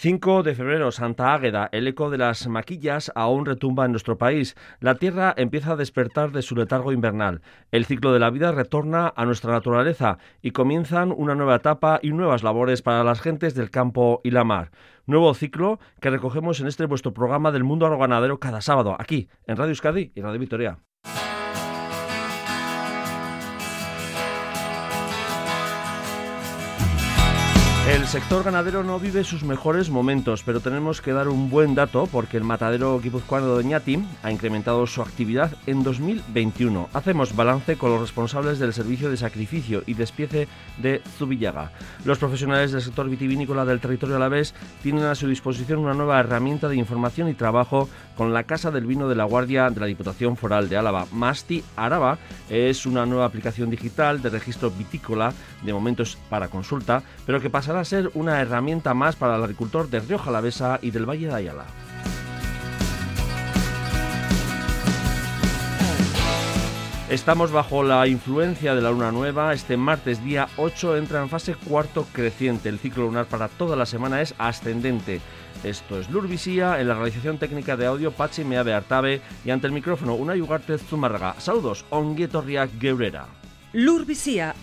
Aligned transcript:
5 0.00 0.44
de 0.44 0.54
febrero, 0.54 0.92
Santa 0.92 1.34
Águeda, 1.34 1.68
el 1.72 1.86
eco 1.86 2.08
de 2.08 2.16
las 2.16 2.48
maquillas 2.48 3.12
aún 3.14 3.44
retumba 3.44 3.84
en 3.84 3.90
nuestro 3.90 4.16
país. 4.16 4.56
La 4.80 4.94
tierra 4.94 5.34
empieza 5.36 5.72
a 5.72 5.76
despertar 5.76 6.32
de 6.32 6.40
su 6.40 6.56
letargo 6.56 6.92
invernal. 6.92 7.42
El 7.70 7.84
ciclo 7.84 8.10
de 8.14 8.18
la 8.18 8.30
vida 8.30 8.50
retorna 8.50 9.12
a 9.14 9.26
nuestra 9.26 9.52
naturaleza 9.52 10.16
y 10.40 10.52
comienzan 10.52 11.12
una 11.14 11.34
nueva 11.34 11.56
etapa 11.56 12.00
y 12.02 12.12
nuevas 12.12 12.42
labores 12.42 12.80
para 12.80 13.04
las 13.04 13.20
gentes 13.20 13.54
del 13.54 13.70
campo 13.70 14.22
y 14.24 14.30
la 14.30 14.42
mar. 14.42 14.70
Nuevo 15.04 15.34
ciclo 15.34 15.80
que 16.00 16.08
recogemos 16.08 16.60
en 16.60 16.68
este 16.68 16.86
vuestro 16.86 17.12
programa 17.12 17.52
del 17.52 17.64
mundo 17.64 17.84
agroganadero 17.84 18.40
cada 18.40 18.62
sábado, 18.62 18.96
aquí, 18.98 19.28
en 19.46 19.58
Radio 19.58 19.72
Euskadi 19.72 20.12
y 20.14 20.22
Radio 20.22 20.40
Victoria. 20.40 20.78
Sector 28.10 28.42
ganadero 28.42 28.82
no 28.82 28.98
vive 28.98 29.22
sus 29.22 29.44
mejores 29.44 29.88
momentos, 29.88 30.42
pero 30.42 30.58
tenemos 30.58 31.00
que 31.00 31.12
dar 31.12 31.28
un 31.28 31.48
buen 31.48 31.76
dato 31.76 32.08
porque 32.10 32.36
el 32.36 32.42
matadero 32.42 32.98
guipuzcoano 32.98 33.46
de 33.46 33.62
Doñati 33.62 34.04
ha 34.24 34.32
incrementado 34.32 34.84
su 34.88 35.00
actividad 35.00 35.52
en 35.68 35.84
2021. 35.84 36.88
Hacemos 36.92 37.36
balance 37.36 37.76
con 37.76 37.92
los 37.92 38.00
responsables 38.00 38.58
del 38.58 38.72
servicio 38.72 39.10
de 39.10 39.16
sacrificio 39.16 39.84
y 39.86 39.94
despiece 39.94 40.48
de 40.78 41.02
Zubillaga. 41.18 41.70
Los 42.04 42.18
profesionales 42.18 42.72
del 42.72 42.82
sector 42.82 43.08
vitivinícola 43.08 43.64
del 43.64 43.78
territorio 43.78 44.16
alavés 44.16 44.56
tienen 44.82 45.04
a 45.04 45.14
su 45.14 45.28
disposición 45.28 45.78
una 45.78 45.94
nueva 45.94 46.18
herramienta 46.18 46.68
de 46.68 46.74
información 46.74 47.28
y 47.28 47.34
trabajo 47.34 47.88
con 48.16 48.32
la 48.32 48.42
Casa 48.42 48.72
del 48.72 48.86
Vino 48.86 49.08
de 49.08 49.14
la 49.14 49.24
Guardia 49.24 49.70
de 49.70 49.78
la 49.78 49.86
Diputación 49.86 50.36
Foral 50.36 50.68
de 50.68 50.76
Álava. 50.76 51.06
Masti 51.12 51.62
Araba 51.76 52.18
es 52.48 52.86
una 52.86 53.06
nueva 53.06 53.24
aplicación 53.24 53.70
digital 53.70 54.20
de 54.20 54.30
registro 54.30 54.70
vitícola, 54.70 55.32
de 55.62 55.72
momentos 55.72 56.18
para 56.28 56.48
consulta, 56.48 57.04
pero 57.24 57.40
que 57.40 57.50
pasará 57.50 57.80
a 57.80 57.84
ser 57.84 57.99
una 58.14 58.40
herramienta 58.40 58.94
más 58.94 59.16
para 59.16 59.36
el 59.36 59.42
agricultor 59.42 59.90
de 59.90 60.00
Río 60.00 60.18
Jalavesa 60.18 60.78
y 60.80 60.90
del 60.90 61.08
Valle 61.08 61.26
de 61.26 61.34
Ayala. 61.34 61.64
Estamos 67.10 67.50
bajo 67.50 67.82
la 67.82 68.06
influencia 68.06 68.76
de 68.76 68.82
la 68.82 68.92
luna 68.92 69.10
nueva. 69.10 69.52
Este 69.52 69.76
martes 69.76 70.22
día 70.22 70.48
8 70.56 70.96
entra 70.96 71.20
en 71.20 71.28
fase 71.28 71.56
cuarto 71.56 72.06
creciente. 72.12 72.68
El 72.68 72.78
ciclo 72.78 73.02
lunar 73.02 73.26
para 73.26 73.48
toda 73.48 73.74
la 73.74 73.84
semana 73.84 74.22
es 74.22 74.32
ascendente. 74.38 75.20
Esto 75.64 75.98
es 75.98 76.08
Lurvisía, 76.08 76.80
en 76.80 76.86
la 76.86 76.94
realización 76.94 77.38
técnica 77.38 77.76
de 77.76 77.86
audio 77.86 78.12
Pachi 78.12 78.44
Meave 78.44 78.72
Artabe 78.72 79.20
y 79.44 79.50
ante 79.50 79.66
el 79.66 79.72
micrófono 79.72 80.14
una 80.14 80.34
Ugarte 80.34 80.78
Zumarraga. 80.78 81.34
Saludos, 81.40 81.84
onguetorriak 81.90 82.70
geurera. 82.80 83.26
Lurvisía, 83.72 84.54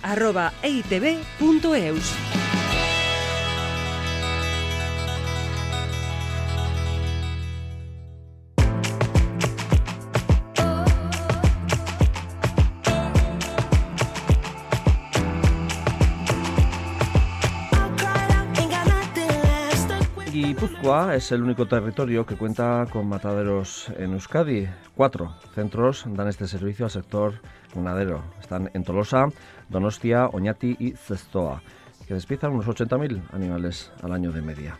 Guipúzcoa 20.37 21.15
es 21.15 21.31
el 21.31 21.41
único 21.41 21.65
territorio 21.65 22.23
que 22.23 22.35
cuenta 22.35 22.85
con 22.91 23.09
mataderos 23.09 23.89
en 23.97 24.13
Euskadi. 24.13 24.69
Cuatro 24.95 25.33
centros 25.55 26.05
dan 26.07 26.27
este 26.27 26.47
servicio 26.47 26.85
al 26.85 26.91
sector 26.91 27.41
ganadero. 27.73 28.23
Están 28.39 28.69
en 28.75 28.83
Tolosa, 28.83 29.29
Donostia, 29.67 30.27
Oñati 30.27 30.77
y 30.79 30.91
Cestoa, 30.91 31.63
que 32.07 32.13
despiezan 32.13 32.51
unos 32.51 32.67
80.000 32.67 33.19
animales 33.33 33.91
al 34.03 34.13
año 34.13 34.31
de 34.31 34.43
media. 34.43 34.77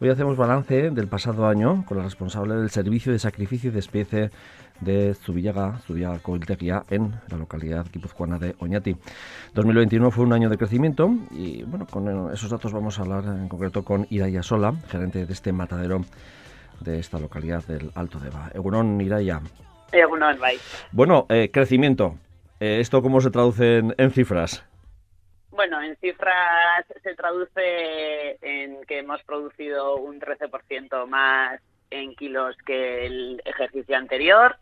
Hoy 0.00 0.10
hacemos 0.10 0.36
balance 0.36 0.92
del 0.92 1.08
pasado 1.08 1.48
año 1.48 1.84
con 1.86 1.98
el 1.98 2.04
responsable 2.04 2.54
del 2.54 2.70
servicio 2.70 3.10
de 3.10 3.18
sacrificio 3.18 3.70
y 3.70 3.74
despiece 3.74 4.30
de 4.80 5.14
Zubillaga, 5.14 5.78
Zubillaga 5.86 6.18
Coiltegia, 6.20 6.84
en 6.90 7.12
la 7.28 7.36
localidad 7.36 7.86
guipuzcoana 7.92 8.38
de 8.38 8.54
Oñati. 8.58 8.96
2021 9.54 10.10
fue 10.10 10.24
un 10.24 10.32
año 10.32 10.48
de 10.48 10.56
crecimiento 10.56 11.10
y 11.30 11.62
bueno, 11.64 11.86
con 11.86 12.32
esos 12.32 12.50
datos 12.50 12.72
vamos 12.72 12.98
a 12.98 13.02
hablar 13.02 13.24
en 13.24 13.48
concreto 13.48 13.84
con 13.84 14.06
Iraya 14.10 14.42
Sola, 14.42 14.74
gerente 14.88 15.26
de 15.26 15.32
este 15.32 15.52
matadero 15.52 16.00
de 16.80 16.98
esta 16.98 17.18
localidad 17.18 17.64
del 17.64 17.90
Alto 17.94 18.18
Deva. 18.18 18.50
Egunon, 18.54 19.00
Iraya. 19.00 19.40
Egunon, 19.92 20.38
bye. 20.38 20.58
Bueno, 20.92 21.26
eh, 21.28 21.50
crecimiento. 21.52 22.16
Eh, 22.58 22.80
¿Esto 22.80 23.02
cómo 23.02 23.20
se 23.20 23.30
traduce 23.30 23.78
en, 23.78 23.94
en 23.98 24.10
cifras? 24.10 24.64
Bueno, 25.50 25.82
en 25.82 25.96
cifras 25.96 26.86
se 27.02 27.14
traduce 27.14 28.38
en 28.40 28.82
que 28.86 29.00
hemos 29.00 29.22
producido 29.24 29.96
un 29.96 30.20
13% 30.20 31.06
más 31.06 31.60
en 31.90 32.14
kilos 32.14 32.56
que 32.64 33.06
el 33.06 33.42
ejercicio 33.44 33.96
anterior. 33.96 34.56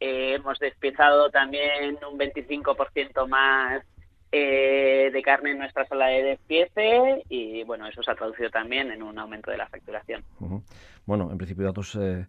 eh, 0.00 0.34
hemos 0.34 0.58
despiezado 0.58 1.30
también 1.30 1.98
un 2.10 2.18
25% 2.18 3.28
más 3.28 3.82
eh, 4.32 5.10
de 5.12 5.22
carne 5.22 5.50
en 5.50 5.58
nuestra 5.58 5.86
sala 5.86 6.06
de 6.06 6.22
despiece 6.22 7.22
y 7.28 7.64
bueno, 7.64 7.86
eso 7.86 8.02
se 8.02 8.10
ha 8.10 8.14
traducido 8.14 8.48
también 8.48 8.90
en 8.90 9.02
un 9.02 9.18
aumento 9.18 9.50
de 9.50 9.58
la 9.58 9.68
facturación. 9.68 10.24
Bueno, 11.04 11.30
en 11.30 11.36
principio 11.36 11.66
datos 11.66 11.96
eh, 12.00 12.26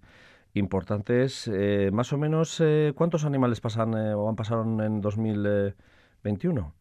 importantes. 0.53 1.49
Eh, 1.51 1.91
más 1.93 2.11
o 2.11 2.17
menos, 2.17 2.59
eh, 2.59 2.91
¿cuántos 2.95 3.23
animales 3.23 3.61
pasan 3.61 3.93
o 3.95 4.27
han 4.27 4.35
pasado 4.35 4.63
en 4.63 4.99
2021? 4.99 6.73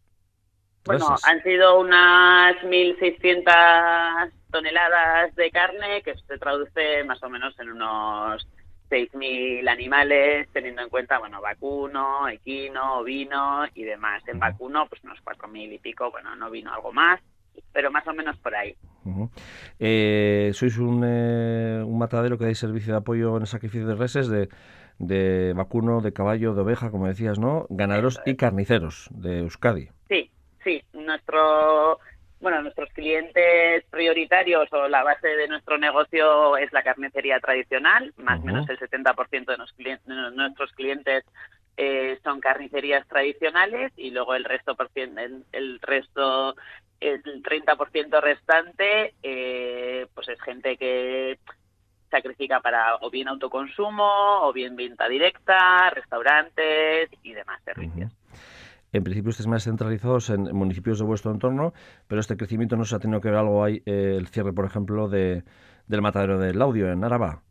Bueno, 0.85 1.15
han 1.23 1.43
sido 1.43 1.81
unas 1.81 2.57
1.600 2.63 4.33
toneladas 4.51 5.35
de 5.37 5.51
carne, 5.51 6.03
que 6.03 6.15
se 6.15 6.39
traduce 6.39 7.05
más 7.05 7.23
o 7.23 7.29
menos 7.29 7.59
en 7.61 7.71
unos 7.71 8.47
6.000 8.91 9.69
animales, 9.69 10.49
teniendo 10.53 10.83
en 10.83 10.91
cuenta, 10.91 11.19
bueno, 11.19 11.41
vacuno, 11.41 12.29
equino, 12.29 12.99
ovino 12.99 13.65
y 13.75 13.85
demás. 13.85 14.23
En 14.27 14.39
vacuno, 14.39 14.87
pues 14.89 15.03
unos 15.05 15.19
4.000 15.25 15.73
y 15.73 15.79
pico, 15.79 16.11
bueno, 16.11 16.35
no 16.37 16.51
vino 16.51 16.73
algo 16.73 16.93
más, 16.93 17.21
pero 17.73 17.91
más 17.91 18.07
o 18.07 18.13
menos 18.13 18.37
por 18.39 18.55
ahí. 18.55 18.77
Uh 19.05 19.11
-huh. 19.11 19.31
eh, 19.81 20.51
sois 20.55 20.79
un, 20.79 21.03
eh, 21.05 21.83
un, 21.85 21.99
matadero 21.99 22.39
que 22.39 22.45
dais 22.45 22.59
servicio 22.59 22.93
de 22.93 22.99
apoyo 22.99 23.37
en 23.37 23.43
el 23.43 23.49
sacrificio 23.49 23.87
de 23.87 23.97
reses, 23.97 24.29
de, 24.29 24.49
de 24.99 25.53
vacuno, 25.55 26.03
de 26.03 26.13
caballo, 26.13 26.55
de 26.55 26.63
oveja, 26.63 26.91
como 26.91 27.09
decías, 27.09 27.39
¿no? 27.39 27.67
Ganaderos 27.71 28.21
y 28.27 28.37
carniceros 28.37 29.09
de 29.11 29.41
Euskadi. 29.41 29.89
Sí, 30.09 30.31
sí. 30.65 30.83
Nuestro 30.93 31.99
bueno, 32.43 32.61
nuestros 32.61 32.91
clientes 32.91 33.85
prioritarios 33.89 34.69
o 34.73 34.89
la 34.89 35.05
base 35.05 35.29
de 35.29 35.47
nuestro 35.47 35.79
negocio 35.79 36.57
es 36.57 36.73
la 36.73 36.83
carnicería 36.83 37.39
tradicional, 37.39 38.13
más 38.17 38.41
o 38.41 38.43
uh 38.43 38.45
-huh. 38.45 38.47
menos 38.47 38.69
el 38.69 38.79
70% 38.81 39.47
de, 39.47 39.99
de 40.05 40.31
nuestros 40.33 40.73
clientes 40.73 41.25
eh, 41.77 42.19
son 42.25 42.41
carnicerías 42.41 43.07
tradicionales 43.07 43.93
y 43.97 44.11
luego 44.11 44.35
el 44.35 44.45
resto 44.45 44.77
el, 44.97 45.45
el 45.53 45.81
resto 45.81 46.55
el 47.01 47.23
30% 47.23 48.21
restante 48.21 49.15
eh, 49.23 50.07
pues 50.13 50.29
es 50.29 50.41
gente 50.43 50.77
que 50.77 51.39
sacrifica 52.11 52.61
para 52.61 52.97
o 53.01 53.11
bien 53.11 53.29
autoconsumo 53.29 54.43
o 54.43 54.53
bien 54.53 54.77
venta 54.77 55.09
directa, 55.09 55.91
restaurantes 55.91 57.09
y 57.23 57.33
demás 57.33 57.63
servicios. 57.65 58.13
Uh 58.13 58.17
-huh. 58.17 58.22
En 58.93 59.05
principio 59.05 59.31
estáis 59.31 59.47
más 59.47 59.65
centralizados 59.65 60.29
en 60.29 60.55
municipios 60.55 60.99
de 60.99 61.07
vuestro 61.07 61.31
entorno, 61.31 61.73
pero 62.09 62.21
este 62.21 62.37
crecimiento 62.37 62.77
no 62.77 62.85
se 62.85 62.95
ha 62.95 62.99
tenido 62.99 63.21
que 63.21 63.31
ver 63.31 63.39
algo 63.39 63.65
ahí, 63.65 63.83
eh, 63.87 64.17
el 64.19 64.27
cierre, 64.29 64.53
por 64.53 64.67
ejemplo, 64.67 65.09
de, 65.09 65.45
del 65.87 66.03
matadero 66.03 66.39
del 66.39 66.59
Laudio 66.59 66.93
en 66.93 67.03
Araba. 67.03 67.43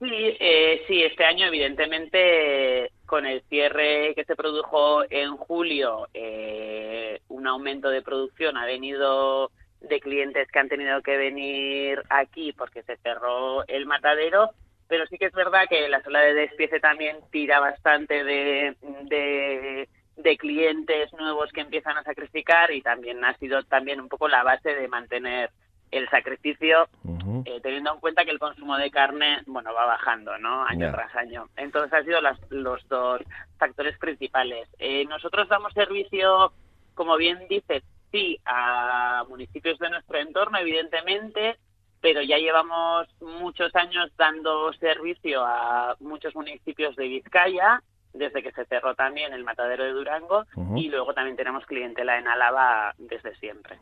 Sí, 0.00 0.36
eh, 0.38 0.82
sí, 0.86 1.02
este 1.02 1.24
año 1.24 1.46
evidentemente 1.46 2.90
con 3.06 3.26
el 3.26 3.42
cierre 3.48 4.14
que 4.14 4.24
se 4.24 4.36
produjo 4.36 5.02
en 5.10 5.36
julio, 5.36 6.08
eh, 6.14 7.20
un 7.28 7.46
aumento 7.46 7.88
de 7.88 8.02
producción 8.02 8.56
ha 8.56 8.64
venido 8.66 9.50
de 9.80 10.00
clientes 10.00 10.48
que 10.50 10.58
han 10.58 10.68
tenido 10.68 11.02
que 11.02 11.16
venir 11.16 12.02
aquí 12.08 12.52
porque 12.52 12.82
se 12.82 12.96
cerró 12.98 13.66
el 13.66 13.86
matadero, 13.86 14.50
pero 14.88 15.06
sí 15.06 15.18
que 15.18 15.26
es 15.26 15.32
verdad 15.32 15.64
que 15.68 15.88
la 15.88 16.02
sala 16.02 16.20
de 16.20 16.34
despiece 16.34 16.80
también 16.80 17.16
tira 17.30 17.60
bastante 17.60 18.24
de, 18.24 18.76
de 19.04 19.88
de 20.22 20.36
clientes 20.36 21.12
nuevos 21.14 21.50
que 21.52 21.60
empiezan 21.60 21.96
a 21.96 22.02
sacrificar 22.02 22.70
y 22.70 22.82
también 22.82 23.24
ha 23.24 23.36
sido 23.38 23.62
también 23.64 24.00
un 24.00 24.08
poco 24.08 24.28
la 24.28 24.42
base 24.42 24.74
de 24.74 24.88
mantener 24.88 25.50
el 25.90 26.08
sacrificio 26.08 26.88
uh 27.04 27.18
-huh. 27.18 27.42
eh, 27.46 27.60
teniendo 27.60 27.92
en 27.92 28.00
cuenta 28.00 28.24
que 28.24 28.30
el 28.30 28.38
consumo 28.38 28.76
de 28.76 28.90
carne 28.90 29.42
bueno 29.46 29.74
va 29.74 29.86
bajando 29.86 30.38
no 30.38 30.64
año 30.64 30.86
yeah. 30.86 30.92
tras 30.92 31.14
año 31.16 31.48
entonces 31.56 31.92
han 31.92 32.04
sido 32.04 32.20
las, 32.20 32.38
los 32.50 32.86
dos 32.88 33.20
factores 33.58 33.98
principales 33.98 34.68
eh, 34.78 35.04
nosotros 35.06 35.48
damos 35.48 35.72
servicio 35.72 36.52
como 36.94 37.16
bien 37.16 37.38
dices 37.48 37.82
sí 38.12 38.38
a 38.44 39.24
municipios 39.28 39.78
de 39.78 39.90
nuestro 39.90 40.18
entorno 40.18 40.58
evidentemente 40.58 41.56
pero 42.00 42.22
ya 42.22 42.38
llevamos 42.38 43.08
muchos 43.20 43.74
años 43.74 44.10
dando 44.16 44.72
servicio 44.74 45.44
a 45.44 45.96
muchos 46.00 46.34
municipios 46.34 46.96
de 46.96 47.08
Vizcaya 47.08 47.82
desde 48.12 48.42
que 48.42 48.52
se 48.52 48.64
cerró 48.66 48.94
también 48.94 49.32
el 49.32 49.44
matadero 49.44 49.84
de 49.84 49.92
Durango 49.92 50.46
y 50.76 50.88
luego 50.88 51.14
también 51.14 51.36
tenemos 51.36 51.64
clientela 51.66 52.18
en 52.18 52.26
Álava 52.28 52.94
desde 52.98 53.34
siempre. 53.36 53.78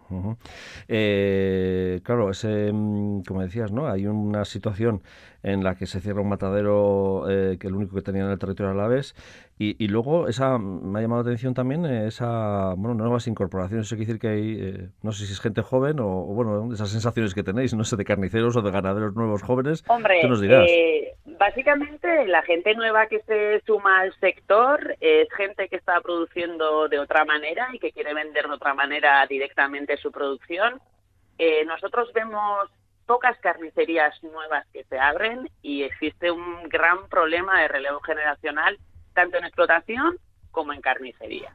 Eh, 0.89 2.01
claro, 2.03 2.31
ese, 2.31 2.71
mm, 2.73 3.23
como 3.23 3.43
decías, 3.43 3.73
¿no? 3.73 3.89
Hay 3.89 4.07
una 4.07 4.45
situación 4.45 5.03
en 5.43 5.63
la 5.63 5.77
que 5.77 5.87
se 5.87 6.01
cierra 6.01 6.21
un 6.21 6.29
matadero 6.29 7.25
eh, 7.29 7.59
que 7.61 7.69
el 7.69 7.75
único 7.75 7.95
que 7.95 8.03
tenía 8.03 8.25
en 8.25 8.31
el 8.31 8.39
territorio 8.39 8.73
alaves 8.73 9.15
y, 9.57 9.83
y 9.83 9.89
luego 9.89 10.27
esa 10.27 10.59
me 10.59 10.99
ha 10.99 11.03
llamado 11.03 11.23
la 11.23 11.29
atención 11.29 11.55
también 11.55 11.87
eh, 11.87 12.09
esa 12.09 12.75
bueno 12.77 12.95
nuevas 12.95 13.29
incorporaciones 13.29 13.87
eso 13.87 13.95
quiere 13.95 14.07
decir 14.07 14.21
que 14.21 14.29
hay 14.29 14.91
no 15.03 15.13
sé 15.13 15.27
si 15.27 15.33
es 15.33 15.41
gente 15.41 15.63
joven 15.63 16.01
o, 16.01 16.25
bueno 16.25 16.73
esas 16.75 16.91
sensaciones 16.91 17.35
que 17.35 17.45
tenéis 17.45 17.73
no 17.73 17.85
sé 17.85 17.95
de 17.95 18.05
carniceros 18.05 18.57
o 18.57 18.63
de 18.63 18.71
ganaderos 18.73 19.15
nuevos 19.15 19.43
jóvenes 19.43 19.85
Hombre, 19.87 20.19
¿qué 20.21 20.29
nos 20.29 20.41
dirás? 20.41 20.69
Básicamente 21.39 22.27
la 22.27 22.43
gente 22.43 22.75
nueva 22.75 23.07
que 23.07 23.21
se 23.21 23.63
suma 23.67 24.01
al 24.01 24.15
sector 24.21 24.97
es 25.01 25.29
gente 25.37 25.69
que 25.69 25.77
está 25.77 26.01
produciendo 26.01 26.89
de 26.89 26.99
otra 26.99 27.25
manera 27.25 27.69
y 27.73 27.79
que 27.79 27.93
quiere 27.93 28.15
vender 28.15 28.47
de 28.47 28.55
otra 28.55 28.75
manera 28.75 29.27
directamente 29.27 29.97
su 29.97 30.11
producción. 30.11 30.81
Eh, 31.39 31.65
nosotros 31.65 32.13
vemos 32.13 32.69
pocas 33.07 33.39
carnicerías 33.39 34.23
nuevas 34.23 34.67
que 34.73 34.85
se 34.85 34.99
abren 34.99 35.49
y 35.63 35.83
existe 35.83 36.31
un 36.31 36.69
gran 36.69 37.09
problema 37.09 37.61
de 37.63 37.69
relevo 37.69 38.01
generacional 38.01 38.77
tanto 39.15 39.39
en 39.39 39.45
explotación 39.45 40.19
como 40.51 40.73
en 40.73 40.81
carnicería. 40.81 41.55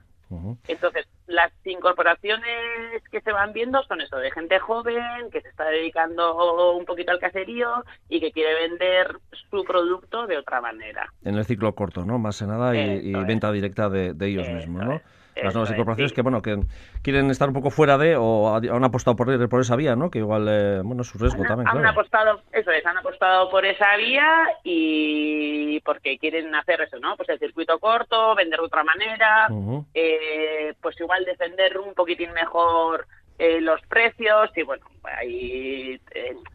Entonces, 0.68 1.08
las 1.28 1.52
incorporaciones 1.66 3.04
que 3.12 3.22
se 3.22 3.32
van 3.32 3.54
viendo 3.54 3.84
son 3.84 4.02
eso, 4.02 4.18
de 4.18 4.32
gente 4.32 4.60
joven 4.60 5.30
que 5.32 5.42
se 5.42 5.50
está 5.50 5.66
dedicando 5.66 6.74
un 6.76 6.86
poquito 6.86 7.12
al 7.12 7.20
caserío 7.20 7.84
y 8.10 8.20
que 8.20 8.32
quiere 8.32 8.68
vender 8.68 9.18
su 9.50 9.64
producto 9.64 10.28
de 10.28 10.38
otra 10.38 10.62
manera. 10.62 11.12
En 11.24 11.36
el 11.36 11.46
ciclo 11.46 11.74
corto, 11.74 12.06
¿no? 12.06 12.20
Más 12.20 12.40
que 12.40 12.46
nada 12.46 12.76
y, 12.76 13.14
venta 13.26 13.52
directa 13.52 13.90
de, 13.90 14.16
ellos 14.28 14.48
mismos, 14.50 14.86
¿no? 14.86 15.02
Las 15.36 15.54
nuevas 15.54 15.72
incorporaciones 15.72 16.14
que 16.14 16.22
bueno 16.22 16.42
que 16.42 16.58
quieren 17.02 17.30
estar 17.30 17.48
un 17.48 17.54
poco 17.54 17.70
fuera 17.70 17.98
de 17.98 18.16
o 18.18 18.56
han 18.56 18.84
apostado 18.84 19.16
por, 19.16 19.50
por 19.50 19.62
esa 19.62 19.76
vía 19.76 19.96
no 19.96 20.10
que 20.10 20.20
igual 20.20 20.48
eh, 20.50 20.82
bueno 20.84 21.02
es 21.02 21.08
su 21.08 21.18
riesgo 21.18 21.44
también 21.44 21.68
han 21.68 21.86
apostado 21.86 22.42
eso 22.52 22.72
es 22.72 22.86
han 22.86 22.98
apostado 22.98 23.50
por 23.50 23.66
esa 23.66 23.96
vía 23.98 24.48
y 24.64 25.80
porque 25.82 26.18
quieren 26.18 26.54
hacer 26.56 26.82
eso 26.82 27.00
no 27.00 27.16
pues 27.16 27.30
el 27.30 27.40
circuito 27.40 27.80
corto 27.80 28.36
vender 28.36 28.60
de 28.60 28.66
otra 28.66 28.84
manera 28.84 29.48
eh, 29.94 30.74
pues 30.82 31.00
igual 31.00 31.26
defender 31.26 31.78
un 31.78 31.94
poquitín 31.94 32.32
mejor 32.34 33.08
eh, 33.40 33.60
los 33.62 33.82
precios 33.88 34.52
y 34.56 34.64
bueno 34.64 34.86
hay 35.04 36.00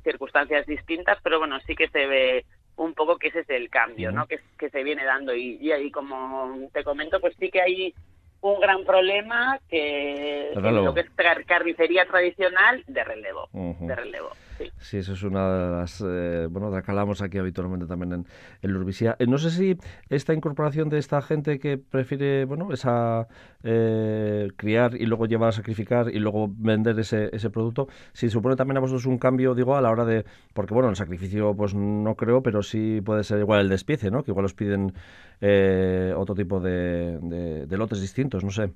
circunstancias 0.04 0.66
distintas 0.66 1.18
pero 1.22 1.38
bueno 1.38 1.58
sí 1.66 1.74
que 1.74 1.88
se 1.88 2.06
ve 2.06 2.44
un 2.78 2.94
poco 2.94 3.18
que 3.18 3.28
ese 3.28 3.40
es 3.40 3.50
el 3.50 3.68
cambio, 3.68 4.12
¿no? 4.12 4.26
Que, 4.26 4.38
que 4.56 4.70
se 4.70 4.84
viene 4.84 5.04
dando 5.04 5.34
y, 5.34 5.56
y 5.60 5.72
ahí 5.72 5.90
como 5.90 6.68
te 6.72 6.84
comento, 6.84 7.20
pues 7.20 7.34
sí 7.38 7.50
que 7.50 7.60
hay 7.60 7.94
un 8.40 8.60
gran 8.60 8.84
problema 8.84 9.58
que 9.68 10.50
es 10.52 10.56
lo 10.56 10.94
que 10.94 11.00
es 11.00 11.10
carnicería 11.46 12.06
tradicional 12.06 12.84
de 12.86 13.04
relevo, 13.04 13.48
de 13.52 13.94
relevo. 13.94 14.30
Sí. 14.80 14.98
eso 14.98 15.12
es 15.12 15.22
una 15.22 15.48
de 15.52 15.70
las, 15.70 16.02
eh, 16.06 16.46
bueno, 16.50 16.70
la 16.70 17.24
aquí 17.24 17.38
habitualmente 17.38 17.86
también 17.86 18.12
en, 18.12 18.26
en 18.62 18.70
Lurbisía. 18.72 19.16
Eh, 19.18 19.26
no 19.26 19.38
sé 19.38 19.50
si 19.50 19.76
esta 20.08 20.34
incorporación 20.34 20.88
de 20.88 20.98
esta 20.98 21.22
gente 21.22 21.58
que 21.58 21.78
prefiere, 21.78 22.44
bueno, 22.44 22.72
esa 22.72 23.28
eh, 23.62 24.48
criar 24.56 24.94
y 24.96 25.06
luego 25.06 25.26
llevar 25.26 25.50
a 25.50 25.52
sacrificar 25.52 26.10
y 26.12 26.18
luego 26.18 26.48
vender 26.56 26.98
ese, 26.98 27.30
ese 27.32 27.50
producto, 27.50 27.88
si 28.12 28.30
supone 28.30 28.56
también 28.56 28.78
a 28.78 28.80
vosotros 28.80 29.06
un 29.06 29.18
cambio, 29.18 29.54
digo, 29.54 29.76
a 29.76 29.80
la 29.80 29.90
hora 29.90 30.04
de, 30.04 30.24
porque 30.54 30.74
bueno, 30.74 30.88
el 30.88 30.96
sacrificio 30.96 31.54
pues 31.54 31.74
no 31.74 32.14
creo, 32.16 32.42
pero 32.42 32.62
sí 32.62 33.00
puede 33.04 33.24
ser 33.24 33.38
igual 33.40 33.60
el 33.60 33.68
despiece, 33.68 34.10
¿no? 34.10 34.22
Que 34.24 34.30
igual 34.32 34.46
os 34.46 34.54
piden 34.54 34.92
otro 36.16 36.34
tipo 36.34 36.60
de, 36.60 37.18
de 37.66 37.76
lotes 37.78 38.00
distintos, 38.00 38.42
no 38.44 38.50
sé. 38.50 38.72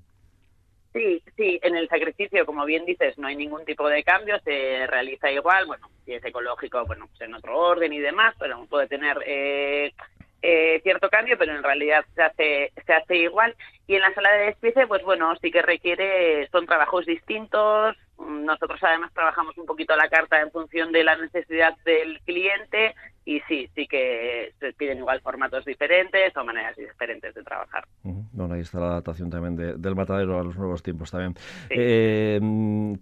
Sí, 0.92 1.22
sí, 1.36 1.58
en 1.62 1.74
el 1.74 1.88
sacrificio, 1.88 2.44
como 2.44 2.66
bien 2.66 2.84
dices, 2.84 3.16
no 3.16 3.26
hay 3.26 3.36
ningún 3.36 3.64
tipo 3.64 3.88
de 3.88 4.04
cambio, 4.04 4.38
se 4.40 4.86
realiza 4.86 5.30
igual, 5.30 5.64
bueno, 5.64 5.88
si 6.04 6.12
es 6.12 6.22
ecológico, 6.22 6.84
bueno, 6.84 7.06
pues 7.06 7.22
en 7.22 7.34
otro 7.34 7.58
orden 7.58 7.94
y 7.94 7.98
demás, 7.98 8.34
pero 8.38 8.66
puede 8.66 8.88
tener 8.88 9.16
eh, 9.24 9.94
eh, 10.42 10.80
cierto 10.82 11.08
cambio, 11.08 11.38
pero 11.38 11.54
en 11.54 11.62
realidad 11.62 12.04
se 12.14 12.22
hace, 12.22 12.72
se 12.84 12.92
hace 12.92 13.16
igual. 13.16 13.54
Y 13.86 13.94
en 13.94 14.02
la 14.02 14.12
sala 14.12 14.32
de 14.32 14.46
despiece, 14.46 14.86
pues 14.86 15.02
bueno, 15.02 15.34
sí 15.40 15.50
que 15.50 15.62
requiere, 15.62 16.48
son 16.48 16.66
trabajos 16.66 17.06
distintos. 17.06 17.96
Nosotros 18.26 18.80
además 18.82 19.12
trabajamos 19.12 19.56
un 19.58 19.66
poquito 19.66 19.96
la 19.96 20.08
carta 20.08 20.40
en 20.40 20.50
función 20.50 20.92
de 20.92 21.04
la 21.04 21.16
necesidad 21.16 21.76
del 21.84 22.20
cliente 22.20 22.94
y 23.24 23.40
sí, 23.48 23.68
sí 23.74 23.86
que 23.86 24.52
se 24.58 24.72
piden 24.72 24.98
igual 24.98 25.20
formatos 25.20 25.64
diferentes 25.64 26.36
o 26.36 26.44
maneras 26.44 26.76
diferentes 26.76 27.34
de 27.34 27.42
trabajar. 27.42 27.84
Bueno, 28.02 28.54
ahí 28.54 28.60
está 28.60 28.80
la 28.80 28.86
adaptación 28.86 29.30
también 29.30 29.80
del 29.80 29.94
matadero 29.94 30.38
a 30.38 30.42
los 30.42 30.56
nuevos 30.56 30.82
tiempos 30.82 31.10
también. 31.10 31.34
Eh, 31.70 32.40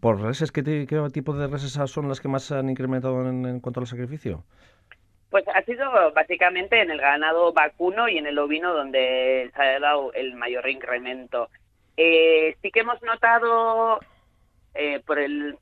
¿Por 0.01 0.21
reses, 0.21 0.53
¿qué, 0.53 0.63
tipo 1.13 1.35
de 1.35 1.47
reses 1.47 1.79
son 1.91 2.09
las 2.09 2.21
que 2.21 2.29
más 2.29 2.51
han 2.53 2.69
incrementado 2.69 3.27
en, 3.29 3.61
cuanto 3.61 3.81
al 3.81 3.87
sacrificio? 3.87 4.45
Pues 5.31 5.45
ha 5.49 5.63
sido 5.63 5.85
básicamente 6.13 6.83
en 6.83 6.91
el 6.91 7.01
ganado 7.01 7.53
vacuno 7.53 8.09
y 8.09 8.19
en 8.19 8.27
el 8.27 8.39
ovino 8.39 8.75
donde 8.75 9.51
se 9.55 9.63
ha 9.63 9.79
dado 9.79 10.13
el 10.13 10.35
mayor 10.35 10.69
incremento. 10.69 11.49
Eh, 11.97 12.57
sí 12.61 12.71
que 12.71 12.81
hemos 12.81 13.01
notado 13.03 14.01
eh, 14.75 15.01
por 15.07 15.19
el 15.19 15.59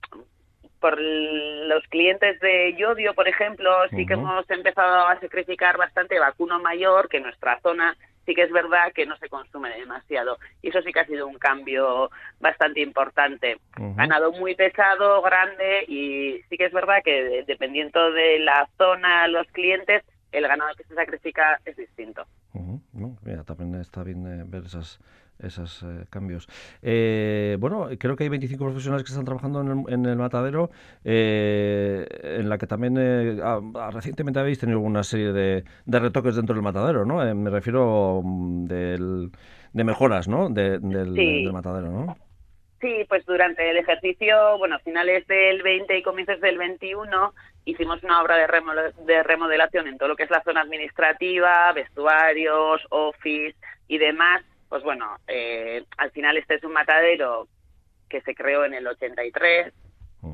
por 0.81 0.97
los 1.01 1.83
clientes 1.89 2.39
de 2.41 2.75
Yodio, 2.79 3.13
por 3.15 3.27
ejemplo, 3.27 3.71
sí 3.91 4.07
que 4.07 4.15
hemos 4.15 4.49
empezado 4.49 5.09
a 5.09 5.19
sacrificar 5.19 5.77
bastante 5.77 6.21
vacuno 6.21 6.61
mayor, 6.61 7.09
que 7.09 7.17
en 7.17 7.25
nuestra 7.25 7.59
zona 7.63 7.97
sí 8.29 8.35
que 8.35 8.43
es 8.43 8.53
verdad 8.53 8.93
que 8.95 9.07
no 9.07 9.17
se 9.17 9.29
consume 9.29 9.71
demasiado. 9.71 10.39
Y 10.63 10.69
eso 10.69 10.83
sí 10.83 10.93
que 10.93 11.01
ha 11.01 11.07
sido 11.07 11.27
un 11.27 11.39
cambio 11.39 12.11
bastante 12.41 12.81
importante. 12.81 13.59
Ganado 13.77 14.33
muy 14.33 14.55
pesado, 14.55 15.23
grande, 15.23 15.85
y 15.89 16.41
sí 16.49 16.57
que 16.57 16.67
es 16.67 16.73
verdad 16.73 16.99
que 17.03 17.43
dependiendo 17.47 18.13
de 18.13 18.39
la 18.39 18.69
zona, 18.77 19.27
los 19.29 19.47
clientes, 19.49 20.05
el 20.31 20.47
ganado 20.47 20.75
que 20.77 20.85
se 20.85 20.95
sacrifica 20.95 21.59
es 21.65 21.77
distinto. 21.77 22.25
también 23.45 23.81
está 23.81 24.05
bien 24.05 24.27
eh, 24.27 24.45
ver 24.47 24.65
esas 24.65 25.01
esos 25.41 25.83
eh, 25.83 26.05
cambios. 26.11 26.49
Eh, 26.83 27.57
bueno, 27.61 27.89
creo 27.99 28.17
que 28.17 28.25
hay 28.25 28.29
25 28.29 28.65
profesionales 28.65 29.05
que 29.05 29.11
están 29.11 29.25
trabajando 29.25 29.61
en 29.89 30.07
el, 30.07 30.17
matadero, 30.17 30.71
eh, 31.05 32.07
en 32.23 32.49
la 32.49 32.59
que 32.59 32.67
también 32.67 32.97
recientemente 33.93 34.41
habéis 34.41 34.59
tenido 34.59 34.81
una 34.81 35.03
serie 35.03 35.33
de, 35.33 35.65
retoques 35.87 36.37
dentro 36.37 36.55
del 36.55 36.63
matadero, 36.63 37.05
¿no? 37.05 37.19
me 37.35 37.51
refiero 37.51 38.23
mm, 38.25 38.65
de 38.67 39.85
mejoras, 39.85 40.29
¿no? 40.29 40.49
del, 40.49 40.81
matadero, 41.53 41.91
¿no? 41.91 42.17
Sí, 42.81 43.05
pues 43.09 43.27
durante 43.27 43.69
el 43.69 43.77
ejercicio, 43.77 44.57
bueno, 44.59 44.79
finales 44.79 45.27
del 45.27 45.63
20 45.63 45.99
y 45.99 46.03
comienzos 46.03 46.41
del 46.41 46.59
21, 46.59 47.35
hicimos 47.65 48.03
una 48.05 48.23
obra 48.23 48.37
de 48.37 49.23
remodelación 49.25 49.89
en 49.89 49.99
todo 49.99 50.11
lo 50.11 50.17
que 50.17 50.23
es 50.23 50.31
la 50.31 50.45
zona 50.45 50.61
administrativa, 50.61 51.73
vestuarios, 51.73 52.87
office 52.91 53.57
y 53.89 53.99
demás, 53.99 54.45
pues 54.69 54.83
bueno, 54.83 55.19
eh, 55.27 55.85
al 55.97 56.11
final 56.11 56.37
este 56.37 56.55
es 56.55 56.65
un 56.65 56.73
matadero 56.73 57.49
que 58.09 58.21
se 58.23 58.35
creó 58.35 58.65
en 58.65 58.75
el 58.75 58.87
83, 58.87 59.73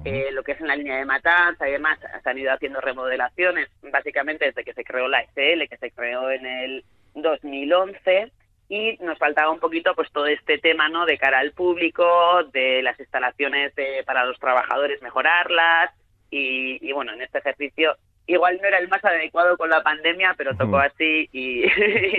eh, 0.05 0.29
lo 0.33 0.43
que 0.43 0.53
es 0.53 0.61
en 0.61 0.69
la 0.69 0.77
línea 0.77 0.97
de 0.97 1.05
matanza 1.05 1.69
y 1.69 1.73
demás, 1.73 1.99
se 2.23 2.31
han 2.31 2.39
ido 2.39 2.53
haciendo 2.53 2.81
remodelaciones 2.81 3.69
básicamente 3.83 4.47
desde 4.47 4.65
que 4.65 4.75
se 4.75 4.85
creó 4.85 5.09
la 5.09 5.23
SL, 5.23 5.69
que 5.69 5.77
se 5.79 5.91
creó 5.91 6.31
en 6.31 6.47
el 6.47 6.85
2011 7.15 8.33
y 8.69 8.97
nos 8.99 9.19
faltaba 9.19 9.51
un 9.51 9.61
poquito 9.61 9.95
pues 9.95 10.11
todo 10.11 10.27
este 10.27 10.59
tema 10.59 10.89
no 10.89 11.05
de 11.05 11.19
cara 11.19 11.39
al 11.39 11.53
público 11.53 12.45
de 12.53 12.83
las 12.83 12.99
instalaciones 12.99 13.73
para 14.07 14.25
los 14.25 14.39
trabajadores 14.39 15.03
mejorarlas 15.03 15.91
y, 16.31 16.79
y, 16.87 16.93
bueno 16.93 17.13
en 17.13 17.23
este 17.23 17.39
ejercicio 17.39 17.97
igual 18.27 18.59
no 18.61 18.69
era 18.69 18.79
el 18.79 18.89
más 18.89 19.05
adecuado 19.05 19.57
con 19.57 19.69
la 19.69 19.83
pandemia, 19.83 20.35
pero 20.37 20.57
tocó 20.57 20.79
así 20.79 21.29
y, 21.33 21.67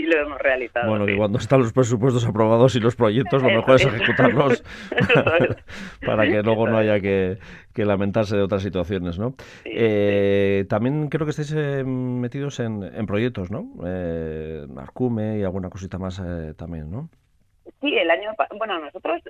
lo 0.06 0.22
hemos 0.22 0.40
realizado. 0.40 0.90
Bueno, 0.90 1.10
y 1.10 1.18
cuando 1.18 1.40
están 1.40 1.60
los 1.60 1.74
presupuestos 1.74 2.26
aprobados 2.26 2.76
y 2.76 2.80
los 2.80 2.96
proyectos, 2.96 3.42
lo 3.42 3.50
mejor 3.50 3.76
es 3.76 3.86
ejecutarlos 3.86 4.64
para 6.06 6.24
que 6.26 6.42
luego 6.44 6.68
no 6.68 6.78
haya 6.78 7.00
que, 7.00 7.38
lamentarse 7.76 8.36
de 8.36 8.44
otras 8.44 8.64
situaciones, 8.64 9.20
¿no? 9.20 9.36
Eh, 9.66 10.66
también 10.70 11.10
creo 11.10 11.26
que 11.26 11.32
estáis 11.32 11.54
eh, 11.56 11.84
metidos 11.84 12.60
en, 12.60 13.06
proyectos, 13.06 13.52
¿no? 13.52 13.66
Eh, 13.86 14.66
Arcume 14.78 15.40
y 15.40 15.44
alguna 15.44 15.70
cosita 15.70 15.98
más 15.98 16.20
eh, 16.20 16.54
también, 16.58 16.90
¿no? 16.90 17.10
Sí, 17.82 17.96
el 17.98 18.10
año, 18.10 18.32
bueno, 18.58 18.80
nosotros 18.80 19.22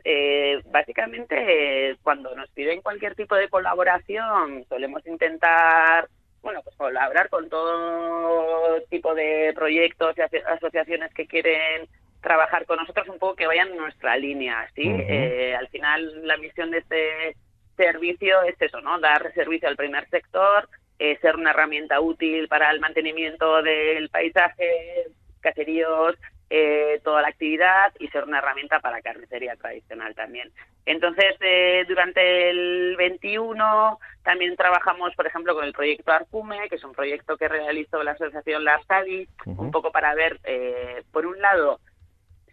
básicamente 0.71 1.97
cuando 2.03 2.35
nos 2.35 2.49
piden 2.51 2.81
cualquier 2.81 3.15
tipo 3.15 3.35
de 3.35 3.49
colaboración 3.49 4.65
solemos 4.69 5.05
intentar 5.07 6.09
bueno, 6.45 6.61
pues 6.63 6.75
colaborar 6.75 7.27
con 7.29 7.49
todo 7.49 8.79
tipo 8.91 9.15
de 9.15 9.51
proyectos 9.55 10.15
y 10.15 10.21
asociaciones 10.21 11.11
que 11.15 11.25
quieren 11.25 11.87
trabajar 12.21 12.67
con 12.67 12.77
nosotros 12.77 13.09
un 13.09 13.17
poco 13.17 13.35
que 13.35 13.47
vayan 13.47 13.69
en 13.69 13.77
nuestra 13.77 14.15
línea, 14.15 14.69
¿sí? 14.75 14.83
Eh, 14.85 15.55
al 15.57 15.67
final 15.69 16.27
la 16.27 16.37
misión 16.37 16.69
de 16.69 16.77
este 16.77 17.35
servicio 17.75 18.43
es 18.43 18.55
eso, 18.61 18.79
¿no? 18.81 18.99
Dar 18.99 19.33
servicio 19.33 19.67
al 19.67 19.75
primer 19.75 20.07
sector, 20.09 20.69
eh, 20.99 21.17
ser 21.19 21.35
una 21.35 21.49
herramienta 21.49 21.99
útil 21.99 22.47
para 22.47 22.69
el 22.69 22.79
mantenimiento 22.79 23.63
del 23.63 24.09
paisaje, 24.09 25.07
caseríos 25.41 26.15
eh, 26.49 27.01
toda 27.03 27.21
la 27.21 27.29
actividad 27.29 27.91
y 27.99 28.07
ser 28.09 28.23
una 28.23 28.37
herramienta 28.37 28.79
para 28.79 29.01
carnicería 29.01 29.55
tradicional 29.55 30.13
también. 30.13 30.51
Entonces, 30.85 31.35
eh, 31.39 31.85
durante 31.87 32.49
el 32.51 32.95
21 32.97 33.99
también 34.23 34.55
trabajamos, 34.55 35.15
por 35.15 35.25
ejemplo, 35.25 35.55
con 35.55 35.65
el 35.65 35.73
proyecto 35.73 36.11
Arcume, 36.11 36.69
que 36.69 36.75
es 36.75 36.83
un 36.83 36.93
proyecto 36.93 37.37
que 37.37 37.47
realizó 37.47 38.03
la 38.03 38.11
asociación 38.11 38.63
Larsadi, 38.63 39.27
un 39.45 39.71
poco 39.71 39.91
para 39.91 40.13
ver, 40.13 40.39
eh, 40.43 41.03
por 41.11 41.25
un 41.25 41.39
lado, 41.41 41.79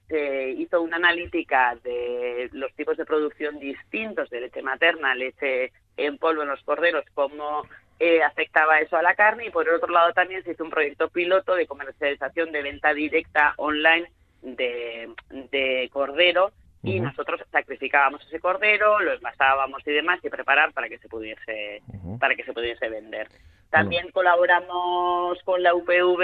se 0.09 0.51
hizo 0.51 0.81
una 0.81 0.97
analítica 0.97 1.77
de 1.83 2.49
los 2.53 2.73
tipos 2.75 2.97
de 2.97 3.05
producción 3.05 3.59
distintos 3.59 4.29
de 4.31 4.41
leche 4.41 4.63
materna, 4.63 5.15
leche 5.15 5.73
en 5.97 6.19
polvo 6.19 6.43
en 6.43 6.49
los 6.49 6.63
corderos, 6.63 7.05
cómo 7.15 7.63
eh, 8.05 8.21
afectaba 8.21 8.81
eso 8.81 8.97
a 8.97 9.03
la 9.03 9.15
carne. 9.15 9.47
Y 9.47 9.51
por 9.51 9.69
el 9.69 9.77
otro 9.77 9.93
lado 9.93 10.13
también 10.13 10.43
se 10.43 10.51
hizo 10.51 10.65
un 10.65 10.71
proyecto 10.71 11.09
piloto 11.09 11.55
de 11.55 11.69
comercialización 11.69 12.51
de 12.51 12.63
venta 12.63 12.93
directa 12.93 13.55
online 13.59 14.11
de, 14.43 15.89
cordero. 15.93 16.51
Y 16.83 16.99
nosotros 16.99 17.41
sacrificábamos 17.53 18.27
ese 18.27 18.41
cordero, 18.41 18.99
lo 18.99 19.13
envasábamos 19.13 19.87
y 19.87 19.93
demás 19.93 20.19
y 20.25 20.29
preparar 20.29 20.73
para 20.73 20.89
que 20.89 20.99
se 20.99 21.09
pudiese 21.09 21.81
para 22.19 22.35
que 22.35 22.43
se 22.43 22.53
pudiese 22.53 22.89
vender. 22.89 23.29
También 23.71 24.11
colaboramos 24.11 25.39
con 25.45 25.63
la 25.63 25.73
UPV 25.73 26.23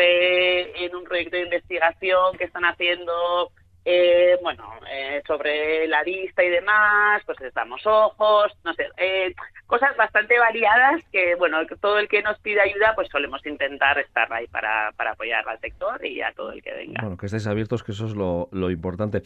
en 0.84 0.96
un 0.96 1.04
proyecto 1.04 1.36
de 1.36 1.44
investigación 1.44 2.36
que 2.36 2.44
están 2.44 2.64
haciendo 2.64 3.52
eh, 3.90 4.38
bueno, 4.42 4.64
eh, 4.90 5.22
sobre 5.26 5.88
la 5.88 6.02
vista 6.02 6.44
y 6.44 6.50
demás, 6.50 7.22
pues 7.24 7.40
estamos 7.40 7.80
ojos, 7.86 8.52
no 8.62 8.74
sé, 8.74 8.86
eh, 8.98 9.34
cosas 9.66 9.96
bastante 9.96 10.38
variadas 10.38 11.02
que, 11.10 11.34
bueno, 11.36 11.56
todo 11.80 11.98
el 11.98 12.06
que 12.06 12.20
nos 12.20 12.38
pide 12.40 12.60
ayuda, 12.60 12.92
pues 12.94 13.08
solemos 13.08 13.44
intentar 13.46 13.98
estar 13.98 14.30
ahí 14.30 14.46
para, 14.48 14.92
para 14.92 15.12
apoyar 15.12 15.48
al 15.48 15.58
sector 15.60 16.04
y 16.04 16.20
a 16.20 16.32
todo 16.32 16.52
el 16.52 16.62
que 16.62 16.74
venga. 16.74 17.00
Bueno, 17.00 17.16
que 17.16 17.24
estéis 17.24 17.46
abiertos, 17.46 17.82
que 17.82 17.92
eso 17.92 18.04
es 18.04 18.14
lo, 18.14 18.50
lo 18.52 18.70
importante. 18.70 19.22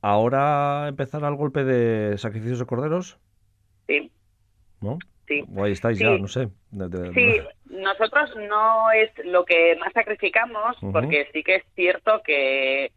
¿Ahora 0.00 0.86
empezar 0.86 1.24
al 1.24 1.34
golpe 1.34 1.64
de 1.64 2.16
sacrificios 2.18 2.60
de 2.60 2.66
corderos? 2.66 3.18
Sí. 3.88 4.12
¿No? 4.80 4.98
Sí. 5.32 5.44
O 5.56 5.64
ahí 5.64 5.72
estáis 5.72 5.98
ya, 5.98 6.10
no 6.10 6.28
sé. 6.28 6.48
sí, 7.14 7.40
nosotros 7.70 8.30
no 8.48 8.90
es 8.90 9.10
lo 9.24 9.44
que 9.44 9.76
más 9.76 9.92
sacrificamos, 9.92 10.76
porque 10.92 11.28
sí 11.32 11.42
que 11.42 11.56
es 11.56 11.64
cierto 11.74 12.22
que 12.22 12.90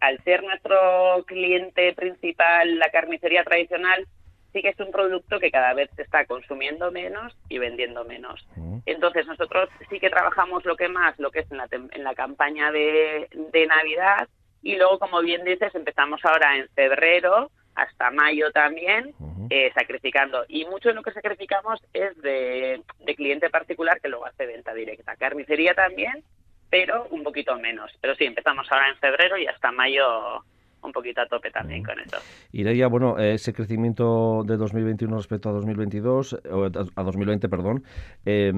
al 0.00 0.22
ser 0.24 0.42
nuestro 0.42 1.24
cliente 1.26 1.92
principal 1.94 2.78
la 2.78 2.90
carnicería 2.90 3.44
tradicional, 3.44 4.06
sí 4.52 4.60
que 4.60 4.70
es 4.70 4.80
un 4.80 4.90
producto 4.90 5.38
que 5.38 5.50
cada 5.50 5.72
vez 5.74 5.88
se 5.96 6.02
está 6.02 6.26
consumiendo 6.26 6.90
menos 6.90 7.36
y 7.48 7.58
vendiendo 7.58 8.04
menos. 8.04 8.46
Entonces 8.84 9.26
nosotros 9.26 9.68
sí 9.88 9.98
que 9.98 10.10
trabajamos 10.10 10.64
lo 10.64 10.76
que 10.76 10.88
más, 10.88 11.18
lo 11.18 11.30
que 11.30 11.40
es 11.40 11.50
en 11.50 11.58
la, 11.58 11.68
en 11.70 12.04
la 12.04 12.14
campaña 12.14 12.70
de, 12.70 13.28
de 13.52 13.66
Navidad 13.66 14.28
y 14.62 14.76
luego, 14.76 14.98
como 14.98 15.20
bien 15.20 15.44
dices, 15.44 15.74
empezamos 15.74 16.20
ahora 16.24 16.56
en 16.56 16.68
febrero 16.68 17.50
hasta 17.74 18.10
mayo 18.10 18.50
también, 18.52 19.14
eh, 19.50 19.70
sacrificando. 19.74 20.44
Y 20.48 20.64
mucho 20.66 20.88
de 20.88 20.94
lo 20.94 21.02
que 21.02 21.12
sacrificamos 21.12 21.80
es 21.92 22.20
de, 22.22 22.82
cliente 23.16 23.50
particular 23.50 24.00
que 24.00 24.08
luego 24.08 24.26
hace 24.26 24.46
venta 24.46 24.74
directa. 24.74 25.16
Carnicería 25.16 25.74
también, 25.74 26.22
pero 26.70 27.06
un 27.10 27.22
poquito 27.22 27.56
menos. 27.56 27.90
Pero 28.00 28.14
sí, 28.14 28.24
empezamos 28.24 28.66
ahora 28.70 28.88
en 28.88 28.96
febrero 28.96 29.36
y 29.38 29.46
hasta 29.46 29.72
mayo 29.72 30.42
un 30.82 30.92
poquito 30.92 31.20
a 31.20 31.26
tope 31.26 31.50
también 31.50 31.84
con 31.84 31.98
eso. 32.00 32.16
Ireia, 32.50 32.88
bueno, 32.88 33.16
ese 33.18 33.52
crecimiento 33.52 34.42
de 34.44 34.56
2021 34.56 35.16
respecto 35.16 35.48
a 35.48 35.52
2022, 35.52 36.40
o 36.50 36.64
a 36.64 37.02
2020, 37.02 37.48
perdón, 37.48 37.84
eh, 38.24 38.52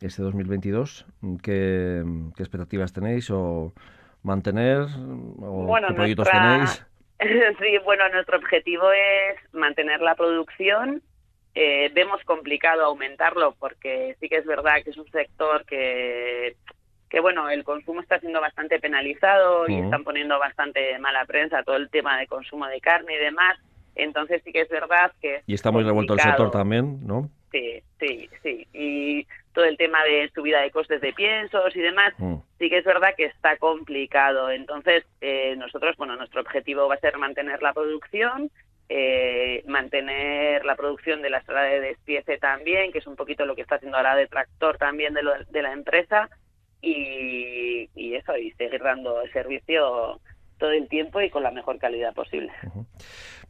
este 0.00 0.22
2022, 0.22 1.06
¿qué, 1.42 2.04
¿qué, 2.36 2.42
expectativas 2.42 2.92
tenéis 2.92 3.28
o 3.30 3.72
mantener 4.22 4.86
o 5.40 5.74
qué 5.88 5.94
proyectos 5.94 6.30
tenéis? 6.30 6.86
Sí, 7.60 7.78
bueno, 7.84 8.08
nuestro 8.10 8.38
objetivo 8.38 8.90
es 8.92 9.54
mantener 9.54 10.00
la 10.00 10.14
producción. 10.14 11.02
Eh, 11.54 11.90
vemos 11.94 12.22
complicado 12.24 12.84
aumentarlo 12.84 13.54
porque 13.58 14.16
sí 14.20 14.28
que 14.28 14.38
es 14.38 14.44
verdad 14.44 14.82
que 14.82 14.90
es 14.90 14.96
un 14.96 15.08
sector 15.10 15.64
que, 15.64 16.56
que 17.08 17.20
bueno, 17.20 17.48
el 17.48 17.62
consumo 17.62 18.00
está 18.00 18.18
siendo 18.18 18.40
bastante 18.40 18.80
penalizado 18.80 19.68
y 19.68 19.78
están 19.78 20.02
poniendo 20.02 20.36
bastante 20.40 20.98
mala 20.98 21.24
prensa 21.26 21.62
todo 21.62 21.76
el 21.76 21.90
tema 21.90 22.18
de 22.18 22.26
consumo 22.26 22.66
de 22.66 22.80
carne 22.80 23.14
y 23.14 23.18
demás. 23.18 23.56
Entonces 23.94 24.42
sí 24.44 24.52
que 24.52 24.62
es 24.62 24.68
verdad 24.68 25.12
que... 25.22 25.42
y 25.46 25.54
está 25.54 25.70
muy 25.70 25.84
revuelto 25.84 26.14
el 26.14 26.20
sector 26.20 26.50
también, 26.50 27.06
¿no? 27.06 27.30
Sí, 27.52 27.80
sí, 28.00 28.28
sí. 28.42 28.66
Y 28.72 29.26
todo 29.52 29.64
el 29.64 29.76
tema 29.76 30.02
de 30.02 30.28
subida 30.34 30.60
de 30.60 30.72
costes 30.72 31.00
de 31.00 31.12
piensos 31.12 31.76
y 31.76 31.80
demás, 31.80 32.12
mm. 32.18 32.34
Sí 32.64 32.70
que 32.70 32.78
es 32.78 32.84
verdad 32.84 33.14
que 33.14 33.26
está 33.26 33.58
complicado. 33.58 34.50
Entonces, 34.50 35.04
eh, 35.20 35.54
nosotros, 35.56 35.96
bueno, 35.98 36.16
nuestro 36.16 36.40
objetivo 36.40 36.88
va 36.88 36.94
a 36.94 37.00
ser 37.00 37.18
mantener 37.18 37.62
la 37.62 37.74
producción, 37.74 38.50
eh, 38.88 39.62
mantener 39.66 40.64
la 40.64 40.74
producción 40.74 41.20
de 41.20 41.28
la 41.28 41.42
sala 41.44 41.64
de 41.64 41.80
despiece 41.80 42.38
también, 42.38 42.90
que 42.90 43.00
es 43.00 43.06
un 43.06 43.16
poquito 43.16 43.44
lo 43.44 43.54
que 43.54 43.60
está 43.60 43.74
haciendo 43.74 43.98
ahora 43.98 44.16
de 44.16 44.28
tractor 44.28 44.78
también 44.78 45.12
de, 45.12 45.22
de 45.50 45.62
la 45.62 45.72
empresa, 45.72 46.30
y, 46.80 47.90
y 47.94 48.14
eso, 48.14 48.34
y 48.38 48.50
seguir 48.52 48.82
dando 48.82 49.20
el 49.20 49.30
servicio 49.32 50.20
todo 50.58 50.70
el 50.70 50.88
tiempo 50.88 51.20
y 51.20 51.30
con 51.30 51.42
la 51.42 51.50
mejor 51.50 51.78
calidad 51.78 52.14
posible. 52.14 52.50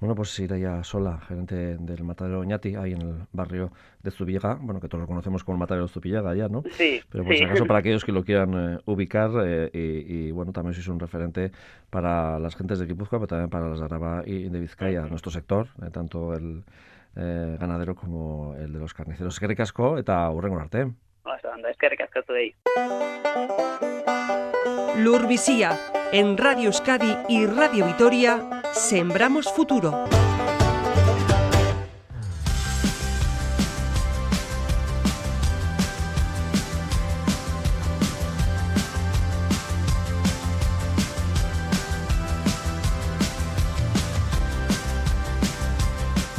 Bueno, 0.01 0.15
pues 0.15 0.37
ya 0.37 0.83
Sola, 0.83 1.19
gerente 1.21 1.77
del 1.77 2.05
matadero 2.05 2.41
Oñati, 2.41 2.75
ahí 2.75 2.93
en 2.93 3.03
el 3.03 3.15
barrio 3.33 3.71
de 4.03 4.11
Zubillaga, 4.11 4.59
bueno, 4.61 4.81
que 4.81 4.89
todos 4.89 5.03
lo 5.03 5.07
conocemos 5.07 5.45
como 5.45 5.57
el 5.57 5.61
matadero 5.61 5.87
de 5.87 5.93
Zubillaga 5.93 6.35
ya, 6.35 6.49
¿no? 6.49 6.63
Sí. 6.73 7.01
Pero 7.11 7.25
por 7.25 7.35
si 7.35 7.45
acaso, 7.45 7.67
para 7.67 7.79
aquellos 7.81 8.05
que 8.05 8.13
lo 8.13 8.25
quieran 8.25 8.75
eh, 8.75 8.79
ubicar, 8.87 9.31
eh, 9.45 9.71
y, 9.73 10.31
bueno, 10.31 10.53
también 10.53 10.75
sois 10.75 10.89
un 10.89 10.99
referente 10.99 11.53
para 11.91 12.39
las 12.39 12.57
gentes 12.57 12.79
de 12.79 12.87
Guipúzcoa, 12.87 13.19
pero 13.21 13.29
también 13.29 13.51
para 13.51 13.69
las 13.69 13.79
de 13.79 13.85
Araba 13.85 14.23
y 14.27 14.49
de 14.49 14.61
Vizcaya, 14.61 15.03
nuestro 15.03 15.31
sector, 15.31 15.69
eh, 15.83 15.91
tanto 15.91 16.35
el 16.35 16.65
ganadero 17.17 17.95
como 17.95 18.57
el 18.57 18.73
de 18.73 18.81
los 18.81 18.93
carniceros. 18.93 19.35
Es 19.35 19.41
que 19.41 19.47
ricasco 19.47 19.99
eta 19.99 20.29
hurrengo 20.31 20.59
arte. 20.59 20.91
Es 21.69 21.77
que 21.79 21.89
ricasco 21.89 22.21
ahí. 22.33 22.55
Lurvisía, 24.97 25.79
en 26.13 26.37
Radio 26.37 26.67
Euskadi 26.67 27.17
y 27.29 27.47
Radio 27.47 27.87
Vitoria, 27.87 28.63
Sembramos 28.73 29.53
Futuro. 29.53 30.05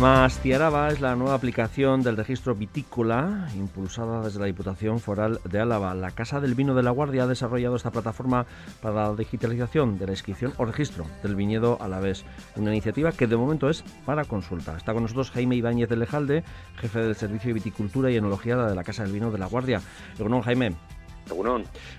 Mastiaraba 0.05 0.89
es 0.89 1.01
la 1.01 1.15
nueva 1.15 1.33
aplicación 1.33 2.03
del 2.03 2.15
registro 2.15 2.53
vitícola 2.53 3.47
impulsada 3.55 4.21
desde 4.21 4.39
la 4.39 4.45
Diputación 4.45 4.99
Foral 4.99 5.39
de 5.49 5.59
Álava. 5.59 5.95
La 5.95 6.11
Casa 6.11 6.39
del 6.39 6.53
Vino 6.53 6.75
de 6.75 6.83
la 6.83 6.91
Guardia 6.91 7.23
ha 7.23 7.27
desarrollado 7.27 7.75
esta 7.75 7.89
plataforma 7.89 8.45
para 8.83 9.09
la 9.09 9.15
digitalización 9.15 9.97
de 9.97 10.05
la 10.05 10.11
inscripción 10.11 10.53
o 10.57 10.65
registro 10.65 11.07
del 11.23 11.35
viñedo 11.35 11.79
a 11.81 11.87
la 11.87 11.99
vez. 12.01 12.23
Una 12.55 12.69
iniciativa 12.69 13.13
que 13.13 13.25
de 13.25 13.35
momento 13.35 13.67
es 13.67 13.81
para 14.05 14.25
consulta. 14.25 14.77
Está 14.77 14.93
con 14.93 15.01
nosotros 15.01 15.31
Jaime 15.31 15.55
Ibáñez 15.55 15.89
de 15.89 15.97
Lejalde, 15.97 16.43
jefe 16.75 16.99
del 16.99 17.15
Servicio 17.15 17.47
de 17.47 17.55
Viticultura 17.55 18.11
y 18.11 18.17
Enología 18.17 18.57
de 18.57 18.75
la 18.75 18.83
Casa 18.83 19.01
del 19.01 19.11
Vino 19.11 19.31
de 19.31 19.39
la 19.39 19.47
Guardia. 19.47 19.81
Bueno, 20.19 20.39
Jaime. 20.43 20.75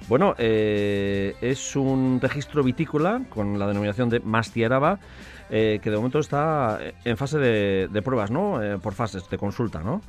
Bueno, 0.08 0.34
eh, 0.38 1.34
es 1.40 1.74
un 1.74 2.20
registro 2.22 2.62
vitícola 2.62 3.22
con 3.28 3.58
la 3.58 3.66
denominación 3.66 4.08
de 4.08 4.20
Mastiaraba 4.20 5.00
eh, 5.50 5.78
que 5.82 5.90
de 5.90 5.96
momento 5.96 6.18
está 6.18 6.78
en 7.04 7.16
fase 7.16 7.38
de, 7.38 8.02
pruebas, 8.02 8.30
¿no? 8.30 8.62
Eh, 8.62 8.78
por 8.78 8.94
fases 8.94 9.28
de 9.30 9.38
consulta, 9.38 9.80
¿no? 9.80 10.00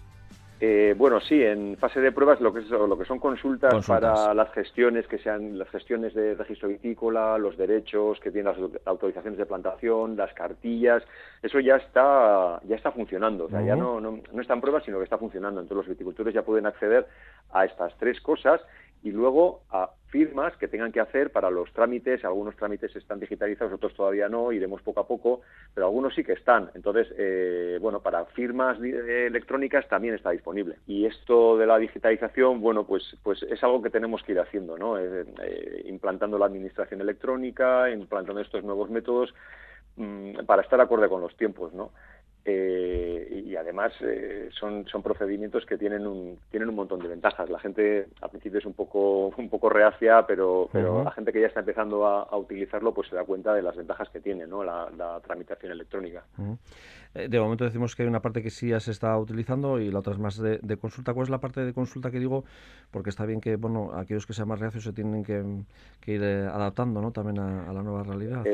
Eh, 0.60 0.96
bueno, 0.98 1.20
sí, 1.20 1.40
en 1.44 1.78
fase 1.78 2.02
de 2.02 2.12
pruebas 2.12 2.42
lo 2.42 2.52
que, 2.52 2.62
lo 2.62 2.98
que 2.98 3.06
son 3.06 3.20
consultas, 3.20 3.86
para 3.86 4.34
las 4.34 4.52
gestiones 4.54 5.06
que 5.06 5.20
sean 5.20 5.60
las 5.60 5.70
gestiones 5.70 6.16
de 6.16 6.34
registro 6.34 6.68
vitícola, 6.68 7.38
los 7.38 7.56
derechos 7.58 8.20
que 8.20 8.32
tienen 8.32 8.52
las 8.52 8.72
autorizaciones 8.86 9.38
de 9.38 9.46
plantación, 9.46 10.18
las 10.18 10.34
cartillas, 10.34 11.04
eso 11.44 11.60
ya 11.60 11.76
está 11.76 12.60
ya 12.68 12.76
está 12.76 12.92
funcionando, 12.92 13.46
o 13.46 13.50
sea, 13.50 13.62
ya 13.62 13.76
no, 13.76 14.02
no, 14.02 14.20
no 14.34 14.42
está 14.42 14.56
en 14.56 14.62
pruebas, 14.62 14.84
sino 14.84 14.98
que 14.98 15.04
está 15.04 15.20
funcionando. 15.20 15.62
Entonces 15.62 15.86
los 15.86 15.96
viticultores 15.96 16.34
ya 16.34 16.42
pueden 16.42 16.66
acceder 16.66 17.06
a 17.52 17.66
estas 17.66 17.96
tres 18.00 18.20
cosas 18.20 18.60
y 19.04 19.12
luego 19.12 19.62
a 19.70 19.92
firmas 20.10 20.56
que 20.58 20.68
tengan 20.68 20.92
que 20.92 21.00
hacer 21.00 21.32
para 21.32 21.50
los 21.50 21.72
trámites. 21.74 22.24
Algunos 22.24 22.56
trámites 22.56 22.96
están 22.96 23.20
digitalizados, 23.20 23.74
otros 23.74 23.94
todavía 23.94 24.30
no, 24.30 24.52
iremos 24.52 24.82
poco 24.82 25.02
a 25.02 25.08
poco, 25.08 25.42
pero 25.74 25.88
algunos 25.88 26.16
sí 26.16 26.24
que 26.24 26.34
están. 26.34 26.72
Entonces, 26.74 27.08
eh, 27.18 27.78
bueno, 27.82 28.02
para 28.02 28.26
firmas 28.26 28.80
electrónicas 28.80 29.88
también 29.88 30.16
está 30.16 30.32
disponible. 30.32 30.78
Y 30.88 31.06
esto 31.06 31.58
de 31.58 31.66
la 31.66 31.78
digitalización, 31.78 32.62
bueno, 32.62 32.86
pues, 32.86 33.18
pues 33.24 33.44
es 33.44 33.62
algo 33.64 33.82
que 33.82 33.90
tenemos 33.90 34.24
que 34.24 34.32
ir 34.32 34.40
haciendo, 34.40 34.78
¿no? 34.78 34.98
Eh, 34.98 35.26
eh, 35.44 35.84
implantando 35.86 36.38
la 36.38 36.46
administración 36.46 37.02
electrónica, 37.02 37.90
implantando 37.90 38.42
estos 38.42 38.64
nuevos 38.64 38.90
métodos 38.90 39.34
mm, 39.98 40.46
para 40.46 40.62
estar 40.62 40.80
acorde 40.80 41.10
con 41.10 41.22
los 41.22 41.36
tiempos, 41.36 41.74
¿no? 41.74 41.92
Eh, 42.50 43.44
y 43.46 43.56
además 43.58 43.92
eh, 44.00 44.50
son, 44.58 44.88
son 44.88 45.04
procedimientos 45.04 45.66
que 45.66 45.78
tienen 45.78 46.08
un, 46.08 46.40
tienen 46.50 46.70
un 46.70 46.76
montón 46.76 47.00
de 47.00 47.10
ventajas. 47.10 47.50
La 47.50 47.60
gente 47.60 48.08
al 48.22 48.30
principio 48.30 48.60
es 48.60 48.66
un 48.66 48.74
poco, 48.74 49.28
un 49.38 49.50
poco 49.50 49.70
reacia, 49.70 50.26
pero, 50.26 50.70
pero 50.72 51.04
la 51.04 51.12
gente 51.12 51.34
que 51.34 51.42
ya 51.42 51.48
está 51.48 51.60
empezando 51.60 52.06
a, 52.08 52.38
utilizarlo 52.38 52.94
pues 52.94 53.10
se 53.10 53.16
da 53.16 53.26
cuenta 53.26 53.54
de 53.54 53.62
las 53.62 53.76
ventajas 53.76 54.10
que 54.10 54.22
tiene 54.22 54.48
¿no? 54.48 54.64
la, 54.64 54.90
tramitación 55.26 55.74
electrónica. 55.74 56.24
Eh, 57.14 57.28
de 57.28 57.40
momento 57.40 57.66
decimos 57.66 57.96
que 57.96 58.04
hay 58.04 58.08
una 58.08 58.22
parte 58.22 58.42
que 58.42 58.50
sí 58.50 58.70
ya 58.70 58.80
se 58.80 58.92
está 58.92 59.18
utilizando 59.18 59.80
y 59.80 59.92
la 59.92 60.00
otra 60.00 60.14
es 60.14 60.20
más 60.20 60.38
de, 60.38 60.78
consulta. 60.78 61.14
¿Cuál 61.14 61.26
es 61.26 61.30
la 61.30 61.40
parte 61.40 61.66
de 61.66 61.74
consulta 61.74 62.12
que 62.12 62.20
digo? 62.20 62.46
Porque 62.92 63.10
está 63.10 63.26
bien 63.26 63.42
que 63.42 63.58
bueno 63.58 63.92
aquellos 63.94 64.26
que 64.26 64.34
sean 64.34 64.48
más 64.48 64.60
reacios 64.60 64.86
se 64.86 64.94
tienen 64.94 65.24
que, 65.24 65.44
ir 66.12 66.24
adaptando 66.24 67.02
¿no? 67.02 67.12
también 67.12 67.40
a, 67.40 67.74
la 67.74 67.84
nueva 67.84 68.04
realidad. 68.04 68.46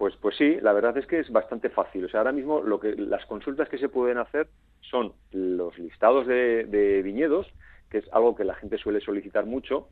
Pues, 0.00 0.16
pues 0.16 0.34
sí, 0.38 0.56
la 0.62 0.72
verdad 0.72 0.96
es 0.96 1.06
que 1.06 1.18
es 1.18 1.30
bastante 1.30 1.68
fácil. 1.68 2.06
O 2.06 2.08
sea, 2.08 2.20
ahora 2.20 2.32
mismo 2.32 2.62
lo 2.62 2.80
que, 2.80 2.96
las 2.96 3.26
consultas 3.26 3.68
que 3.68 3.76
se 3.76 3.90
pueden 3.90 4.16
hacer 4.16 4.48
son 4.80 5.12
los 5.30 5.78
listados 5.78 6.26
de, 6.26 7.02
viñedos, 7.04 7.46
que 7.90 7.98
es 7.98 8.10
algo 8.10 8.34
que 8.34 8.44
la 8.44 8.54
gente 8.54 8.78
suele 8.78 9.02
solicitar 9.02 9.44
mucho, 9.44 9.88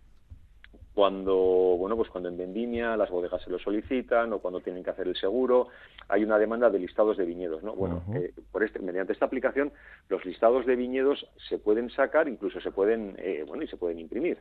cuando 0.94 1.36
bueno 1.76 1.94
pues 1.94 2.08
cuando 2.08 2.30
en 2.30 2.38
vendimia 2.38 2.96
las 2.96 3.10
bodegas 3.10 3.42
se 3.42 3.50
lo 3.50 3.58
solicitan 3.58 4.32
o 4.32 4.38
cuando 4.38 4.62
tienen 4.62 4.82
que 4.82 4.88
hacer 4.88 5.06
el 5.06 5.14
seguro. 5.14 5.68
Hay 6.08 6.24
una 6.24 6.38
demanda 6.38 6.70
de 6.70 6.78
listados 6.78 7.18
de 7.18 7.26
viñedos 7.26 7.62
no 7.62 7.74
bueno 7.74 8.02
eh, 8.14 8.32
por 8.50 8.64
este 8.64 8.78
mediante 8.78 9.12
esta 9.12 9.26
aplicación 9.26 9.72
los 10.08 10.24
listados 10.24 10.64
de 10.64 10.74
viñedos 10.74 11.28
se 11.50 11.58
pueden 11.58 11.90
sacar 11.90 12.28
incluso 12.28 12.62
se 12.62 12.72
pueden 12.72 13.14
eh, 13.18 13.44
bueno 13.46 13.62
y 13.62 13.68
se 13.68 13.76
pueden 13.76 13.98
imprimir 13.98 14.38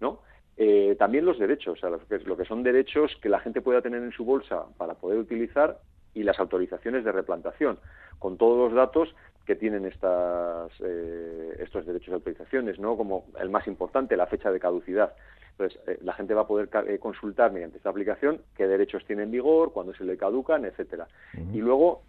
no 0.00 0.20
eh, 0.56 0.94
también 0.98 1.24
los 1.24 1.38
derechos, 1.38 1.78
o 1.78 1.80
sea, 1.80 1.90
lo 1.90 2.36
que, 2.36 2.44
son 2.44 2.62
derechos 2.62 3.16
que 3.20 3.28
la 3.28 3.40
gente 3.40 3.60
pueda 3.60 3.82
tener 3.82 4.02
en 4.02 4.12
su 4.12 4.24
bolsa 4.24 4.64
para 4.76 4.94
poder 4.94 5.18
utilizar 5.18 5.78
y 6.14 6.22
las 6.22 6.38
autorizaciones 6.38 7.04
de 7.04 7.10
replantación, 7.10 7.78
con 8.20 8.38
todos 8.38 8.70
los 8.70 8.74
datos 8.74 9.14
que 9.46 9.56
tienen 9.56 9.84
estas, 9.84 10.70
eh, 10.80 11.56
estos 11.58 11.84
derechos 11.84 12.08
de 12.08 12.14
autorizaciones, 12.14 12.78
¿no? 12.78 12.96
como 12.96 13.26
el 13.40 13.50
más 13.50 13.66
importante, 13.66 14.16
la 14.16 14.28
fecha 14.28 14.52
de 14.52 14.60
caducidad. 14.60 15.14
Entonces, 15.50 15.80
eh, 15.88 15.98
la 16.02 16.12
gente 16.14 16.34
va 16.34 16.42
a 16.42 16.46
poder 16.46 16.68
consultar 17.00 17.52
mediante 17.52 17.78
esta 17.78 17.90
aplicación 17.90 18.40
qué 18.56 18.68
derechos 18.68 19.04
tiene 19.06 19.24
en 19.24 19.32
vigor, 19.32 19.72
cuándo 19.72 19.92
se 19.94 20.04
le 20.04 20.16
caducan, 20.16 20.64
etcétera. 20.64 21.08
Y 21.52 21.58
luego 21.58 22.02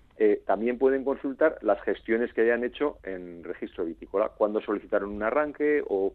también 0.46 0.78
pueden 0.78 1.04
consultar 1.04 1.58
las 1.62 1.82
gestiones 1.82 2.32
que 2.34 2.42
hayan 2.42 2.64
hecho 2.64 3.00
en 3.04 3.44
registro 3.44 3.84
vitícola, 3.84 4.30
cuándo 4.30 4.62
solicitaron 4.62 5.10
un 5.10 5.24
arranque 5.24 5.84
o 5.86 6.14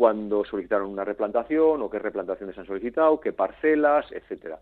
cuándo 0.00 0.46
solicitaron 0.46 0.88
una 0.88 1.04
replantación 1.04 1.82
o 1.82 1.90
qué 1.90 1.98
replantaciones 1.98 2.56
han 2.56 2.64
solicitado, 2.64 3.20
qué 3.20 3.34
parcelas, 3.34 4.10
etcétera, 4.10 4.58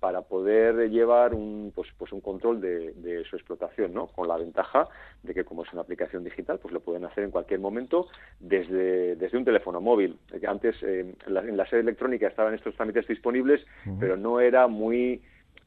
para 0.00 0.22
poder 0.22 0.88
llevar 0.88 1.34
un, 1.34 1.72
pues, 1.74 1.90
pues 1.98 2.10
un 2.10 2.22
control 2.22 2.58
de, 2.58 3.22
su 3.28 3.36
explotación, 3.36 3.92
¿no? 3.92 4.06
Con 4.06 4.26
la 4.26 4.38
ventaja 4.38 4.88
de 5.22 5.34
que 5.34 5.44
como 5.44 5.62
es 5.62 5.72
una 5.74 5.82
aplicación 5.82 6.24
digital, 6.24 6.58
pues 6.58 6.72
lo 6.72 6.80
pueden 6.80 7.04
hacer 7.04 7.24
en 7.24 7.30
cualquier 7.30 7.60
momento 7.60 8.06
desde, 8.40 9.14
desde 9.16 9.36
un 9.36 9.44
teléfono 9.44 9.82
móvil. 9.82 10.16
Antes 10.46 10.82
en, 10.82 11.18
la, 11.26 11.66
sede 11.66 11.80
electrónica 11.80 12.26
estaban 12.26 12.54
estos 12.54 12.74
trámites 12.74 13.06
disponibles, 13.06 13.60
pero 14.00 14.16
no 14.16 14.40
era 14.40 14.68
muy 14.68 15.20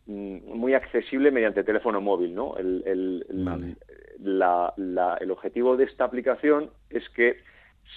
mm, 0.08 0.58
muy 0.58 0.74
accesible 0.74 1.30
mediante 1.30 1.64
teléfono 1.64 2.02
móvil, 2.02 2.34
¿no? 2.34 2.58
El, 2.58 2.82
el, 2.88 3.76
el 4.18 5.32
objetivo 5.32 5.78
de 5.78 5.84
esta 5.84 6.06
aplicación 6.06 6.72
es 6.90 7.08
que 7.10 7.51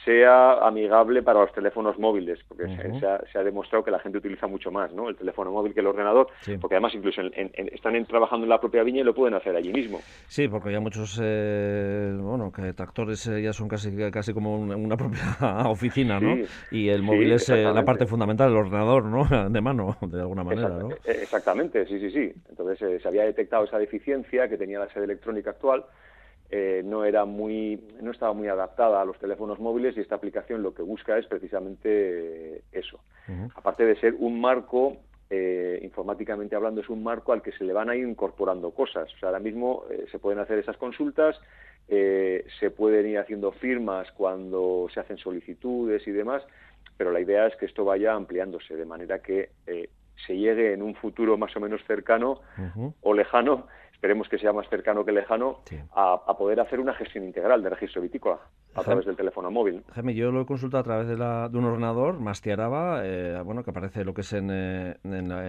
sea 0.05 0.55
amigable 0.67 1.23
para 1.23 1.41
los 1.41 1.53
teléfonos 1.53 1.99
móviles, 1.99 2.39
porque 2.49 2.65
se, 2.99 3.39
ha, 3.39 3.43
demostrado 3.43 3.85
que 3.85 3.91
la 3.91 3.99
gente 3.99 4.19
utiliza 4.19 4.47
mucho 4.47 4.71
más 4.71 4.93
¿no? 4.93 5.09
el 5.09 5.17
teléfono 5.17 5.51
móvil 5.51 5.73
que 5.73 5.81
el 5.81 5.87
ordenador, 5.87 6.29
porque 6.61 6.77
además 6.77 6.95
incluso 6.95 7.23
están 7.23 8.05
trabajando 8.07 8.45
en 8.45 8.51
la 8.51 8.61
propia 8.61 8.83
viña 8.83 9.01
y 9.01 9.05
lo 9.05 9.15
pueden 9.15 9.35
hacer 9.35 9.57
allí 9.57 9.73
mismo. 9.73 10.01
Sí, 10.27 10.49
porque 10.49 10.73
ya 10.73 10.81
muchos 10.81 11.19
eh, 11.23 12.15
bueno, 12.19 12.53
que 12.53 12.73
tractores 12.73 13.27
eh, 13.29 13.43
ya 13.43 13.53
son 13.53 13.69
casi 13.69 13.95
casi 14.11 14.35
como 14.35 14.59
una, 14.59 14.97
propia 14.97 15.21
oficina, 15.67 16.21
¿no? 16.21 16.37
y 16.71 16.89
el 16.89 17.03
móvil 17.03 17.33
es 17.33 17.49
eh, 17.49 17.63
la 17.63 17.85
parte 17.85 18.07
fundamental, 18.07 18.51
el 18.51 18.57
ordenador, 18.57 19.05
¿no? 19.05 19.49
De 19.49 19.61
mano, 19.61 19.97
de 20.03 20.21
alguna 20.21 20.45
manera, 20.45 20.69
¿no? 20.69 20.89
Exactamente, 21.05 21.87
sí, 21.87 21.99
sí, 22.01 22.11
sí. 22.11 22.33
Entonces 22.49 23.03
se 23.03 23.09
había 23.09 23.25
detectado 23.25 23.65
esa 23.65 23.79
deficiencia 23.79 24.49
que 24.49 24.57
tenía 24.57 24.79
la 24.79 24.89
sede 24.89 25.05
electrónica 25.05 25.51
actual 25.51 25.85
eh, 26.57 26.83
no 26.85 27.05
era 27.05 27.25
muy, 27.25 27.83
no 28.01 28.13
estaba 28.13 28.33
muy 28.33 28.47
adaptada 28.47 29.03
a 29.03 29.05
los 29.05 29.19
teléfonos 29.19 29.59
móviles 29.59 29.97
y 29.97 30.01
esta 30.01 30.15
aplicación 30.15 30.63
lo 30.63 30.73
que 30.73 30.83
busca 30.83 31.19
es 31.19 31.27
precisamente 31.27 32.63
eso. 32.71 33.01
Aparte 33.57 33.85
de 33.85 33.97
ser 33.97 34.15
un 34.21 34.41
marco, 34.41 34.99
eh, 35.31 35.81
informáticamente 35.83 36.55
hablando, 36.55 36.81
es 36.81 36.89
un 36.89 37.03
marco 37.03 37.33
al 37.33 37.43
que 37.43 37.51
se 37.51 37.65
le 37.65 37.73
van 37.73 37.91
a 37.91 37.97
ir 37.97 38.07
incorporando 38.07 38.71
cosas. 38.71 39.13
O 39.13 39.19
sea, 39.19 39.31
ahora 39.31 39.41
mismo 39.41 39.83
eh, 39.91 40.05
se 40.13 40.21
pueden 40.21 40.39
hacer 40.39 40.61
esas 40.61 40.77
consultas, 40.77 41.41
se 41.89 42.71
pueden 42.71 43.09
ir 43.09 43.19
haciendo 43.19 43.51
firmas 43.51 44.13
cuando 44.13 44.87
se 44.95 45.01
hacen 45.01 45.19
solicitudes 45.19 46.07
y 46.07 46.13
demás, 46.13 46.45
pero 46.97 47.11
la 47.11 47.19
idea 47.19 47.49
es 47.49 47.57
que 47.57 47.67
esto 47.67 47.85
vaya 47.85 48.15
ampliándose 48.15 48.77
de 48.77 48.87
manera 48.87 49.19
que 49.19 49.51
se 50.25 50.37
llegue 50.37 50.73
en 50.73 50.83
un 50.83 50.95
futuro 50.95 51.37
más 51.37 51.55
o 51.57 51.61
menos 51.61 51.83
cercano 51.85 52.41
o 53.03 53.13
lejano 53.13 53.67
esperemos 54.05 54.29
que 54.29 54.37
sea 54.37 54.53
más 54.53 54.69
cercano 54.69 55.03
que 55.03 55.13
lejano, 55.13 55.61
a, 55.95 56.37
poder 56.37 56.61
hacer 56.61 56.79
una 56.79 56.93
gestión 56.93 57.25
integral 57.25 57.63
de 57.63 57.71
registro 57.71 58.03
vitícola 58.03 58.39
a 58.75 58.83
través 58.83 59.07
del 59.07 59.17
teléfono 59.17 59.51
móvil. 59.51 59.83
Jaime, 59.95 60.15
yo 60.15 60.31
lo 60.31 60.43
he 60.43 60.47
consultado 60.47 60.83
a 60.83 60.85
través 60.85 61.09
de, 61.09 61.17
de 61.17 61.59
un 61.59 61.65
ordenador, 61.65 62.21
Mastiaraba, 62.21 63.01
eh, 63.03 63.41
bueno, 63.43 63.65
que 63.65 63.71
aparece 63.71 64.05
lo 64.05 64.13
que 64.13 64.21
es 64.21 64.35
en, 64.35 64.51
eh, 64.51 64.97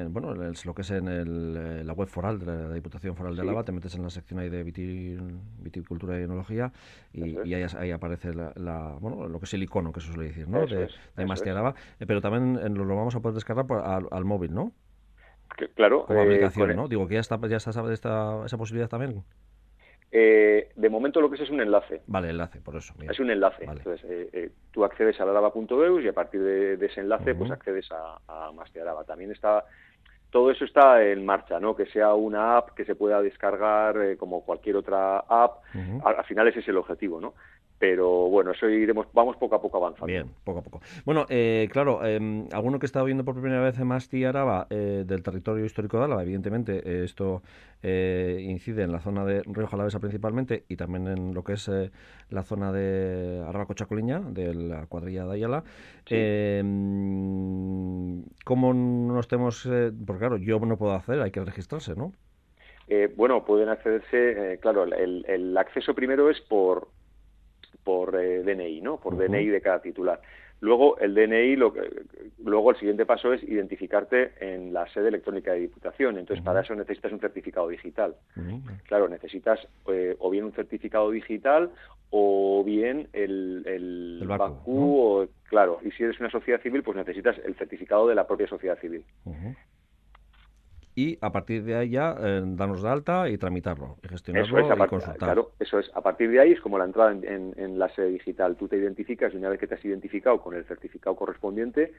bueno, 0.10 0.34
lo 0.36 0.74
que 0.74 0.82
es 0.84 0.91
en 0.91 1.08
eh, 1.10 1.84
la 1.84 1.91
web 1.91 2.08
foral 2.08 2.39
de 2.39 2.46
la, 2.46 2.74
Diputación 2.74 3.18
Foral 3.18 3.36
de 3.36 3.41
Álava, 3.41 3.65
te 3.65 3.74
metes 3.74 3.94
en 3.96 4.04
la 4.04 4.10
sección 4.10 4.39
ahí 4.39 4.48
de 4.48 4.63
viticultura 4.63 6.18
y 6.18 6.24
enología 6.24 6.72
y, 7.12 7.54
ahí, 7.54 7.91
aparece 7.91 8.34
la, 8.34 8.96
bueno, 9.02 9.28
lo 9.28 9.38
que 9.38 9.46
es 9.46 9.54
el 9.54 9.63
icono 9.63 9.91
que 9.91 10.00
se 10.00 10.08
suele 10.08 10.30
decir, 10.30 10.48
¿no? 10.48 10.65
de, 10.65 11.26
Mastiaraba, 11.26 11.76
pero 12.08 12.22
también 12.22 12.74
lo, 12.74 12.96
vamos 12.96 13.15
a 13.15 13.20
poder 13.20 13.36
descargar 13.36 13.65
al 14.12 14.24
móvil, 14.24 14.54
¿no? 14.54 14.72
Claro. 15.76 16.06
Como 16.06 16.22
aplicación, 16.22 16.72
eh, 16.72 16.76
¿no? 16.76 16.88
Digo 16.88 17.08
que 17.08 17.15
ya 17.15 17.20
está, 17.20 17.39
ya 17.48 17.58
está 17.58 17.70
esta, 17.91 18.46
esa 18.46 18.58
posibilidad 18.58 18.89
también. 18.89 19.24
Eh, 20.12 20.70
de 20.76 20.89
momento 20.89 21.20
lo 21.20 21.30
que 21.30 21.36
es 21.36 21.41
es 21.41 21.50
un 21.50 21.62
enlace. 21.62 22.02
Vale, 22.08 22.30
enlace, 22.30 22.62
por 22.62 22.76
eso. 22.76 22.94
Es 23.10 23.20
un 23.20 23.32
enlace. 23.32 23.65
Entonces, 23.65 24.02
eh, 24.06 24.52
tú 24.72 24.86
accedes 24.86 25.20
a 25.20 25.24
araba.eus 25.24 26.04
y 26.04 26.08
a 26.08 26.13
partir 26.13 26.41
de, 26.41 26.86
ese 26.86 27.02
enlace 27.02 27.36
pues 27.36 27.52
accedes 27.52 27.91
a, 27.91 28.20
a 28.28 28.52
Araba. 28.82 29.04
También 29.04 29.32
está 29.32 29.65
todo 30.30 30.52
eso 30.52 30.65
está 30.65 31.02
en 31.04 31.26
marcha, 31.26 31.60
¿no? 31.60 31.76
Que 31.76 31.86
sea 31.86 32.13
una 32.13 32.58
app 32.58 32.72
que 32.72 32.84
se 32.84 32.96
pueda 32.96 33.22
descargar 33.22 34.18
como 34.18 34.44
cualquier 34.44 34.76
otra 34.76 35.20
app. 35.20 35.63
al, 36.04 36.26
final 36.26 36.48
ese 36.48 36.60
es 36.60 36.68
el 36.68 36.78
objetivo, 36.78 37.22
¿no? 37.22 37.36
Pero 37.78 38.30
bueno, 38.30 38.52
eso 38.52 38.70
iremos, 38.70 39.08
vamos 39.14 39.36
poco 39.38 39.56
a 39.56 39.62
poco 39.62 39.78
avanzando. 39.78 40.08
Bien, 40.08 40.32
poco 40.44 40.60
a 40.60 40.62
poco. 40.62 40.82
Bueno, 41.04 41.26
eh, 41.30 41.68
claro, 41.72 42.00
eh, 42.06 42.48
alguno 42.54 42.80
que 42.80 42.86
está 42.86 43.04
viendo 43.04 43.26
por 43.26 43.36
primera 43.36 43.62
vez 43.62 43.78
Masti 43.80 44.24
Araba 44.24 44.68
eh, 44.70 45.04
del 45.06 45.22
territorio 45.24 45.66
histórico 45.66 45.98
de 45.98 46.06
Álava, 46.06 46.24
evidentemente 46.24 46.82
eh, 46.86 47.04
esto 47.04 47.42
incide 47.84 48.82
en 48.82 48.92
la 48.92 49.00
zona 49.00 49.24
de 49.26 49.44
Río 49.46 49.68
Jalavesa 49.68 50.00
principalmente 50.00 50.64
y 50.68 50.76
también 50.76 51.08
en 51.08 51.36
lo 51.36 51.44
que 51.44 51.54
es 51.54 51.70
la 52.32 52.42
zona 52.42 52.72
de 52.72 53.44
Araba 53.48 53.68
Cochacoliña, 53.68 54.22
de 54.22 54.56
la 54.56 54.88
cuadrilla 54.88 55.24
de 55.26 55.34
Ayala. 55.34 55.64
¿Cómo 58.44 58.74
nos 58.74 59.28
tenemos...? 59.28 59.70
porque 60.08 60.20
claro, 60.20 60.38
yo 60.38 60.60
no 60.62 60.78
puedo 60.78 60.94
hacer, 60.94 61.22
hay 61.22 61.30
que 61.30 61.46
registrarse, 61.46 61.94
¿no? 61.96 62.12
bueno, 63.16 63.46
pueden 63.46 63.70
accederse, 63.70 64.58
claro, 64.62 64.86
el 64.86 65.56
acceso 65.56 65.94
primero 65.94 66.32
es 66.32 66.42
por 66.42 66.88
por 67.86 68.19
eh, 68.19 68.43
DNI, 68.43 68.82
¿no? 68.82 68.98
Por 68.98 69.15
DNI 69.15 69.45
de 69.45 69.62
cada 69.62 69.82
titular. 69.82 70.19
Luego 70.60 70.98
el 70.98 71.13
DNI, 71.13 71.56
lo 71.56 71.71
que, 71.71 71.82
luego 72.43 72.71
el 72.71 72.78
siguiente 72.78 73.06
paso 73.06 73.32
es 73.32 73.43
identificarte 73.43 74.32
en 74.39 74.74
la 74.74 74.88
sede 74.91 75.10
electrónica 75.10 75.54
de 75.54 75.60
Diputación. 75.60 76.17
Entonces 76.17 76.43
para 76.43 76.62
eso 76.62 76.74
necesitas 76.76 77.12
un 77.12 77.19
certificado 77.19 77.67
digital. 77.67 78.15
Claro, 78.88 79.08
necesitas 79.08 79.60
eh, 79.88 80.15
o 80.17 80.30
bien 80.30 80.45
un 80.45 80.54
certificado 80.54 81.12
digital 81.12 81.69
o 82.10 82.63
bien 82.65 83.10
el, 83.13 83.63
el, 83.67 84.28
o, 84.65 85.28
claro. 85.43 85.80
Y 85.84 85.91
si 85.91 86.04
eres 86.04 86.19
una 86.19 86.32
sociedad 86.32 86.62
civil, 86.62 86.82
pues 86.82 86.98
necesitas 86.98 87.38
el 87.45 87.56
certificado 87.56 88.08
de 88.08 88.15
la 88.15 88.26
propia 88.26 88.48
sociedad 88.48 88.80
civil 88.80 89.04
y 90.96 91.18
a 91.20 91.32
partir 91.32 91.64
de 91.64 91.76
ahí 91.76 91.90
ya 91.90 92.16
eh, 92.18 92.42
darnos 92.46 92.82
de 92.82 92.90
alta 92.90 93.30
y 93.30 93.38
tramitarlo, 93.38 93.98
y 94.02 94.08
gestionarlo 94.08 94.60
y 94.60 94.88
consultar. 94.88 95.18
Claro, 95.18 95.52
eso 95.60 95.78
es. 95.80 95.92
A 95.94 96.02
partir 96.02 96.32
de 96.32 96.40
ahí 96.40 96.54
es 96.54 96.62
como 96.62 96.78
la 96.78 96.86
entrada 96.86 97.12
en, 97.12 97.78
la 97.78 97.90
sede 97.90 98.12
digital. 98.12 98.56
Tú 98.56 98.70
te 98.70 98.78
identificas 98.78 99.34
y 99.34 99.38
una 99.38 99.50
vez 99.50 99.60
que 99.60 99.68
te 99.68 99.76
has 99.76 99.84
identificado 99.84 100.40
con 100.42 100.56
el 100.56 100.64
certificado 100.66 101.16
correspondiente, 101.16 101.92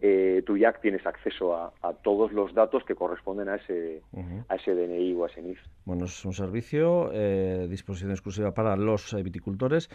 eh, 0.00 0.42
tú 0.46 0.56
ya 0.56 0.72
tienes 0.74 1.04
acceso 1.04 1.56
a, 1.56 1.72
todos 2.02 2.32
los 2.32 2.54
datos 2.54 2.84
que 2.84 2.94
corresponden 2.94 3.48
a 3.48 3.56
ese, 3.56 4.02
a 4.48 4.54
ese 4.54 4.74
DNI 4.74 5.14
o 5.14 5.24
a 5.24 5.28
ese 5.28 5.42
NIF. 5.42 5.58
Bueno, 5.84 6.04
es 6.04 6.24
un 6.24 6.32
servicio, 6.32 7.10
eh, 7.12 7.66
disposición 7.68 8.10
exclusiva 8.10 8.52
para 8.52 8.76
los 8.76 9.14
viticultores. 9.22 9.90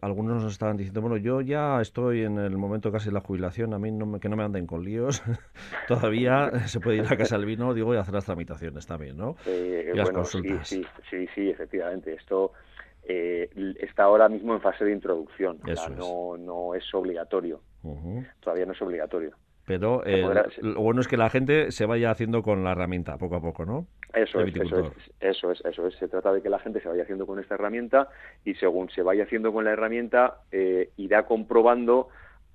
algunos 0.00 0.42
nos 0.42 0.52
estaban 0.52 0.76
diciendo, 0.76 1.02
bueno, 1.02 1.18
yo 1.18 1.40
ya 1.42 1.80
estoy 1.80 2.22
en 2.22 2.38
el 2.38 2.56
momento 2.56 2.90
casi 2.90 3.08
de 3.08 3.14
la 3.14 3.20
jubilación, 3.20 3.74
a 3.74 3.78
mí 3.78 3.90
no 3.90 4.20
que 4.20 4.28
no 4.28 4.36
me 4.36 4.44
anden 4.44 4.66
con 4.66 4.84
líos, 4.84 5.22
todavía 5.88 6.66
se 6.68 6.80
puede 6.80 6.98
ir 6.98 7.06
a 7.10 7.16
casa 7.16 7.36
del 7.42 7.56
vino, 7.56 7.74
digo, 7.74 7.94
y 7.94 7.96
hacer 7.96 8.14
las 8.14 8.24
tramitaciones 8.24 8.86
también, 8.86 9.16
¿no? 9.16 9.36
Eh, 9.46 9.90
y 9.92 9.96
las 9.96 10.10
consultas. 10.10 10.68
Sí, 10.68 10.84
sí, 11.10 11.26
sí, 11.34 11.50
efectivamente. 11.50 12.14
Esto 12.14 12.52
eh, 13.04 13.50
está 13.80 14.04
ahora 14.04 14.28
mismo 14.28 14.54
en 14.54 14.60
fase 14.60 14.84
de 14.84 14.92
introducción, 14.92 15.58
no, 15.96 16.36
no 16.36 16.74
es 16.74 16.94
obligatorio, 16.94 17.60
todavía 18.40 18.66
no 18.66 18.72
es 18.72 18.82
obligatorio. 18.82 19.32
Pero 19.64 20.04
eh, 20.04 20.24
lo 20.60 20.80
bueno 20.80 21.00
es 21.00 21.08
que 21.08 21.16
la 21.16 21.30
gente 21.30 21.70
se 21.70 21.86
vaya 21.86 22.10
haciendo 22.10 22.42
con 22.42 22.64
la 22.64 22.72
herramienta 22.72 23.16
poco 23.16 23.36
a 23.36 23.40
poco, 23.40 23.64
¿no? 23.64 23.86
Eso 24.12 24.40
es, 24.40 24.54
eso 25.20 25.52
es, 25.52 25.64
eso 25.64 25.86
es, 25.86 25.94
Se 25.96 26.08
trata 26.08 26.32
de 26.32 26.42
que 26.42 26.50
la 26.50 26.58
gente 26.58 26.80
se 26.80 26.88
vaya 26.88 27.04
haciendo 27.04 27.26
con 27.26 27.38
esta 27.38 27.54
herramienta 27.54 28.08
y 28.44 28.54
según 28.54 28.90
se 28.90 29.02
vaya 29.02 29.24
haciendo 29.24 29.52
con 29.52 29.64
la 29.64 29.70
herramienta 29.70 30.40
eh, 30.50 30.90
irá 30.96 31.24
comprobando 31.24 32.08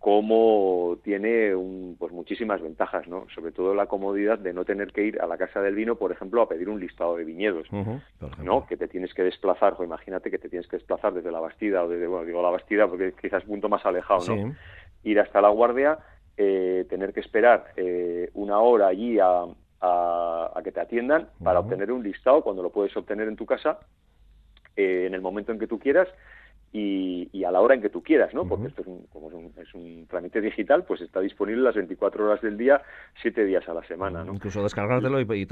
cómo 0.08 1.00
tiene 1.04 1.52
pues 2.00 2.14
muchísimas 2.14 2.62
ventajas, 2.62 3.10
¿no? 3.10 3.28
Sobre 3.36 3.52
todo 3.52 3.76
la 3.76 3.88
comodidad 3.88 4.40
de 4.40 4.54
no 4.54 4.64
tener 4.64 4.94
que 4.94 5.04
ir 5.04 5.20
a 5.20 5.28
la 5.28 5.38
casa 5.38 5.62
del 5.62 5.76
vino, 5.76 5.96
por 5.96 6.14
ejemplo, 6.14 6.42
a 6.42 6.48
pedir 6.48 6.70
un 6.70 6.80
listado 6.80 7.18
de 7.18 7.26
viñedos, 7.26 7.68
¿no? 8.42 8.66
Que 8.68 8.78
te 8.78 8.88
tienes 8.88 9.14
que 9.14 9.24
desplazar, 9.24 9.76
o 9.78 9.84
imagínate 9.84 10.32
que 10.32 10.38
te 10.38 10.48
tienes 10.48 10.66
que 10.70 10.78
desplazar 10.78 11.14
desde 11.14 11.30
la 11.30 11.42
Bastida 11.42 11.84
o 11.84 11.90
desde, 11.90 12.08
bueno, 12.08 12.26
digo 12.26 12.42
la 12.42 12.52
Bastida 12.52 12.88
porque 12.88 13.16
quizás 13.22 13.44
es 13.44 13.50
un 13.50 13.56
punto 13.56 13.68
más 13.68 13.86
alejado, 13.86 14.34
¿no? 14.34 14.56
Ir 15.04 15.20
hasta 15.20 15.42
la 15.42 15.50
Guardia 15.50 16.00
eh, 16.38 16.86
tener 16.90 17.12
que 17.12 17.20
esperar 17.20 17.74
eh, 17.76 18.30
una 18.34 18.60
hora 18.60 18.88
allí 18.88 19.20
a, 19.20 19.44
a, 19.82 20.62
que 20.64 20.72
te 20.72 20.80
atiendan 20.80 21.28
para 21.44 21.60
obtener 21.60 21.92
un 21.92 22.02
listado 22.02 22.44
cuando 22.44 22.64
lo 22.64 22.70
puedes 22.70 22.96
obtener 22.96 23.28
en 23.28 23.36
tu 23.36 23.46
casa 23.46 23.80
eh, 24.78 25.04
en 25.06 25.14
el 25.14 25.20
momento 25.20 25.52
en 25.52 25.60
que 25.60 25.68
tú 25.68 25.78
quieras 25.78 26.08
y, 26.74 27.44
a 27.44 27.52
la 27.52 27.62
hora 27.62 27.76
en 27.76 27.82
que 27.82 27.90
tú 27.90 28.04
quieras, 28.04 28.34
¿no? 28.34 28.46
Porque 28.46 28.68
esto 28.68 28.82
es 28.82 28.88
un, 28.88 29.06
como 29.08 29.30
es 29.30 29.74
un, 29.74 30.06
trámite 30.08 30.42
digital, 30.42 30.84
pues 30.84 31.02
está 31.02 31.22
disponible 31.22 31.62
las 31.62 31.76
24 31.76 32.26
horas 32.26 32.42
del 32.42 32.58
día, 32.58 32.82
7 33.22 33.46
días 33.46 33.68
a 33.70 33.74
la 33.74 33.84
semana, 33.88 34.26
¿no? 34.26 34.34
Incluso 34.34 34.62
descargártelo 34.62 35.22
y, 35.22 35.48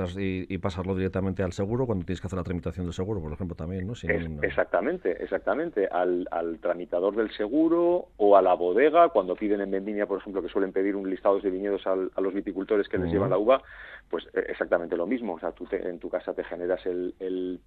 y, 0.50 0.58
pasarlo 0.58 0.94
directamente 0.94 1.42
al 1.42 1.54
seguro 1.54 1.86
cuando 1.86 2.06
tienes 2.06 2.20
que 2.20 2.28
hacer 2.28 2.38
la 2.38 2.44
tramitación 2.44 2.86
del 2.86 2.94
seguro, 2.94 3.22
por 3.22 3.32
ejemplo, 3.32 3.56
también, 3.56 3.88
¿no? 3.88 3.94
Exactamente, 4.42 5.24
exactamente. 5.24 5.88
Al, 5.88 6.28
tramitador 6.62 7.16
del 7.16 7.32
seguro 7.32 8.10
o 8.18 8.36
a 8.36 8.42
la 8.42 8.54
bodega, 8.54 9.10
cuando 9.10 9.36
piden 9.36 9.62
en 9.62 9.72
vendimia, 9.72 10.06
por 10.06 10.20
ejemplo, 10.20 10.42
que 10.42 10.50
suelen 10.50 10.74
pedir 10.74 10.96
un 10.96 11.10
listado 11.10 11.40
de 11.40 11.50
viñedos 11.50 11.86
a 11.88 11.96
los 11.96 12.34
viticultores 12.34 12.90
que 12.90 12.98
les 12.98 13.12
llevan 13.12 13.30
la 13.30 13.38
uva, 13.38 13.62
pues 14.10 14.26
eh, 14.34 14.46
exactamente 14.50 14.98
lo 14.98 15.08
mismo. 15.08 15.34
O 15.34 15.40
sea, 15.40 15.52
tú 15.52 15.68
en 15.72 16.00
tu 16.00 16.10
casa 16.10 16.34
te 16.34 16.44
generas 16.44 16.86
el 16.86 17.14
el 17.20 17.60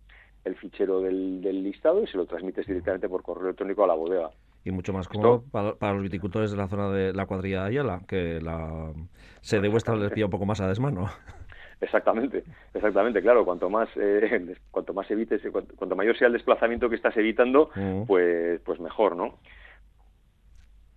fichero 0.71 1.01
del, 1.01 1.41
listado 1.41 2.03
y 2.03 2.07
se 2.07 2.17
lo 2.17 2.27
transmites 2.27 2.67
directamente 2.67 3.09
por 3.09 3.23
correo 3.23 3.47
electrónico 3.47 3.85
a 3.85 3.87
la 3.87 3.95
bodega. 3.95 4.31
Y 4.65 4.71
mucho 4.71 4.93
más 4.93 5.09
cómodo 5.09 5.43
para, 5.51 5.93
los 5.95 6.03
viticultores 6.03 6.51
de 6.51 6.57
la 6.57 6.69
zona 6.69 6.91
de 6.91 7.13
la 7.13 7.27
cuadrilla 7.27 7.63
de 7.63 7.69
Ayala, 7.69 8.01
que 8.07 8.41
la 8.41 8.93
sede 9.41 9.69
vuestra 9.69 9.97
les 9.97 10.13
pilla 10.13 10.27
un 10.27 10.31
poco 10.31 10.47
más 10.47 10.61
a 10.61 10.69
desmano. 10.69 11.07
Exactamente, 11.81 12.43
exactamente, 12.75 13.23
claro, 13.23 13.45
cuanto 13.45 13.71
más 13.71 13.89
eh, 13.95 14.57
cuanto 14.73 14.93
más 14.93 15.09
evites, 15.13 15.41
cuanto, 15.53 15.95
mayor 15.95 16.19
sea 16.19 16.27
el 16.27 16.33
desplazamiento 16.33 16.89
que 16.89 16.97
estás 16.97 17.17
evitando, 17.17 17.71
pues 18.05 18.61
pues 18.65 18.81
mejor, 18.81 19.15
¿no? 19.15 19.39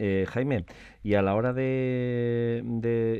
Eh, 0.04 0.26
Jaime, 0.30 0.66
y 1.04 1.14
a 1.14 1.22
la 1.22 1.36
hora 1.36 1.54
de, 1.54 2.64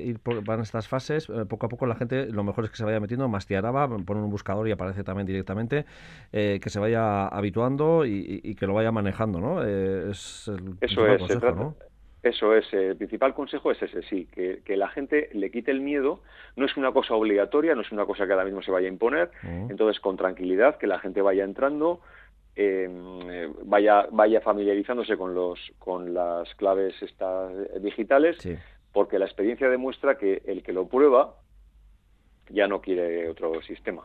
ir 0.04 0.18
por 0.18 0.44
van 0.44 0.62
estas 0.62 0.88
fases, 0.88 1.30
eh, 1.30 1.46
poco 1.48 1.68
a 1.68 1.70
poco 1.70 1.86
la 1.86 1.94
gente, 1.94 2.26
lo 2.26 2.44
mejor 2.44 2.64
es 2.64 2.72
que 2.72 2.78
se 2.78 2.84
vaya 2.84 3.00
metiendo, 3.00 3.28
mastiaraba, 3.30 3.88
poner 3.88 4.24
un 4.24 4.32
buscador 4.32 4.68
y 4.68 4.72
aparece 4.72 5.04
también 5.04 5.28
directamente, 5.28 5.86
eh, 6.34 6.60
que 6.60 6.72
se 6.72 6.80
vaya 6.80 7.28
habituando 7.28 8.04
y, 8.04 8.56
que 8.56 8.66
lo 8.66 8.74
vaya 8.74 8.92
manejando, 8.92 9.40
¿no? 9.40 9.62
es 9.62 10.48
el 10.48 10.76
Eso 10.82 11.06
es, 11.06 11.20
consejo, 11.20 11.52
¿no? 11.52 11.76
Eso 12.24 12.56
es, 12.56 12.66
el 12.74 12.96
principal 12.96 13.36
consejo 13.36 13.72
es 13.72 13.84
ese, 13.84 14.02
sí, 14.02 14.28
que, 14.34 14.76
la 14.76 14.90
gente 14.90 15.30
le 15.34 15.52
quite 15.52 15.70
el 15.70 15.82
miedo, 15.82 16.22
no 16.56 16.66
es 16.66 16.76
una 16.78 16.92
cosa 16.92 17.14
obligatoria, 17.14 17.76
no 17.76 17.82
es 17.82 17.92
una 17.92 18.08
cosa 18.08 18.26
que 18.26 18.34
ahora 18.34 18.46
mismo 18.46 18.64
se 18.64 18.72
vaya 18.72 18.88
a 18.88 18.92
imponer, 18.92 19.30
mm. 19.44 19.70
entonces 19.70 20.00
con 20.00 20.18
tranquilidad, 20.18 20.80
que 20.80 20.88
la 20.88 20.98
gente 20.98 21.22
vaya 21.22 21.44
entrando, 21.44 22.02
eh, 22.56 23.50
vaya 23.64 24.08
vaya 24.12 24.42
familiarizándose 24.42 25.18
con 25.18 25.34
los 25.34 25.60
con 25.80 26.14
las 26.14 26.54
claves 26.56 27.02
estas 27.02 27.54
digitales 27.82 28.38
porque 28.92 29.20
la 29.20 29.26
experiencia 29.26 29.70
demuestra 29.70 30.18
que 30.18 30.42
el 30.46 30.64
que 30.64 30.74
lo 30.74 30.88
prueba 30.88 31.36
ya 32.50 32.68
no 32.68 32.82
quiere 32.82 33.30
otro 33.30 33.62
sistema 33.62 34.04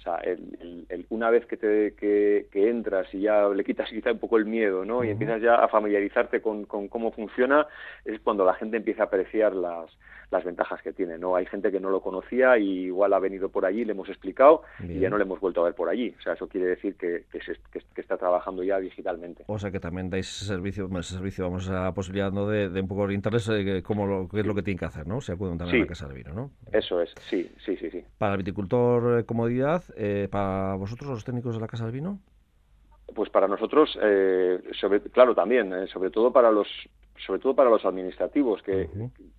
o 0.00 0.02
sea 0.02 0.16
el, 0.16 1.06
una 1.10 1.30
vez 1.30 1.44
que 1.46 1.56
te 1.56 1.94
que, 1.94 2.48
entras 2.52 3.12
y 3.14 3.20
ya 3.20 3.48
le 3.48 3.64
quitas 3.64 3.90
quizá 3.90 4.12
un 4.12 4.18
poco 4.18 4.38
el 4.38 4.46
miedo 4.46 4.84
no 4.84 5.04
y 5.04 5.10
empiezas 5.10 5.42
ya 5.42 5.56
a 5.56 5.68
familiarizarte 5.68 6.40
con, 6.40 6.64
con 6.64 6.88
cómo 6.88 7.12
funciona 7.12 7.66
es 8.04 8.18
cuando 8.20 8.44
la 8.44 8.54
gente 8.54 8.78
empieza 8.78 9.02
a 9.02 9.06
apreciar 9.06 9.54
las 9.54 9.90
las 10.30 10.44
ventajas 10.44 10.80
que 10.82 10.92
tiene. 10.92 11.18
¿no? 11.18 11.36
Hay 11.36 11.46
gente 11.46 11.70
que 11.70 11.80
no 11.80 11.90
lo 11.90 12.00
conocía 12.00 12.58
y 12.58 12.86
igual 12.86 13.12
ha 13.12 13.18
venido 13.18 13.48
por 13.48 13.66
allí, 13.66 13.84
le 13.84 13.92
hemos 13.92 14.08
explicado 14.08 14.62
y 14.80 14.98
ya 14.98 15.10
no 15.10 15.18
le 15.18 15.24
hemos 15.24 15.40
vuelto 15.40 15.60
a 15.60 15.64
ver 15.64 15.74
por 15.74 15.88
allí. 15.88 16.14
O 16.18 16.22
sea, 16.22 16.34
eso 16.34 16.48
quiere 16.48 16.68
decir 16.68 16.94
que, 16.96 17.24
que, 17.30 18.00
está 18.00 18.16
trabajando 18.16 18.62
ya 18.62 18.78
digitalmente. 18.78 19.44
O 19.46 19.58
sea, 19.58 19.70
que 19.70 19.80
también 19.80 20.08
dais 20.08 20.26
servicio, 20.26 20.88
ese 20.98 21.14
servicio, 21.14 21.44
vamos 21.44 21.68
a 21.68 21.92
posibilidad 21.92 22.32
de, 22.32 22.68
de, 22.68 22.80
un 22.80 22.88
poco 22.88 23.02
orientarles 23.02 23.48
eh, 23.48 23.82
cómo 23.82 24.06
lo, 24.06 24.28
qué 24.28 24.40
es 24.40 24.46
lo 24.46 24.54
que 24.54 24.62
tienen 24.62 24.78
que 24.78 24.84
hacer, 24.86 25.06
¿no? 25.06 25.20
Se 25.20 25.32
acuden 25.32 25.58
también 25.58 25.78
a 25.78 25.80
la 25.80 25.88
Casa 25.88 26.06
del 26.06 26.16
Vino, 26.16 26.32
¿no? 26.32 26.50
Eso 26.72 27.00
es, 27.00 27.12
sí, 27.28 27.50
sí, 27.58 27.76
sí. 27.76 27.90
sí. 27.90 28.04
Para 28.18 28.32
el 28.32 28.38
viticultor, 28.38 29.20
eh, 29.20 29.24
comodidad, 29.24 29.82
eh, 29.96 30.28
para 30.30 30.74
vosotros, 30.74 31.10
los 31.10 31.24
técnicos 31.24 31.54
de 31.54 31.60
la 31.60 31.68
Casa 31.68 31.84
del 31.84 31.94
Vino. 31.94 32.18
Pues 33.14 33.28
para 33.28 33.48
nosotros, 33.48 33.98
sobre, 34.80 35.00
claro, 35.10 35.34
también, 35.34 35.88
sobre 35.88 36.10
todo 36.10 36.32
para 36.32 36.52
los 36.52 36.68
sobre 37.26 37.40
todo 37.40 37.54
para 37.54 37.70
los 37.70 37.84
administrativos 37.84 38.62
que, 38.62 38.88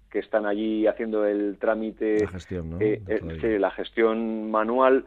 que 0.09 0.19
están 0.19 0.45
allí 0.45 0.87
haciendo 0.87 1.25
el 1.25 1.57
trámite, 1.57 2.19
la 2.19 2.27
gestión, 2.27 2.69
¿no? 2.69 2.81
Eh, 2.81 3.01
eh, 3.07 3.59
la 3.59 3.71
gestión 3.71 4.51
manual, 4.51 5.05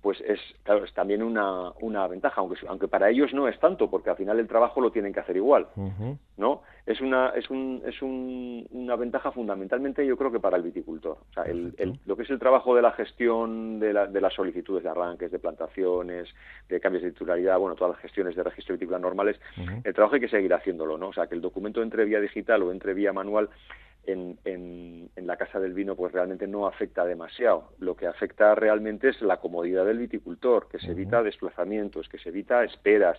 pues 0.00 0.20
es, 0.20 0.40
claro, 0.62 0.84
es 0.84 0.92
también 0.92 1.22
una, 1.22 1.72
una 1.80 2.06
ventaja, 2.06 2.40
aunque, 2.40 2.56
aunque 2.66 2.88
para 2.88 3.10
ellos 3.10 3.32
no 3.34 3.48
es 3.48 3.58
tanto, 3.58 3.90
porque 3.90 4.10
al 4.10 4.16
final 4.16 4.38
el 4.38 4.48
trabajo 4.48 4.80
lo 4.80 4.90
tienen 4.90 5.12
que 5.12 5.20
hacer 5.20 5.36
igual, 5.36 5.66
¿no? 6.36 6.62
Es 6.86 7.00
una, 7.00 7.30
es 7.30 7.50
un, 7.50 7.82
es 7.84 8.00
un, 8.00 8.66
una 8.70 8.94
ventaja 8.94 9.32
fundamentalmente 9.32 10.06
yo 10.06 10.16
creo 10.16 10.30
que 10.30 10.38
para 10.38 10.56
el 10.56 10.62
viticultor. 10.62 11.18
O 11.30 11.32
sea, 11.32 11.42
el, 11.44 11.74
lo 12.06 12.16
que 12.16 12.22
es 12.22 12.30
el 12.30 12.38
trabajo 12.38 12.76
de 12.76 12.82
la 12.82 12.92
gestión 12.92 13.80
de, 13.80 13.92
la, 13.92 14.06
de 14.06 14.20
las 14.20 14.34
solicitudes 14.34 14.84
de 14.84 14.90
arranques, 14.90 15.32
de 15.32 15.38
plantaciones, 15.38 16.28
de 16.68 16.80
cambios 16.80 17.02
de 17.02 17.10
titularidad, 17.10 17.58
bueno, 17.58 17.74
todas 17.74 17.94
las 17.94 18.02
gestiones 18.02 18.36
de 18.36 18.42
registro 18.42 18.74
vitícola 18.74 18.98
normales, 18.98 19.40
el 19.82 19.94
trabajo 19.94 20.14
hay 20.14 20.20
que 20.20 20.28
seguir 20.28 20.54
haciéndolo, 20.54 20.96
¿no? 20.96 21.08
O 21.08 21.12
sea, 21.12 21.26
que 21.26 21.34
el 21.34 21.40
documento 21.40 21.82
entre 21.82 22.04
vía 22.04 22.20
digital 22.20 22.62
o 22.62 22.70
entre 22.70 22.94
vía 22.94 23.12
manual 23.12 23.48
en, 24.06 24.38
en, 24.44 25.26
la 25.26 25.36
casa 25.36 25.58
del 25.58 25.74
vino 25.74 25.96
pues 25.96 26.12
realmente 26.12 26.46
no 26.46 26.66
afecta 26.66 27.04
demasiado. 27.04 27.72
Lo 27.78 27.96
que 27.96 28.06
afecta 28.06 28.54
realmente 28.54 29.08
es 29.08 29.20
la 29.20 29.38
comodidad 29.38 29.84
del 29.84 29.98
viticultor, 29.98 30.68
que 30.68 30.78
se 30.78 30.92
evita 30.92 31.22
desplazamientos, 31.22 32.08
que 32.08 32.18
se 32.18 32.28
evita 32.28 32.62
esperas, 32.62 33.18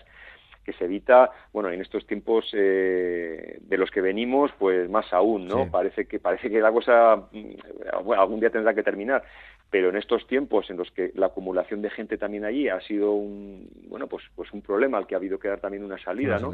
que 0.68 0.74
se 0.74 0.84
evita, 0.84 1.32
bueno, 1.54 1.70
en 1.70 1.80
estos 1.80 2.06
tiempos 2.06 2.50
eh, 2.52 3.58
de 3.62 3.78
los 3.78 3.90
que 3.90 4.02
venimos, 4.02 4.52
pues 4.60 4.90
más 4.90 5.14
aún, 5.14 5.48
¿no? 5.48 5.72
Parece 5.72 6.06
que 6.06 6.20
parece 6.20 6.50
que 6.50 6.60
la 6.60 6.74
cosa 6.74 7.28
mm, 7.32 8.12
algún 8.12 8.42
día 8.42 8.50
tendrá 8.50 8.74
que 8.74 8.84
terminar, 8.84 9.24
pero 9.70 9.90
en 9.90 9.96
estos 9.96 10.28
tiempos 10.28 10.70
en 10.70 10.76
los 10.76 10.92
que 10.92 11.12
la 11.16 11.28
acumulación 11.28 11.82
de 11.82 11.90
gente 11.90 12.18
también 12.18 12.44
allí 12.44 12.68
ha 12.68 12.82
sido 12.82 13.14
un, 13.14 13.70
bueno, 13.88 14.08
pues 14.08 14.26
pues 14.36 14.52
un 14.52 14.62
problema 14.62 14.98
al 14.98 15.08
que 15.08 15.16
ha 15.16 15.20
habido 15.20 15.40
que 15.40 15.48
dar 15.48 15.62
también 15.62 15.86
una 15.86 15.98
salida, 16.00 16.38
¿no? 16.38 16.52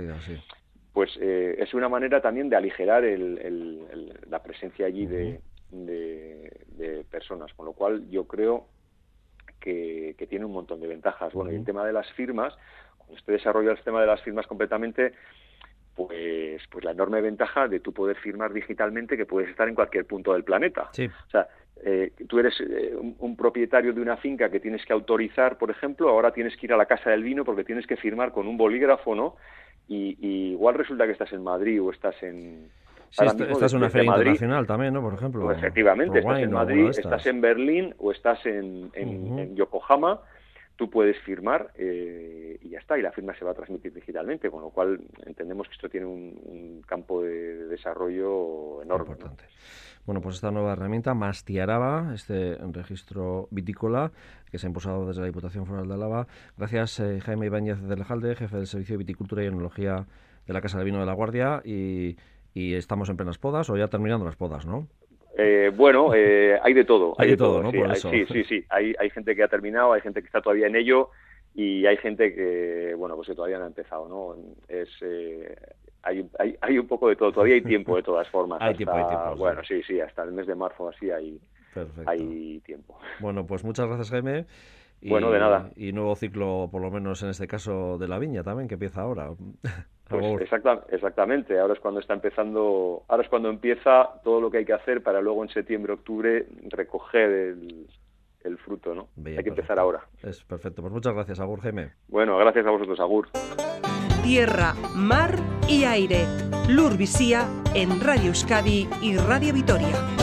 Pues 0.94 1.18
eh, 1.20 1.56
es 1.58 1.74
una 1.74 1.90
manera 1.90 2.22
también 2.22 2.50
de 2.50 2.56
aligerar 2.56 3.04
la 3.04 4.44
presencia 4.44 4.86
allí 4.86 5.08
de, 5.08 5.42
personas, 7.10 7.54
con 7.54 7.66
lo 7.66 7.74
cual 7.74 8.10
yo 8.10 8.26
creo 8.26 8.68
que, 9.60 10.16
tiene 10.30 10.46
un 10.46 10.54
montón 10.54 10.80
de 10.80 10.88
ventajas. 10.88 11.34
Bueno, 11.34 11.52
y 11.52 11.56
el 11.56 11.66
tema 11.66 11.86
de 11.86 11.94
las 11.94 12.10
firmas, 12.14 12.56
cuando 12.98 13.16
usted 13.16 13.34
desarrolla 13.34 13.72
el 13.72 13.82
tema 13.84 14.02
de 14.02 14.08
las 14.08 14.22
firmas 14.22 14.48
completamente, 14.48 15.14
pues, 15.96 16.62
pues 16.70 16.84
la 16.84 16.92
enorme 16.92 17.22
ventaja 17.22 17.68
de 17.68 17.80
tú 17.80 17.94
poder 17.94 18.18
firmar 18.18 18.54
digitalmente 18.54 19.18
que 19.18 19.26
puedes 19.26 19.50
estar 19.50 19.68
en 19.68 19.76
cualquier 19.76 20.06
punto 20.06 20.34
del 20.34 20.44
planeta. 20.44 20.90
O 20.92 21.30
sea, 21.30 21.48
eh, 21.86 22.14
tú 22.28 22.40
eres 22.40 22.60
eh, 22.62 22.96
un, 22.96 23.36
propietario 23.36 23.94
de 23.94 24.02
una 24.02 24.18
finca 24.18 24.50
que 24.50 24.60
tienes 24.60 24.86
que 24.86 24.94
autorizar, 24.94 25.58
por 25.58 25.70
ejemplo, 25.70 26.10
ahora 26.10 26.32
tienes 26.32 26.56
que 26.56 26.68
ir 26.68 26.74
a 26.74 26.78
la 26.78 26.86
casa 26.86 27.10
del 27.10 27.24
vino 27.24 27.44
porque 27.44 27.64
tienes 27.64 27.86
que 27.86 27.98
firmar 27.98 28.32
con 28.32 28.48
un 28.48 28.58
bolígrafo, 28.58 29.16
¿no? 29.16 29.36
Y, 29.88 30.52
igual 30.52 30.76
resulta 30.76 31.06
que 31.06 31.12
estás 31.12 31.32
en 31.34 31.43
Madrid 31.43 31.82
o 31.82 31.91
estás 31.91 32.22
en... 32.24 32.69
Sí, 33.10 33.24
estás 33.26 33.74
en 33.74 33.78
una 33.78 33.89
feria 33.91 34.10
internacional 34.10 34.65
también, 34.65 34.93
¿no? 34.93 35.02
Por 35.02 35.13
ejemplo. 35.13 35.43
Pues 35.43 35.60
efectivamente, 35.60 36.19
estás 36.19 36.39
en 36.39 36.52
Madrid, 36.52 36.89
estás 36.89 37.26
en 37.28 37.41
Berlín 37.41 37.96
o 38.00 38.12
estás 38.12 38.43
en, 38.48 38.89
en, 38.96 39.56
Yokohama, 39.56 40.22
tú 40.76 40.90
puedes 40.90 41.18
firmar 41.20 41.72
eh, 41.76 42.58
y 42.62 42.70
ya 42.70 42.80
está, 42.80 42.98
y 42.98 43.02
la 43.02 43.12
firma 43.12 43.36
se 43.38 43.46
va 43.46 43.52
a 43.52 43.54
transmitir 43.54 43.94
digitalmente, 43.94 44.50
con 44.50 44.62
lo 44.62 44.70
cual 44.70 45.00
entendemos 45.26 45.68
que 45.68 45.76
esto 45.76 45.90
tiene 45.90 46.06
un, 46.06 46.82
campo 46.88 47.24
de, 47.24 47.68
desarrollo 47.68 48.82
enorme. 48.82 49.12
Importante. 49.12 49.46
Bueno, 50.06 50.22
pues 50.22 50.36
esta 50.36 50.52
nueva 50.52 50.74
herramienta, 50.74 51.14
Mastiaraba, 51.14 52.12
este 52.14 52.58
registro 52.72 53.48
vitícola 53.52 54.12
que 54.52 54.58
se 54.58 54.68
ha 54.68 54.70
impulsado 54.70 55.08
desde 55.08 55.22
la 55.22 55.28
Diputación 55.28 55.66
Foral 55.66 55.88
de 55.88 55.94
Álava. 55.94 56.28
Gracias, 56.58 57.00
eh, 57.00 57.22
Jaime 57.22 57.46
Ibáñez 57.46 57.82
de 57.82 57.96
Lejalde, 57.96 58.36
jefe 58.36 58.58
del 58.58 58.68
Servicio 58.68 58.96
de 58.96 58.98
Viticultura 58.98 59.44
y 59.44 59.48
Enología 59.48 60.06
de 60.46 60.54
la 60.54 60.62
Casa 60.62 60.78
de 60.78 60.84
Vino 60.84 61.00
de 61.00 61.06
la 61.06 61.14
Guardia 61.14 61.62
y, 61.64 62.18
y 62.54 62.74
estamos 62.74 63.10
en 63.10 63.16
plenas 63.16 63.38
podas 63.38 63.70
o 63.70 63.78
ya 63.78 63.88
terminando 63.88 64.26
las 64.26 64.36
podas, 64.36 64.66
¿no? 64.66 64.88
Eh, 65.36 65.72
bueno, 65.76 66.13
eh, 66.13 66.60
hay 66.62 66.74
de 66.74 66.86
todo. 66.86 67.15
Hay, 67.17 67.32
de 67.32 67.38
todo, 67.38 67.63
¿no? 67.63 67.72
Sí, 67.96 68.26
sí, 68.32 68.43
sí, 68.43 68.65
Hay, 68.69 68.93
hay 69.00 69.10
gente 69.10 69.36
que 69.36 69.43
ha 69.43 69.48
terminado, 69.48 69.93
hay 69.93 70.02
gente 70.02 70.22
que 70.22 70.28
está 70.28 70.41
todavía 70.41 70.67
en 70.67 70.76
ello 70.76 71.10
y 71.56 71.86
hay 71.86 71.98
gente 71.98 72.34
que, 72.34 72.93
bueno, 72.98 73.15
pues 73.15 73.28
que 73.28 73.36
todavía 73.36 73.58
no 73.58 73.65
ha 73.65 73.67
empezado, 73.67 74.08
¿no? 74.08 74.36
Es, 74.67 74.89
eh, 75.02 75.56
hay, 76.04 76.30
hay, 76.38 76.56
hay, 76.62 76.78
un 76.78 76.88
poco 76.88 77.10
de 77.10 77.15
todo, 77.15 77.32
todavía 77.32 77.56
hay 77.56 77.62
tiempo 77.62 77.96
de 77.96 78.04
todas 78.04 78.28
formas. 78.30 78.60
hay 78.62 78.76
tiempo, 78.76 78.93
hay 78.96 79.08
tiempo. 79.08 79.36
Bueno, 79.38 79.62
sí, 79.63 79.82
sí, 79.84 80.00
hasta 80.00 80.24
el 80.24 80.34
mes 80.34 80.46
de 80.46 80.56
marzo 80.56 80.89
así 80.89 81.10
hay, 81.10 81.39
hay 82.06 82.60
tiempo. 82.65 83.00
Bueno, 83.19 83.46
pues 83.46 83.63
muchas 83.63 83.88
gracias, 83.88 84.12
Jaime. 84.12 84.46
Y, 85.02 85.10
bueno, 85.10 85.32
de 85.32 85.39
nada. 85.39 85.69
Y 85.76 85.91
nuevo 85.91 86.15
ciclo, 86.15 86.69
por 86.72 86.82
lo 86.82 86.89
menos 86.89 87.22
en 87.24 87.30
este 87.30 87.46
caso, 87.48 87.98
de 87.98 88.08
la 88.08 88.19
viña 88.19 88.43
también, 88.43 88.67
que 88.67 88.76
empieza 88.76 89.02
ahora. 89.02 89.32
Pues 90.19 90.49
exactamente, 90.89 91.60
ahora 91.60 91.73
es 91.73 91.80
cuando 91.80 91.99
está 91.99 92.13
empezando, 92.13 93.04
ahora 93.08 93.23
es 93.23 93.30
cuando 93.30 93.49
empieza 93.49 94.21
todo 94.23 94.41
lo 94.41 94.52
que 94.52 94.60
hay 94.60 94.65
que 94.65 94.73
hacer 94.73 95.02
para 95.04 95.21
luego 95.21 95.43
en 95.43 95.49
septiembre, 95.49 95.93
octubre 95.93 96.45
recoger 96.69 97.30
el, 97.30 97.88
el 98.43 98.58
fruto, 98.58 98.93
¿no? 98.93 99.08
hay 99.26 99.43
que 99.43 99.49
empezar 99.49 99.80
ahora. 99.80 100.02
Es 100.21 100.43
perfecto, 100.43 100.82
pues 100.82 100.93
muchas 100.93 101.13
gracias, 101.13 101.39
Agur 101.39 101.62
Geme. 101.62 101.91
Bueno, 102.08 102.38
gracias 102.38 102.65
a 102.65 102.71
vosotros, 102.71 102.99
Agur. 102.99 103.28
Tierra, 104.23 104.73
mar 104.95 105.36
y 105.67 105.84
aire. 105.84 106.26
Lurvisía 106.69 107.45
en 107.76 107.99
Radio 107.99 108.28
Euskadi 108.28 108.88
y 109.02 109.17
Radio 109.17 109.54
Vitoria. 109.54 110.23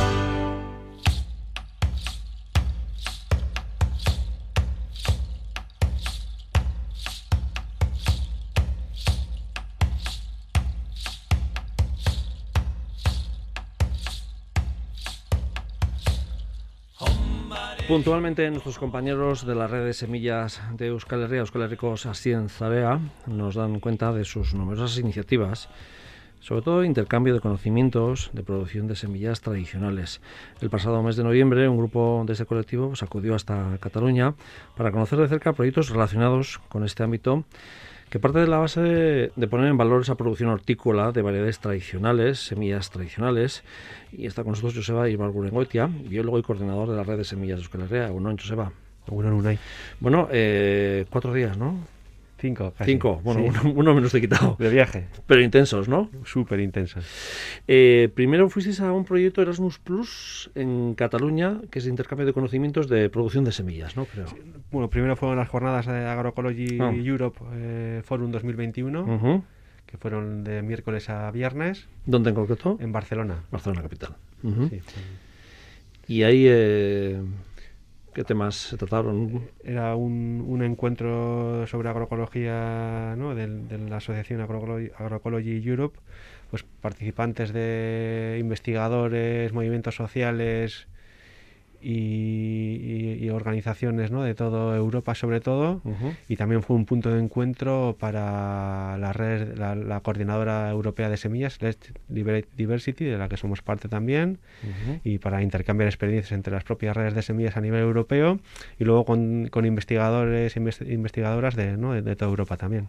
Puntualmente 17.90 18.48
nuestros 18.48 18.78
compañeros 18.78 19.44
de 19.44 19.56
la 19.56 19.66
red 19.66 19.84
de 19.84 19.94
semillas 19.94 20.62
de 20.76 20.86
Euskal 20.86 21.22
Herria, 21.22 21.40
Euskal 21.40 21.62
Herricos 21.62 22.06
Zarea, 22.46 23.00
nos 23.26 23.56
dan 23.56 23.80
cuenta 23.80 24.12
de 24.12 24.24
sus 24.24 24.54
numerosas 24.54 24.96
iniciativas, 24.98 25.68
sobre 26.38 26.62
todo 26.62 26.84
intercambio 26.84 27.34
de 27.34 27.40
conocimientos 27.40 28.30
de 28.32 28.44
producción 28.44 28.86
de 28.86 28.94
semillas 28.94 29.40
tradicionales. 29.40 30.20
El 30.60 30.70
pasado 30.70 31.02
mes 31.02 31.16
de 31.16 31.24
noviembre 31.24 31.68
un 31.68 31.78
grupo 31.78 32.22
de 32.28 32.34
ese 32.34 32.46
colectivo 32.46 32.90
pues, 32.90 33.02
acudió 33.02 33.34
hasta 33.34 33.76
Cataluña 33.80 34.34
para 34.76 34.92
conocer 34.92 35.18
de 35.18 35.26
cerca 35.26 35.52
proyectos 35.52 35.90
relacionados 35.90 36.60
con 36.68 36.84
este 36.84 37.02
ámbito 37.02 37.44
que 38.10 38.18
parte 38.18 38.40
de 38.40 38.48
la 38.48 38.58
base 38.58 38.80
de, 38.80 39.48
poner 39.48 39.68
en 39.68 39.76
valor 39.76 40.02
esa 40.02 40.16
producción 40.16 40.50
hortícola 40.50 41.12
de 41.12 41.22
variedades 41.22 41.60
tradicionales, 41.60 42.40
semillas 42.40 42.90
tradicionales. 42.90 43.62
Y 44.12 44.26
está 44.26 44.42
con 44.42 44.50
nosotros 44.50 44.74
Joseba 44.74 45.08
Ibargurengoitia, 45.08 45.86
biólogo 45.86 46.38
y 46.38 46.42
coordinador 46.42 46.90
de 46.90 46.96
la 46.96 47.04
red 47.04 47.18
de 47.18 47.24
semillas 47.24 47.58
de 47.58 47.62
Euskal 47.62 47.82
Herria. 47.82 48.10
Bueno, 48.10 48.34
Joseba. 48.36 48.72
Bueno, 50.00 50.28
eh, 50.30 51.06
cuatro 51.10 51.32
días, 51.32 51.56
¿no? 51.56 51.78
Cinco, 52.40 52.72
Cinco, 52.82 53.20
bueno, 53.22 53.52
uno, 53.74 53.94
menos 53.94 54.12
te 54.12 54.20
quitado. 54.20 54.56
De 54.58 54.70
viaje. 54.70 55.08
Pero 55.26 55.42
intensos, 55.42 55.88
¿no? 55.88 56.08
Súper 56.24 56.60
intensos. 56.60 57.04
Eh, 57.68 58.08
primero 58.14 58.48
fuisteis 58.48 58.80
a 58.80 58.92
un 58.92 59.04
proyecto 59.04 59.42
Erasmus 59.42 59.78
Plus 59.78 60.50
en 60.54 60.94
Cataluña, 60.94 61.60
que 61.70 61.80
es 61.80 61.86
intercambio 61.86 62.26
de 62.26 62.32
conocimientos 62.32 62.88
de 62.88 63.10
producción 63.10 63.44
de 63.44 63.52
semillas, 63.52 63.94
¿no? 63.94 64.06
Creo. 64.06 64.24
Bueno, 64.70 64.88
primero 64.88 65.16
fueron 65.16 65.36
las 65.36 65.50
jornadas 65.50 65.86
de 65.86 66.06
Agroecology 66.06 66.78
ah. 66.80 66.92
Europe 66.94 67.38
eh, 67.52 68.00
Forum 68.04 68.30
2021, 68.30 69.44
que 69.84 69.98
fueron 69.98 70.42
de 70.42 70.62
miércoles 70.62 71.10
a 71.10 71.30
viernes. 71.30 71.88
¿Dónde 72.06 72.30
en 72.30 72.36
concreto? 72.36 72.78
En 72.80 72.90
Barcelona. 72.90 73.44
Barcelona 73.50 73.82
capital. 73.82 74.16
sí, 74.42 74.80
y 76.06 76.22
ahí... 76.22 76.46
Eh, 76.48 77.20
¿Qué 78.12 78.24
temas 78.24 78.56
se 78.56 78.76
trataron? 78.76 79.48
Era 79.62 79.94
un, 79.94 80.44
un 80.46 80.62
encuentro 80.64 81.66
sobre 81.68 81.88
agroecología 81.88 83.14
¿no? 83.16 83.36
de, 83.36 83.78
la 83.78 83.98
Asociación 83.98 84.40
Agroecology, 84.40 85.62
Europe, 85.64 85.98
pues 86.50 86.64
participantes 86.80 87.52
de 87.52 88.38
investigadores, 88.40 89.52
movimientos 89.52 89.94
sociales, 89.94 90.88
y, 91.82 93.28
organizaciones 93.30 94.10
¿no? 94.10 94.22
de 94.22 94.34
toda 94.34 94.76
Europa 94.76 95.14
sobre 95.14 95.40
todo. 95.40 95.80
Y 96.28 96.36
también 96.36 96.62
fue 96.62 96.76
un 96.76 96.84
punto 96.84 97.10
de 97.10 97.20
encuentro 97.20 97.96
para 97.98 98.98
la 98.98 99.12
red 99.12 99.56
la, 99.56 100.00
coordinadora 100.00 100.68
europea 100.70 101.08
de 101.08 101.16
semillas 101.16 101.62
Let's 101.62 101.92
Diversity 102.08 103.04
de 103.04 103.18
la 103.18 103.28
que 103.28 103.36
somos 103.36 103.62
parte 103.62 103.88
también 103.88 104.38
y 105.04 105.18
para 105.18 105.42
intercambiar 105.42 105.88
experiencias 105.88 106.32
entre 106.32 106.52
las 106.52 106.64
propias 106.64 106.96
redes 106.96 107.14
de 107.14 107.22
semillas 107.22 107.56
a 107.56 107.60
nivel 107.60 107.80
europeo 107.80 108.40
y 108.78 108.84
luego 108.84 109.04
con, 109.04 109.48
con 109.48 109.64
investigadores 109.64 110.56
e 110.56 110.92
investigadoras 110.92 111.54
de, 111.54 111.76
¿no? 111.76 111.92
de, 112.00 112.16
toda 112.16 112.30
Europa 112.30 112.56
también. 112.56 112.88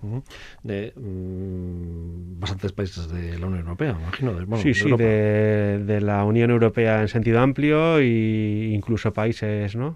De 0.63 0.93
mm, 0.95 2.39
bastantes 2.39 2.71
países 2.71 3.09
de 3.09 3.37
la 3.37 3.47
Unión 3.47 3.61
Europea 3.61 3.95
imagino 4.01 4.57
sí 4.57 4.73
sí 4.73 4.91
de, 4.91 5.83
de, 5.85 6.01
la 6.01 6.23
Unión 6.25 6.51
Europea 6.51 7.01
en 7.01 7.07
sentido 7.07 7.39
amplio 7.39 8.01
y 8.01 8.73
incluso 8.81 9.13
países, 9.13 9.75
¿no? 9.75 9.95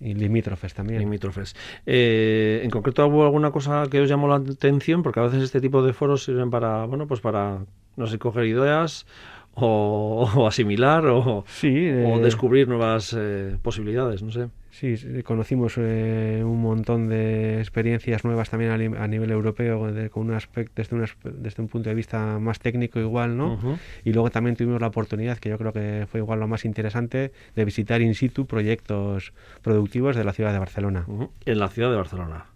Y 0.00 0.14
limítrofes 0.14 0.74
también. 0.74 1.00
Limítrofes. 1.00 1.54
Eh, 1.86 2.60
en 2.64 2.70
concreto, 2.70 3.06
¿hubo 3.06 3.24
alguna 3.24 3.50
cosa 3.50 3.86
que 3.90 4.00
os 4.00 4.08
llamó 4.08 4.28
la 4.28 4.36
atención? 4.36 5.02
Porque 5.02 5.20
a 5.20 5.24
veces 5.24 5.42
este 5.42 5.60
tipo 5.60 5.82
de 5.82 5.92
foros 5.92 6.24
sirven 6.24 6.50
para, 6.50 6.84
bueno, 6.86 7.06
pues 7.06 7.20
para, 7.20 7.64
no 7.96 8.06
sé, 8.06 8.18
coger 8.18 8.46
ideas 8.46 9.06
o, 9.54 10.46
asimilar 10.48 11.06
o, 11.06 11.44
sí, 11.46 11.68
o 11.68 12.16
eh, 12.16 12.20
descubrir 12.22 12.68
nuevas 12.68 13.14
eh, 13.16 13.56
posibilidades, 13.62 14.22
no 14.22 14.30
sé. 14.30 14.48
Sí, 14.80 14.94
conocimos 15.24 15.74
eh, 15.76 16.40
un 16.42 16.62
montón 16.62 17.10
de 17.10 17.58
experiencias 17.58 18.24
nuevas 18.24 18.48
también 18.48 18.70
a, 18.96 19.06
nivel 19.08 19.30
europeo 19.30 19.92
con 20.10 20.28
un 20.28 20.32
aspecto, 20.32 20.72
desde, 20.76 20.96
un, 20.96 21.06
desde 21.42 21.62
un 21.62 21.68
punto 21.68 21.90
de 21.90 21.94
vista 21.94 22.38
más 22.38 22.60
técnico 22.60 22.98
igual, 22.98 23.36
¿no? 23.36 23.78
Y 24.04 24.14
luego 24.14 24.30
también 24.30 24.56
tuvimos 24.56 24.80
la 24.80 24.86
oportunidad, 24.86 25.36
que 25.36 25.50
yo 25.50 25.58
creo 25.58 25.74
que 25.74 26.06
fue 26.10 26.20
igual 26.20 26.40
lo 26.40 26.48
más 26.48 26.64
interesante, 26.64 27.30
de 27.54 27.64
visitar 27.66 28.00
in 28.00 28.14
situ 28.14 28.46
proyectos 28.46 29.34
productivos 29.60 30.16
de 30.16 30.24
la 30.24 30.32
ciudad 30.32 30.54
de 30.54 30.60
Barcelona. 30.60 31.04
En 31.44 31.58
la 31.58 31.68
ciudad 31.68 31.90
de 31.90 31.96
Barcelona. 31.96 32.46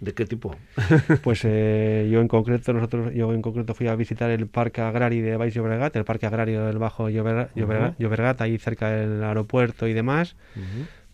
¿De 0.00 0.14
qué 0.14 0.24
tipo? 0.24 0.56
pues 1.22 1.44
eh, 1.44 2.08
yo 2.10 2.20
en 2.20 2.28
concreto 2.28 2.72
nosotros 2.72 3.12
yo 3.14 3.32
en 3.34 3.42
concreto 3.42 3.74
fui 3.74 3.88
a 3.88 3.96
visitar 3.96 4.30
el 4.30 4.46
parque 4.46 4.80
agrario 4.80 5.22
de 5.22 5.36
Baix 5.36 5.52
Llobregat, 5.52 5.94
el 5.96 6.04
parque 6.04 6.24
agrario 6.24 6.64
del 6.64 6.78
Bajo 6.78 7.10
Llobregat, 7.10 8.40
ahí 8.40 8.56
cerca 8.58 8.90
del 8.90 9.22
aeropuerto 9.22 9.86
y 9.86 9.92
demás 9.92 10.34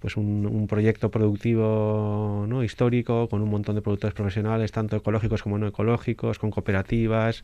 pues 0.04 0.18
un, 0.18 0.66
proyecto 0.68 1.10
productivo 1.10 2.44
¿no? 2.46 2.62
histórico 2.62 3.26
con 3.30 3.40
un 3.40 3.48
montón 3.48 3.74
de 3.74 3.80
productores 3.80 4.12
profesionales, 4.12 4.70
tanto 4.70 4.96
ecológicos 4.96 5.42
como 5.42 5.56
no 5.56 5.66
ecológicos, 5.66 6.38
con 6.38 6.50
cooperativas. 6.50 7.42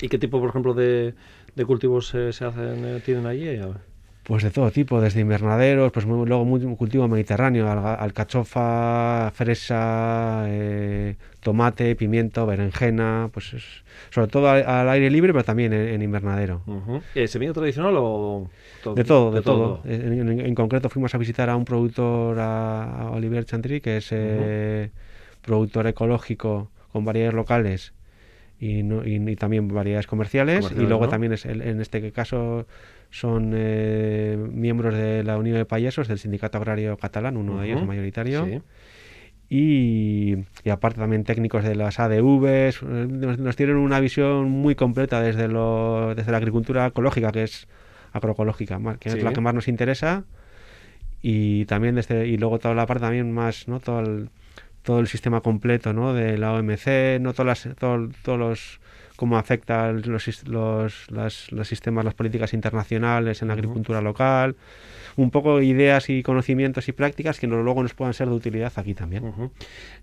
¿Y 0.00 0.08
qué 0.08 0.18
tipo, 0.18 0.40
por 0.40 0.48
ejemplo, 0.48 0.74
de, 0.74 1.14
cultivos 1.68 2.08
se, 2.08 2.44
hacen, 2.44 2.84
eh, 2.84 3.00
tienen 3.04 3.26
allí? 3.26 3.46
Pues 4.28 4.42
de 4.42 4.50
todo 4.50 4.70
tipo, 4.70 5.00
desde 5.00 5.22
invernaderos, 5.22 5.90
pues 5.90 6.04
luego 6.04 6.44
muy, 6.44 6.60
cultivo 6.76 7.08
mediterráneo, 7.08 7.66
alcachofa, 7.66 9.32
fresa, 9.34 10.44
eh, 10.48 11.16
tomate, 11.40 11.96
pimiento, 11.96 12.44
berenjena, 12.44 13.30
pues 13.32 13.56
sobre 14.10 14.28
todo 14.28 14.50
al, 14.50 14.88
aire 14.90 15.08
libre, 15.08 15.32
pero 15.32 15.44
también 15.44 15.72
en, 15.72 16.02
invernadero. 16.02 16.60
Uh 16.66 17.00
tradicional 17.54 17.94
o...? 17.96 18.50
de 18.94 19.02
todo, 19.02 19.32
de, 19.32 19.40
todo. 19.40 19.80
En, 19.86 20.54
concreto 20.54 20.90
fuimos 20.90 21.14
a 21.14 21.18
visitar 21.18 21.48
a 21.48 21.56
un 21.56 21.64
productor, 21.64 22.36
a, 22.38 23.10
Olivier 23.14 23.46
Chantry, 23.46 23.80
que 23.80 23.96
es 23.96 24.08
eh, 24.10 24.90
productor 25.40 25.86
ecológico 25.86 26.70
con 26.92 27.06
variedades 27.06 27.34
locales 27.34 27.94
y, 28.60 29.36
también 29.36 29.68
variedades 29.68 30.06
comerciales. 30.06 30.70
y 30.70 30.80
luego 30.80 31.08
también 31.08 31.32
es, 31.32 31.46
en 31.46 31.80
este 31.80 32.12
caso 32.12 32.66
son 33.10 33.52
eh, 33.54 34.36
miembros 34.52 34.94
de 34.94 35.24
la 35.24 35.38
Unión 35.38 35.56
de 35.56 35.64
Payasos 35.64 36.08
del 36.08 36.18
Sindicato 36.18 36.58
Agrario 36.58 36.96
Catalán, 36.96 37.36
uno 37.36 37.60
de 37.60 37.68
ellos 37.68 37.86
mayoritario. 37.86 38.62
Y, 39.50 40.36
aparte 40.70 41.00
también 41.00 41.24
técnicos 41.24 41.64
de 41.64 41.74
las 41.74 41.98
ADVs, 41.98 42.82
nos, 42.82 43.56
tienen 43.56 43.76
una 43.76 43.98
visión 43.98 44.50
muy 44.50 44.74
completa 44.74 45.22
desde, 45.22 45.48
lo, 45.48 46.14
desde 46.14 46.32
la 46.32 46.36
agricultura 46.36 46.86
ecológica, 46.86 47.32
que 47.32 47.44
es 47.44 47.66
agroecológica, 48.12 48.78
que 48.98 49.08
es 49.08 49.22
la 49.22 49.32
que 49.32 49.40
más 49.40 49.54
nos 49.54 49.68
interesa, 49.68 50.24
y 51.22 51.64
también 51.64 51.94
desde, 51.94 52.26
y 52.26 52.36
luego 52.36 52.58
toda 52.58 52.74
la 52.74 52.86
parte 52.86 53.02
también 53.02 53.32
más, 53.32 53.68
¿no? 53.68 53.80
Todo 53.80 54.00
el, 54.00 54.28
todo 54.82 55.00
el 55.00 55.06
sistema 55.06 55.40
completo, 55.40 55.94
¿no? 55.94 56.12
De 56.12 56.36
la 56.36 56.52
OMC, 56.52 57.18
no 57.20 57.32
todas 57.32 57.66
las, 57.66 57.76
todos 57.76 58.38
los 58.38 58.80
cómo 59.18 59.36
afectan 59.36 60.00
los, 60.06 60.46
los, 60.46 61.10
los 61.10 61.68
sistemas, 61.68 62.04
las 62.04 62.14
políticas 62.14 62.54
internacionales 62.54 63.42
en 63.42 63.48
la 63.48 63.54
agricultura 63.54 64.00
local, 64.00 64.54
un 65.16 65.32
poco 65.32 65.60
ideas 65.60 66.08
y 66.08 66.22
conocimientos 66.22 66.88
y 66.88 66.92
prácticas 66.92 67.40
que 67.40 67.48
luego 67.48 67.82
nos 67.82 67.94
puedan 67.94 68.14
ser 68.14 68.28
de 68.28 68.34
utilidad 68.34 68.72
aquí 68.76 68.94
también. 68.94 69.50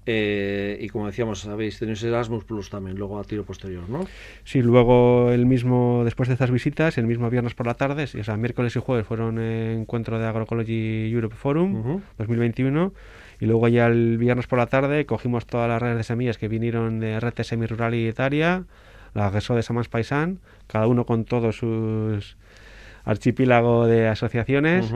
Eh, 0.06 0.78
y 0.82 0.90
como 0.90 1.08
decíamos, 1.08 1.46
habéis 1.46 1.80
tenido 1.80 2.06
Erasmus 2.06 2.44
Plus 2.44 2.70
también, 2.70 2.98
luego 2.98 3.18
a 3.18 3.24
tiro 3.24 3.46
posterior, 3.46 3.90
¿no? 3.90 4.06
Sí, 4.44 4.62
luego 4.62 5.32
el 5.32 5.46
mismo, 5.46 6.02
después 6.04 6.28
de 6.28 6.34
estas 6.34 6.52
visitas, 6.52 6.98
el 6.98 7.08
mismo 7.08 7.30
viernes 7.30 7.54
por 7.54 7.68
la 7.68 7.76
tarde, 7.76 8.04
o 8.04 8.24
sea, 8.26 8.36
miércoles 8.36 8.76
y 8.76 8.80
jueves 8.80 9.08
fueron 9.08 9.40
encuentro 9.40 10.20
de 10.20 10.28
Agroecology 10.28 11.10
Europe 11.10 11.38
Forum 11.38 12.02
2021 12.18 12.92
y 13.40 13.46
luego 13.46 13.70
ya 13.70 13.88
el 13.88 14.18
viernes 14.18 14.48
por 14.48 14.60
la 14.60 14.68
tarde 14.68 15.06
cogimos 15.06 15.46
todas 15.46 15.70
las 15.70 15.82
redes 15.82 15.96
de 15.96 16.04
semillas 16.04 16.38
que 16.38 16.50
vinieron 16.50 17.00
de 17.00 17.18
Red 17.22 17.42
Semi 17.44 17.66
Rural 17.66 17.96
y 17.96 18.08
Etaria, 18.08 18.66
la 19.16 19.32
GESO 19.32 19.56
de 19.56 19.64
Samans 19.64 19.90
Paisan, 19.90 20.40
cada 20.68 20.86
uno 20.86 21.06
con 21.08 21.26
todos 21.26 21.58
sus 21.58 22.38
archipiélago 23.04 23.88
de 23.88 24.08
asociaciones. 24.08 24.94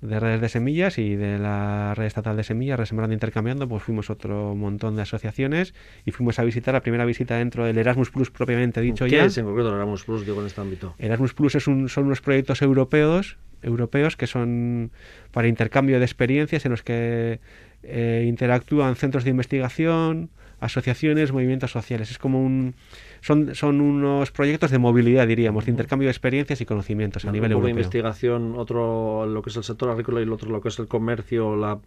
de 0.00 0.18
redes 0.18 0.40
de 0.40 0.48
semillas 0.48 0.96
y 0.96 1.14
de 1.14 1.38
la 1.38 1.92
red 1.94 2.06
estatal 2.06 2.34
de 2.34 2.42
semillas, 2.42 2.78
Resembrando 2.80 3.12
Intercambiando, 3.12 3.68
pues 3.68 3.82
fuimos 3.82 4.08
otro 4.08 4.54
montón 4.54 4.96
de 4.96 5.02
asociaciones 5.02 5.74
y 6.06 6.10
fuimos 6.10 6.38
a 6.38 6.42
visitar 6.42 6.72
la 6.72 6.80
primera 6.80 7.04
visita 7.04 7.36
dentro 7.36 7.66
del 7.66 7.76
Erasmus 7.76 8.10
Plus 8.10 8.30
propiamente 8.30 8.80
dicho 8.80 9.04
¿Qué 9.04 9.10
ya. 9.10 9.24
es 9.26 9.36
en 9.36 9.44
concreto 9.44 9.68
el 9.68 9.74
Erasmus 9.74 10.04
Plus 10.04 10.24
digo, 10.24 10.40
en 10.40 10.46
este 10.46 10.58
ámbito? 10.58 10.94
Erasmus 10.98 11.34
Plus 11.34 11.54
es 11.54 11.66
un, 11.66 11.90
son 11.90 12.06
unos 12.06 12.22
proyectos 12.22 12.62
europeos 12.62 13.36
europeos 13.62 14.16
que 14.16 14.26
son 14.26 14.90
para 15.32 15.48
intercambio 15.48 15.98
de 15.98 16.04
experiencias 16.06 16.64
en 16.64 16.70
los 16.70 16.82
que 16.82 17.40
eh, 17.82 18.24
interactúan 18.26 18.96
centros 18.96 19.24
de 19.24 19.30
investigación, 19.30 20.30
asociaciones, 20.60 21.32
movimientos 21.32 21.72
sociales. 21.72 22.10
Es 22.10 22.18
como 22.18 22.42
un 22.42 22.74
son, 23.20 23.54
son 23.54 23.80
unos 23.80 24.30
proyectos 24.30 24.70
de 24.70 24.78
movilidad, 24.78 25.26
diríamos, 25.26 25.66
de 25.66 25.70
intercambio 25.72 26.06
de 26.06 26.12
experiencias 26.12 26.60
y 26.60 26.66
conocimientos 26.66 27.24
a 27.24 27.32
nivel 27.32 27.52
europeo. 27.52 27.70
investigación, 27.70 28.54
otro 28.56 29.26
lo 29.26 29.42
que 29.42 29.50
es 29.50 29.56
el 29.56 29.64
sector 29.64 29.90
agrícola 29.90 30.20
y 30.20 30.22
el 30.24 30.32
otro 30.32 30.50
lo 30.50 30.60
que 30.60 30.68
es 30.68 30.78
el 30.78 30.86
comercio, 30.86 31.56
la 31.56 31.78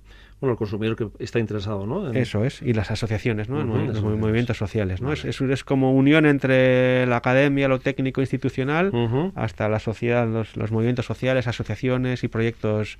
bueno, 0.42 0.54
el 0.54 0.58
consumidor 0.58 0.98
que 0.98 1.08
está 1.24 1.40
interesado, 1.40 1.86
¿no? 1.86 2.12
Eso 2.12 2.44
es, 2.44 2.62
y 2.62 2.74
las 2.74 2.92
asociaciones, 2.92 3.48
¿no? 3.48 3.64
los 3.64 4.02
movimientos 4.04 4.58
sociales, 4.58 5.02
¿no? 5.02 5.14
Es, 5.14 5.24
es, 5.24 5.64
como 5.64 5.94
unión 5.94 6.26
entre 6.26 7.06
la 7.06 7.16
academia, 7.16 7.70
lo 7.70 7.80
técnico 7.80 8.20
institucional, 8.20 8.92
hasta 9.36 9.70
la 9.70 9.80
sociedad, 9.80 10.28
los, 10.28 10.58
los 10.58 10.72
movimientos 10.72 11.06
sociales, 11.06 11.48
asociaciones 11.48 12.26
y 12.26 12.28
proyectos 12.28 12.98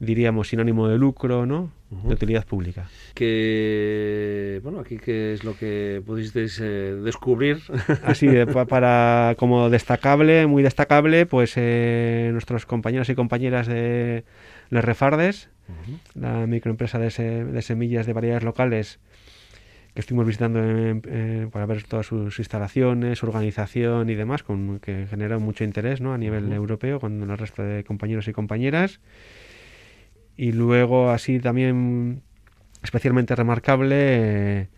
diríamos, 0.00 0.48
sin 0.48 0.60
ánimo 0.60 0.88
de 0.88 0.98
lucro, 0.98 1.46
¿no? 1.46 1.72
De 1.90 2.14
utilidad 2.14 2.46
pública. 2.46 2.88
Que, 3.14 4.60
bueno, 4.62 4.80
aquí 4.80 4.98
qué 4.98 5.32
es 5.32 5.42
lo 5.42 5.56
que 5.56 6.02
pudisteis 6.04 6.60
eh, 6.60 6.94
descubrir. 7.02 7.62
Así, 8.04 8.28
para, 8.68 9.34
como 9.38 9.70
destacable, 9.70 10.46
muy 10.46 10.62
destacable, 10.62 11.26
pues 11.26 11.54
eh, 11.56 12.28
nuestros 12.32 12.66
compañeros 12.66 13.08
y 13.08 13.14
compañeras 13.14 13.66
de 13.66 14.24
Les 14.70 14.84
Refardes, 14.84 15.48
la 16.14 16.46
microempresa 16.46 16.98
de, 16.98 17.44
de, 17.44 17.62
semillas 17.62 18.06
de 18.06 18.12
variedades 18.12 18.44
locales, 18.44 19.00
que 19.94 20.00
estuvimos 20.00 20.26
visitando 20.26 20.60
para 21.50 21.66
ver 21.66 21.82
todas 21.84 22.06
sus 22.06 22.38
instalaciones, 22.38 23.18
su 23.18 23.26
organización 23.26 24.10
y 24.10 24.14
demás, 24.14 24.42
con, 24.42 24.78
que 24.78 25.06
generó 25.08 25.40
mucho 25.40 25.64
interés 25.64 26.00
¿no? 26.00 26.12
a 26.12 26.18
nivel 26.18 26.52
europeo 26.52 27.00
con 27.00 27.22
el 27.22 27.38
resto 27.38 27.62
de 27.62 27.82
compañeros 27.84 28.28
y 28.28 28.32
compañeras 28.32 29.00
y 30.38 30.52
luego 30.52 31.10
así 31.10 31.40
también 31.40 32.22
especialmente 32.82 33.34
remarcable, 33.34 33.96
eh, 33.98 34.68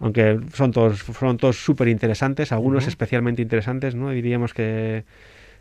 aunque 0.00 0.40
son 0.54 0.72
todos 0.72 1.00
son 1.00 1.36
todos 1.36 1.62
súper 1.62 1.88
interesantes, 1.88 2.50
algunos 2.50 2.88
especialmente 2.88 3.42
interesantes, 3.42 3.94
¿no? 3.94 4.10
diríamos 4.10 4.54
que, 4.54 5.04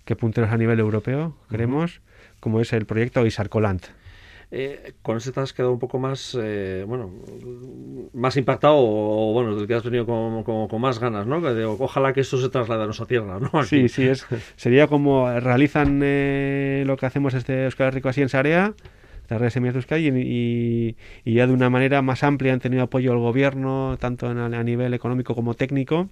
que 0.05 0.15
punteros 0.15 0.51
a 0.51 0.57
nivel 0.57 0.79
europeo, 0.79 1.35
creemos, 1.49 2.01
como 2.39 2.61
es 2.61 2.71
el 2.71 2.85
proyecto 2.85 3.25
Isarcolant. 3.25 3.87
Eh, 4.53 4.93
con 5.01 5.17
ese 5.17 5.31
te 5.31 5.39
has 5.41 5.53
quedado 5.53 5.73
un 5.73 5.79
poco 5.79 5.99
más, 5.99 6.37
eh, 6.41 6.83
bueno, 6.87 7.11
más 8.13 8.35
impactado 8.37 8.75
o, 8.77 9.33
bueno, 9.33 9.65
te 9.65 9.73
has 9.73 9.83
venido 9.83 10.05
con, 10.05 10.43
con, 10.43 10.81
más 10.81 10.99
ganas, 10.99 11.27
¿no? 11.27 11.41
ojalá 11.79 12.13
que 12.13 12.21
esto 12.21 12.37
se 12.37 12.49
traslade 12.49 12.83
a 12.83 12.85
nuestra 12.85 13.05
tierra, 13.05 13.39
¿no? 13.39 13.63
Sí, 13.63 13.89
sí, 13.89 14.07
es, 14.07 14.25
sería 14.55 14.87
como 14.87 15.29
realizan 15.39 15.99
lo 15.99 16.97
que 16.97 17.05
hacemos 17.05 17.33
este 17.33 17.65
Euskal 17.65 17.93
Rico 17.93 18.09
así 18.09 18.21
en 18.21 18.29
Sarea, 18.29 18.73
la 19.31 19.37
red 19.37 19.53
de 19.53 19.99
y, 19.99 20.95
y, 21.23 21.33
ya 21.33 21.47
de 21.47 21.53
una 21.53 21.69
manera 21.69 22.01
más 22.01 22.21
amplia 22.21 22.51
han 22.51 22.59
tenido 22.59 22.83
apoyo 22.83 23.13
al 23.13 23.19
gobierno, 23.19 23.95
tanto 23.97 24.27
a 24.27 24.63
nivel 24.63 24.93
económico 24.93 25.35
como 25.35 25.53
técnico. 25.53 26.09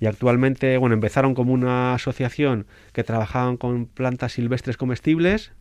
Y 0.00 0.06
actualmente, 0.06 0.78
bueno, 0.78 0.94
empezaron 0.94 1.34
como 1.34 1.52
una 1.52 1.92
asociación 1.92 2.66
que 2.94 3.04
trabajaban 3.04 3.58
con 3.58 3.84
plantas 3.84 4.32
silvestres 4.32 4.78
comestibles, 4.78 5.52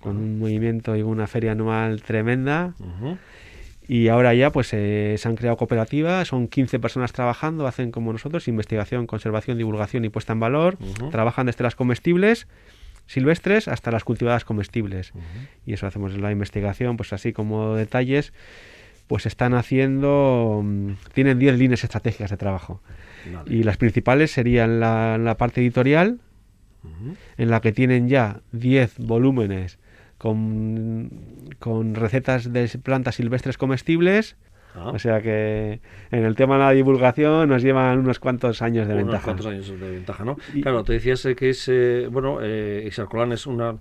con 0.00 0.18
un 0.18 0.38
movimiento 0.38 0.94
y 0.96 1.02
una 1.02 1.26
feria 1.26 1.52
anual 1.52 2.02
tremenda. 2.02 2.74
Y 3.88 4.08
ahora 4.08 4.34
ya 4.34 4.52
pues 4.52 4.74
eh, 4.74 5.14
se 5.16 5.28
han 5.28 5.36
creado 5.36 5.56
cooperativas, 5.56 6.28
son 6.28 6.48
15 6.48 6.78
personas 6.78 7.12
trabajando, 7.12 7.66
hacen 7.66 7.90
como 7.90 8.12
nosotros, 8.12 8.48
investigación, 8.48 9.06
conservación, 9.06 9.56
divulgación 9.56 10.04
y 10.04 10.10
puesta 10.10 10.34
en 10.34 10.40
valor, 10.40 10.76
trabajan 11.10 11.46
desde 11.46 11.64
las 11.64 11.74
comestibles 11.74 12.48
silvestres 13.06 13.68
hasta 13.68 13.90
las 13.90 14.04
cultivadas 14.04 14.44
comestibles. 14.44 15.12
Y 15.64 15.72
eso 15.72 15.86
hacemos 15.86 16.14
en 16.14 16.22
la 16.22 16.32
investigación, 16.32 16.96
pues 16.96 17.12
así 17.12 17.32
como 17.32 17.74
detalles, 17.74 18.32
pues 19.06 19.26
están 19.26 19.54
haciendo, 19.54 20.60
mm, 20.64 20.92
tienen 21.14 21.38
10 21.38 21.58
líneas 21.58 21.84
estratégicas 21.84 22.30
de 22.30 22.36
trabajo. 22.36 22.80
Y 23.46 23.62
las 23.62 23.76
principales 23.76 24.30
serían 24.30 24.80
la, 24.80 25.18
la 25.18 25.36
parte 25.36 25.60
editorial, 25.60 26.20
en 27.36 27.50
la 27.50 27.60
que 27.60 27.72
tienen 27.72 28.08
ya 28.08 28.40
10 28.52 28.98
volúmenes 28.98 29.78
con, 30.18 31.10
con 31.58 31.94
recetas 31.94 32.52
de 32.52 32.68
plantas 32.82 33.16
silvestres 33.16 33.58
comestibles, 33.58 34.36
Ah. 34.76 34.90
O 34.94 34.98
sea 34.98 35.20
que 35.22 35.80
en 36.10 36.24
el 36.24 36.34
tema 36.34 36.54
de 36.54 36.60
la 36.60 36.70
divulgación 36.72 37.48
nos 37.48 37.62
llevan 37.62 37.98
unos 37.98 38.18
cuantos 38.18 38.62
años 38.62 38.86
de 38.86 38.94
unos 38.94 39.06
ventaja. 39.06 39.24
cuantos 39.24 39.46
años 39.46 39.68
de 39.68 39.90
ventaja, 39.90 40.24
¿no? 40.24 40.36
claro, 40.62 40.84
te 40.84 40.92
decías 40.92 41.24
eh, 41.24 41.34
que 41.34 41.50
es, 41.50 41.68
eh, 41.68 42.08
bueno, 42.10 42.38
eh, 42.42 42.84
Isarcolán 42.86 43.32
es 43.32 43.46
una 43.46 43.76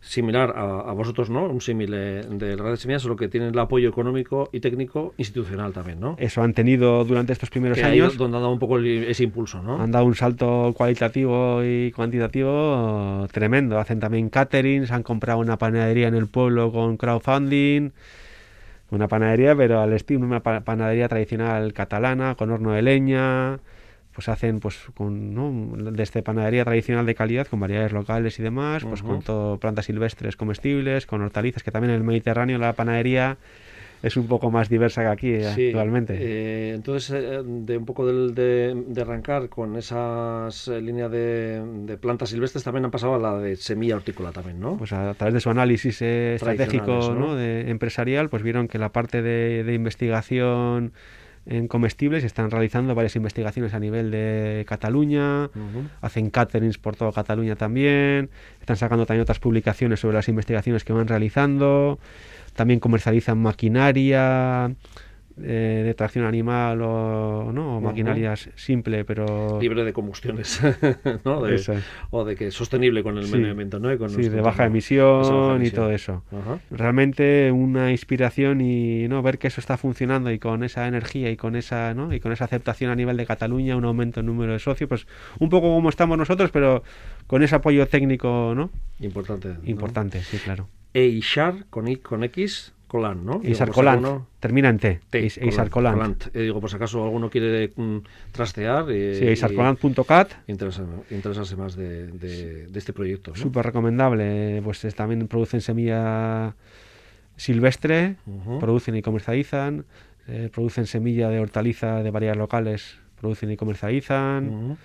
similar 0.00 0.54
a, 0.56 0.92
vosotros, 0.92 1.30
¿no? 1.30 1.46
Un 1.46 1.60
símil 1.60 1.90
de, 1.90 2.22
de 2.22 2.56
de 2.56 2.76
Semillas, 2.76 3.02
solo 3.02 3.16
que 3.16 3.28
tienen 3.28 3.50
el 3.50 3.58
apoyo 3.58 3.88
económico 3.88 4.48
y 4.52 4.60
técnico 4.60 5.14
institucional 5.16 5.72
también, 5.72 5.98
¿no? 5.98 6.14
Eso 6.18 6.42
han 6.42 6.54
tenido 6.54 7.04
durante 7.04 7.32
estos 7.32 7.50
primeros 7.50 7.82
años. 7.82 8.16
donde 8.16 8.36
han 8.36 8.42
dado 8.42 8.52
un 8.52 8.60
poco 8.60 8.78
ese 8.78 9.24
impulso, 9.24 9.62
¿no? 9.62 9.82
Han 9.82 9.90
dado 9.90 10.04
un 10.04 10.14
salto 10.14 10.72
cualitativo 10.76 11.64
y 11.64 11.90
cuantitativo 11.90 13.26
tremendo. 13.32 13.78
Hacen 13.80 13.98
también 13.98 14.28
caterings, 14.28 14.92
han 14.92 15.02
comprado 15.02 15.40
una 15.40 15.58
panadería 15.58 16.06
en 16.06 16.14
el 16.14 16.28
pueblo 16.28 16.70
con 16.70 16.96
crowdfunding 16.96 17.90
una 18.90 19.08
panadería, 19.08 19.56
pero 19.56 19.80
al 19.80 19.92
estilo 19.92 20.24
una 20.24 20.42
panadería 20.42 21.08
tradicional 21.08 21.72
catalana, 21.72 22.34
con 22.36 22.50
horno 22.50 22.72
de 22.72 22.82
leña, 22.82 23.58
pues 24.12 24.28
hacen 24.30 24.60
pues 24.60 24.78
con 24.94 25.34
¿no? 25.34 25.92
desde 25.92 26.22
panadería 26.22 26.64
tradicional 26.64 27.04
de 27.04 27.14
calidad 27.14 27.46
con 27.46 27.60
variedades 27.60 27.92
locales 27.92 28.38
y 28.38 28.42
demás, 28.42 28.84
pues 28.84 29.02
con 29.02 29.20
todo 29.20 29.58
plantas 29.58 29.84
silvestres 29.84 30.36
comestibles, 30.36 31.04
con 31.04 31.20
hortalizas, 31.20 31.62
que 31.62 31.70
también 31.70 31.90
en 31.90 31.96
el 31.98 32.04
Mediterráneo 32.04 32.58
la 32.58 32.72
panadería 32.72 33.36
es 34.02 34.16
un 34.16 34.26
poco 34.26 34.50
más 34.50 34.68
diversa 34.68 35.02
que 35.02 35.08
aquí 35.08 35.28
eh, 35.30 35.48
actualmente. 35.48 36.16
Eh, 36.18 36.74
entonces, 36.74 37.10
eh, 37.10 37.42
de 37.44 37.76
un 37.76 37.84
poco 37.84 38.06
de, 38.06 38.74
de, 38.86 39.00
arrancar 39.02 39.48
con 39.48 39.76
esas 39.76 40.68
líneas 40.68 41.10
de, 41.10 41.98
plantas 42.00 42.30
silvestres, 42.30 42.64
también 42.64 42.84
han 42.84 42.90
pasado 42.90 43.14
a 43.14 43.18
la 43.18 43.38
de 43.38 43.56
semilla 43.56 43.96
hortícola 43.96 44.32
también, 44.32 44.60
¿no? 44.60 44.76
Pues 44.76 44.92
a, 44.92 45.14
través 45.14 45.34
de 45.34 45.40
su 45.40 45.50
análisis 45.50 46.00
estratégico 46.02 47.14
¿no? 47.14 47.34
de, 47.34 47.70
empresarial, 47.70 48.28
pues 48.28 48.42
vieron 48.42 48.68
que 48.68 48.78
la 48.78 48.90
parte 48.90 49.22
de, 49.22 49.74
investigación 49.76 50.92
en 51.44 51.68
comestibles 51.68 52.24
están 52.24 52.50
realizando 52.50 52.94
varias 52.94 53.14
investigaciones 53.14 53.72
a 53.74 53.78
nivel 53.78 54.10
de 54.10 54.64
Cataluña, 54.66 55.50
hacen 56.00 56.30
caterings 56.30 56.78
por 56.78 56.96
toda 56.96 57.12
Cataluña 57.12 57.54
también, 57.54 58.30
están 58.60 58.76
sacando 58.76 59.06
también 59.06 59.22
otras 59.22 59.38
publicaciones 59.38 60.00
sobre 60.00 60.16
las 60.16 60.28
investigaciones 60.28 60.84
que 60.84 60.92
van 60.92 61.06
realizando. 61.06 62.00
También 62.56 62.80
comercializan 62.80 63.38
maquinaria 63.38 64.74
eh, 65.38 65.82
de 65.84 65.92
tracción 65.92 66.24
animal 66.24 66.80
o, 66.80 67.52
¿no? 67.52 67.78
maquinaria 67.78 68.34
simple, 68.36 69.04
pero... 69.04 69.60
Libre 69.60 69.84
de 69.84 69.92
combustiones, 69.92 70.62
¿no? 71.26 71.42
O 72.08 72.24
de 72.24 72.36
que 72.36 72.50
sostenible 72.50 73.02
con 73.02 73.18
el 73.18 73.28
medio 73.28 73.50
ambiente, 73.50 73.78
¿no? 73.78 73.90
sí, 74.08 74.30
de 74.30 74.40
baja 74.40 74.64
emisión, 74.64 75.62
y 75.62 75.70
todo 75.70 75.90
eso. 75.90 76.24
Realmente 76.70 77.52
una 77.52 77.90
inspiración 77.90 78.62
y 78.62 79.08
no 79.08 79.20
ver 79.20 79.36
que 79.36 79.48
eso 79.48 79.60
está 79.60 79.76
funcionando 79.76 80.30
y 80.30 80.38
con 80.38 80.64
esa 80.64 80.88
energía 80.88 81.30
y 81.30 81.36
con 81.36 81.54
esa, 81.54 81.92
¿no? 81.92 82.14
y 82.14 82.20
con 82.20 82.32
esa 82.32 82.46
aceptación 82.46 82.90
a 82.90 82.94
nivel 82.94 83.18
de 83.18 83.26
Cataluña, 83.26 83.76
un 83.76 83.84
aumento 83.84 84.20
en 84.20 84.26
número 84.26 84.54
de 84.54 84.58
socios, 84.58 84.88
pues 84.88 85.06
un 85.38 85.50
poco 85.50 85.68
como 85.68 85.90
estamos 85.90 86.16
nosotros, 86.16 86.50
pero 86.50 86.82
con 87.26 87.42
ese 87.42 87.56
apoyo 87.56 87.86
técnico, 87.88 88.54
¿no? 88.56 88.70
Importante. 89.00 89.56
Importante, 89.66 90.22
sí, 90.22 90.38
claro. 90.38 90.66
Eishar 90.96 91.66
con, 91.68 91.94
con 91.96 92.24
X, 92.24 92.72
Colant, 92.86 93.22
¿no? 93.22 93.40
Isar 93.44 93.70
Colant, 93.70 94.06
termina 94.40 94.68
en 94.68 94.78
T. 94.78 95.00
T 95.10 95.26
Isar 95.26 95.68
Colant. 95.68 96.28
Eh, 96.34 96.42
digo, 96.42 96.60
por 96.60 96.70
si 96.70 96.76
acaso 96.76 97.04
alguno 97.04 97.28
quiere 97.28 97.72
mm, 97.74 97.98
trastear. 98.32 98.86
Eh, 98.90 99.16
sí, 99.18 99.24
isarcolant.cat. 99.26 100.32
Interesarse 100.46 101.56
más 101.56 101.76
de, 101.76 102.06
de, 102.12 102.70
este 102.74 102.92
proyecto. 102.92 103.34
Súper 103.34 103.66
recomendable. 103.66 104.62
Pues 104.62 104.86
también 104.94 105.26
producen 105.28 105.60
semilla 105.60 106.54
silvestre, 107.36 108.16
producen 108.60 108.96
y 108.96 109.02
comercializan, 109.02 109.84
eh, 110.28 110.48
producen 110.52 110.86
semilla 110.86 111.28
de 111.28 111.40
hortaliza 111.40 112.02
de 112.02 112.10
varias 112.10 112.36
locales, 112.36 112.98
producen 113.20 113.50
y 113.50 113.56
comercializan. 113.56 114.78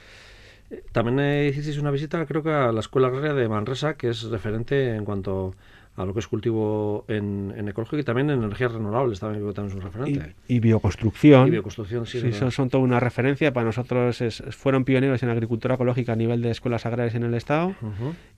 También 0.91 1.47
hicisteis 1.47 1.77
una 1.77 1.91
visita, 1.91 2.25
creo 2.25 2.43
que 2.43 2.49
a 2.49 2.71
la 2.71 2.79
Escuela 2.79 3.07
Agraria 3.07 3.33
de 3.33 3.47
Manresa, 3.47 3.95
que 3.95 4.09
es 4.09 4.23
referente 4.23 4.95
en 4.95 5.05
cuanto 5.05 5.49
a 5.49 5.80
lo 5.97 6.13
que 6.13 6.19
es 6.19 6.27
cultivo 6.27 7.05
en, 7.07 7.53
ecológico 7.67 7.99
y 7.99 8.03
también 8.03 8.29
en 8.29 8.43
energías 8.43 8.71
renovables, 8.71 9.19
también, 9.19 9.53
también 9.53 9.77
es 9.77 9.83
un 9.83 9.91
referente. 9.91 10.35
Y, 10.47 10.59
bioconstrucción. 10.59 11.47
Y 11.47 11.51
bioconstrucción, 11.51 12.05
sí. 12.05 12.31
son, 12.33 12.51
son, 12.51 12.69
toda 12.69 12.83
una 12.83 12.99
referencia. 12.99 13.53
Para 13.53 13.65
nosotros 13.65 14.23
fueron 14.51 14.83
pioneros 14.85 15.21
en 15.23 15.29
agricultura 15.29 15.75
ecológica 15.75 16.13
a 16.13 16.15
nivel 16.15 16.41
de 16.41 16.51
escuelas 16.51 16.85
agrarias 16.85 17.15
en 17.15 17.23
el 17.23 17.33
Estado. 17.33 17.75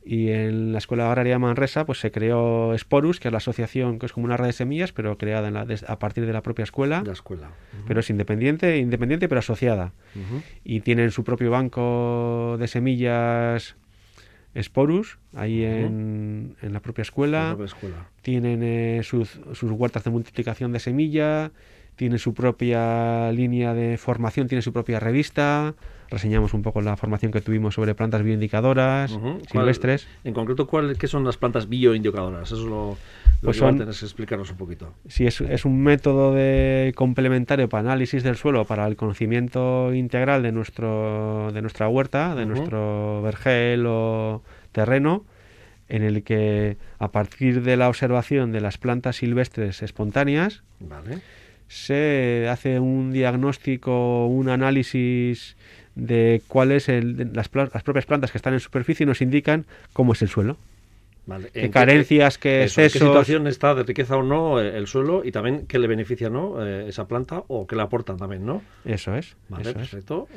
Y 0.06 0.30
en 0.30 0.74
la 0.74 0.80
Escuela 0.80 1.08
Agraria 1.08 1.39
Manresa 1.39 1.86
pues 1.86 1.99
se 1.99 2.12
creó 2.12 2.74
Sporus, 2.78 3.20
que 3.20 3.30
es 3.30 3.32
la 3.32 3.38
asociación 3.38 3.99
que 3.99 4.06
es 4.06 4.14
como 4.14 4.26
una 4.26 4.38
red 4.38 4.47
de 4.47 4.54
semillas, 4.54 4.91
pero 4.91 5.18
creada 5.18 5.47
en 5.47 5.54
la, 5.54 5.68
a 5.88 5.99
partir 5.99 6.26
de 6.26 6.34
la 6.34 6.41
propia 6.41 6.64
escuela. 6.64 7.04
La 7.06 7.14
escuela. 7.14 7.51
Pero 7.88 7.99
es 7.99 8.10
independiente, 8.10 8.78
independiente 8.78 9.30
pero 9.30 9.39
asociada. 9.39 9.93
Y 10.64 10.82
tienen 10.82 11.12
su 11.12 11.24
propio 11.24 11.51
banco 11.51 12.58
de 12.60 12.68
semillas 12.68 13.76
Sporus, 14.56 15.18
ahí 15.34 15.64
en, 15.64 16.56
en, 16.62 16.74
la 16.74 16.80
propia 16.80 17.01
escuela. 17.01 17.58
Tienen 18.22 18.62
eh, 18.64 19.01
sus, 19.04 19.39
sus, 19.54 19.72
huertas 19.72 20.04
de 20.04 20.12
multiplicación 20.12 20.72
de 20.72 20.80
semilla, 20.80 21.51
tiene 21.95 22.18
su 22.20 22.34
propia 22.34 23.32
línea 23.32 23.74
de 23.74 23.97
formación, 23.97 24.47
tiene 24.47 24.62
su 24.62 24.72
propia 24.72 24.99
revista. 24.99 25.74
Reseñamos 26.10 26.54
un 26.54 26.62
poco 26.62 26.82
la 26.82 26.95
formación 26.97 27.32
que 27.32 27.41
tuvimos 27.41 27.76
sobre 27.76 27.95
plantas 27.95 28.24
bioindicadoras 28.24 29.18
silvestres. 29.51 30.08
En 30.24 30.34
concreto, 30.34 30.68
¿cuál, 30.68 30.97
¿qué 30.97 31.08
son 31.08 31.24
las 31.24 31.38
plantas 31.38 31.70
bioindicadoras? 31.70 32.51
Eso 32.51 32.62
es 32.62 32.68
lo, 32.70 32.97
pues 33.43 33.60
que 33.60 33.84
explicarnos 34.06 34.51
un 34.51 34.58
poquito. 34.58 34.93
Sí, 35.08 35.28
es, 35.28 35.41
es, 35.41 35.66
un 35.66 35.82
método 35.82 36.34
de 36.34 36.93
complementario 36.95 37.68
para 37.68 37.89
análisis 37.89 38.24
del 38.24 38.38
suelo, 38.38 38.66
para 38.66 38.88
el 38.88 38.95
conocimiento 38.95 39.93
integral 39.93 40.43
de, 40.43 40.51
nuestro, 40.51 41.51
de 41.51 41.62
nuestra 41.62 41.89
huerta, 41.89 42.36
de 42.36 42.45
nuestro 42.45 43.22
vergel 43.22 43.86
o 43.86 44.43
terreno, 44.72 45.26
en 45.89 46.04
el 46.04 46.24
que 46.24 46.78
a 46.99 47.12
partir 47.12 47.64
de 47.64 47.76
la 47.76 47.89
observación 47.89 48.51
de 48.51 48.62
las 48.62 48.78
plantas 48.78 49.18
silvestres 49.18 49.82
espontáneas, 49.82 50.64
se 51.68 52.47
hace 52.49 52.80
un 52.80 53.12
diagnóstico, 53.12 54.28
un 54.28 54.49
análisis 54.49 55.58
de 55.96 56.41
cuáles 56.48 56.88
las, 56.88 57.50
las, 57.54 57.84
propias 57.84 58.06
plantas 58.06 58.32
que 58.32 58.38
están 58.38 58.54
en 58.54 58.60
superficie 58.60 59.06
nos 59.06 59.22
indican 59.22 59.66
cómo 59.94 60.14
es 60.14 60.22
el 60.22 60.30
suelo. 60.30 60.58
Qué 61.54 61.70
carencias, 61.70 62.38
qué, 62.38 62.64
excesos. 62.64 62.94
qué 62.94 63.00
situación 63.00 63.48
está 63.48 63.74
de 63.76 63.84
riqueza 63.84 64.18
o 64.18 64.24
no 64.24 64.60
eh, 64.60 64.78
el 64.78 64.88
suelo 64.88 65.24
y 65.24 65.32
también 65.32 65.68
qué 65.68 65.80
le 65.80 65.88
beneficia 65.88 66.30
no 66.30 66.66
eh, 66.66 66.89
esa 66.89 67.08
planta 67.08 67.44
o 67.48 67.66
qué 67.66 67.78
le 67.78 67.82
aportan 67.82 68.18
también, 68.18 68.46
¿no? 68.46 68.62
Eso 68.84 69.16
es. 69.16 69.38
Vale, 69.48 69.74
perfecto 69.74 70.28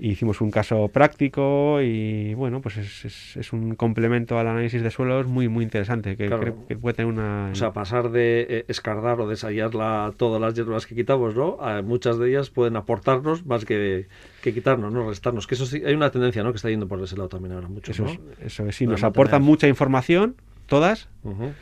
hicimos 0.00 0.40
un 0.40 0.50
caso 0.50 0.88
práctico 0.88 1.80
y 1.82 2.34
bueno, 2.34 2.60
pues 2.60 2.78
es, 2.78 3.36
es, 3.36 3.52
un 3.52 3.74
complemento 3.74 4.38
al 4.38 4.48
análisis 4.48 4.82
de 4.82 4.90
suelos 4.90 5.26
muy 5.26 5.48
muy 5.48 5.64
interesante 5.64 6.16
que, 6.16 6.28
que, 6.68 6.76
puede 6.76 6.94
tener 6.94 7.12
una... 7.12 7.50
O 7.52 7.54
sea, 7.54 7.72
pasar 7.72 8.10
de 8.10 8.46
eh, 8.48 8.64
escardar 8.68 9.20
o 9.20 9.28
desayar 9.28 9.74
la, 9.74 10.12
todas 10.16 10.40
las 10.40 10.54
hierbas 10.54 10.86
que 10.86 10.94
quitamos, 10.94 11.34
¿no? 11.34 11.58
muchas 11.82 12.18
de 12.18 12.30
ellas 12.30 12.50
pueden 12.50 12.76
aportarnos 12.76 13.44
más 13.44 13.64
que, 13.64 14.06
que 14.42 14.54
quitarnos, 14.54 14.92
¿no? 14.92 15.08
Restarnos. 15.08 15.46
Que 15.46 15.54
eso 15.54 15.66
sí, 15.66 15.82
hay 15.84 15.94
una 15.94 16.10
tendencia, 16.10 16.42
¿no? 16.42 16.52
Que 16.52 16.56
está 16.56 16.70
yendo 16.70 16.88
por 16.88 17.00
ese 17.02 17.16
lado 17.16 17.28
también 17.28 17.54
ahora 17.54 17.68
mucho, 17.68 17.92
Eso, 17.92 18.06
eso 18.40 18.66
es, 18.66 18.76
sí, 18.76 18.86
nos 18.86 19.04
aportan 19.04 19.42
mucha 19.42 19.68
información 19.68 20.36
todas. 20.70 21.08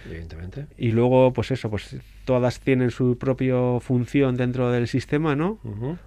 evidentemente. 0.07 0.67
Y 0.77 0.93
luego, 0.93 1.33
pues 1.33 1.51
eso, 1.51 1.69
pues 1.71 1.97
todas 2.25 2.61
tienen 2.61 2.91
su 2.91 3.17
propia 3.19 3.57
función 3.81 4.37
dentro 4.37 4.71
del 4.71 4.87
sistema, 4.87 5.35
¿no? 5.35 5.59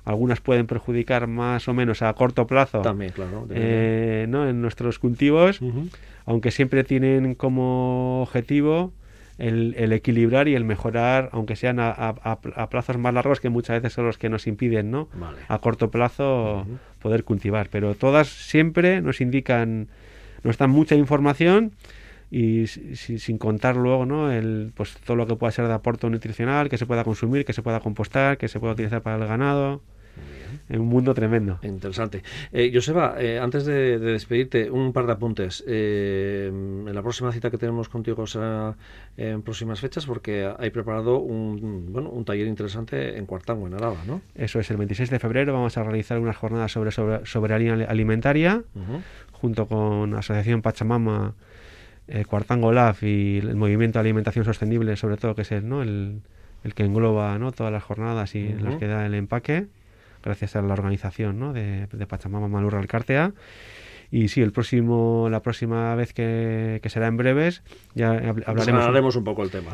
Algunas 0.06 0.40
pueden 0.40 0.68
perjudicar 0.68 1.28
más 1.28 1.68
o 1.68 1.74
menos 1.74 2.02
a 2.04 2.14
corto 2.14 2.48
plazo. 2.48 2.82
También, 2.82 3.12
claro. 3.12 3.48
Eh, 3.50 4.28
¿no? 4.30 4.48
En 4.48 4.62
nuestros 4.62 5.00
cultivos, 5.00 5.60
aunque 6.26 6.52
siempre 6.52 6.84
tienen 6.84 7.36
como 7.36 8.22
objetivo 8.22 8.94
el, 9.40 9.92
equilibrar 9.92 10.48
y 10.48 10.54
el 10.54 10.64
mejorar, 10.64 11.30
aunque 11.32 11.56
sean 11.56 11.78
a, 11.80 12.70
plazos 12.70 12.98
más 13.00 13.14
largos, 13.16 13.40
que 13.40 13.50
muchas 13.50 13.82
veces 13.82 13.94
son 13.94 14.06
los 14.06 14.20
que 14.20 14.30
nos 14.30 14.46
impiden, 14.46 14.92
¿no? 14.92 15.10
A 15.48 15.58
corto 15.58 15.90
plazo 15.90 16.68
poder 17.02 17.24
cultivar. 17.24 17.68
Pero 17.72 17.96
todas 17.96 18.28
siempre 18.28 19.02
nos 19.02 19.22
indican, 19.22 19.88
nos 20.44 20.60
dan 20.60 20.70
mucha 20.70 20.94
información 20.94 21.72
y 22.32 22.66
sin 22.66 23.38
contar 23.38 23.76
luego 23.76 24.06
¿no? 24.06 24.32
el, 24.32 24.72
pues, 24.74 24.96
todo 25.06 25.18
lo 25.18 25.28
que 25.28 25.36
pueda 25.36 25.52
ser 25.52 25.68
de 25.68 25.74
aporte 25.74 26.10
nutricional, 26.10 26.70
que 26.70 26.78
se 26.78 26.86
pueda 26.86 27.04
consumir, 27.04 27.44
que 27.44 27.52
se 27.52 27.62
pueda 27.62 27.82
compostar, 27.82 28.38
que 28.38 28.48
se 28.48 28.60
pueda 28.60 28.72
utilizar 28.74 29.02
para 29.02 29.18
el 29.18 29.28
ganado. 29.28 29.82
En 30.68 30.82
un 30.82 30.88
mundo 30.88 31.14
tremendo. 31.14 31.60
Interesante. 31.64 32.24
Eh, 32.52 32.72
Joseba, 32.74 33.16
eh, 33.18 33.40
antes 33.40 33.66
de, 33.66 34.00
despedirte, 34.00 34.70
un 34.70 34.92
par 34.92 35.06
de 35.06 35.14
apuntes. 35.14 35.64
Eh, 35.66 36.48
en 36.50 36.94
la 36.94 37.02
próxima 37.02 37.32
cita 37.32 37.50
que 37.50 37.58
tenemos 37.58 37.88
contigo 37.88 38.28
será 38.28 38.76
en 39.16 39.42
próximas 39.42 39.80
fechas 39.80 40.06
porque 40.06 40.50
hay 40.58 40.70
preparado 40.70 41.20
un, 41.20 41.92
bueno, 41.92 42.10
un 42.10 42.26
taller 42.26 42.48
interesante 42.48 43.18
en 43.18 43.26
Cuartango, 43.26 43.68
en 43.68 43.74
Araba, 43.74 43.98
¿no? 44.06 44.22
Eso 44.36 44.60
es, 44.60 44.70
el 44.72 44.78
26 44.78 45.10
de 45.10 45.20
febrero 45.20 45.54
vamos 45.54 45.78
a 45.78 45.84
realizar 45.84 46.20
unas 46.20 46.36
jornadas 46.36 46.72
sobre, 46.72 46.92
sobre 46.92 47.26
soberanía 47.26 47.74
alimentaria 47.88 48.64
junto 49.32 49.68
con 49.68 50.14
Asociación 50.16 50.62
Pachamama 50.62 51.34
eh, 52.12 52.26
Cuartango 52.26 52.72
Lab 52.72 52.98
y 53.02 53.38
el 53.38 53.56
movimiento 53.56 54.00
de 54.00 54.02
alimentación 54.02 54.46
sostenible, 54.46 54.96
sobre 54.98 55.18
todo, 55.18 55.36
que 55.36 55.44
es 55.44 55.52
el, 55.52 55.68
¿no? 55.68 55.82
el, 55.82 56.22
el 56.64 56.74
que 56.74 56.84
engloba 56.84 57.38
¿no? 57.40 57.52
todas 57.52 57.72
las 57.72 57.84
jornadas 57.84 58.36
y 58.36 58.54
las 58.54 58.76
que 58.76 58.88
da 58.88 59.06
el 59.06 59.14
empaque, 59.14 59.68
gracias 60.24 60.56
a 60.56 60.62
la 60.62 60.74
organización 60.74 61.40
¿no? 61.40 61.54
de, 61.54 61.88
de 61.92 62.08
Pachamama 62.08 62.48
Malurra 62.48 62.80
Alcártea. 62.80 63.34
Y 64.14 64.28
sí, 64.28 64.42
el 64.42 64.52
próximo, 64.52 65.30
la 65.32 65.42
próxima 65.42 65.96
vez 65.96 66.12
que, 66.12 66.82
que 66.84 66.90
será 66.90 67.08
en 67.08 67.16
breves, 67.16 67.64
ya 67.96 68.12
hablaremos 68.46 69.16
un 69.16 69.24
poco 69.24 69.42
el 69.42 69.50
tema. 69.52 69.72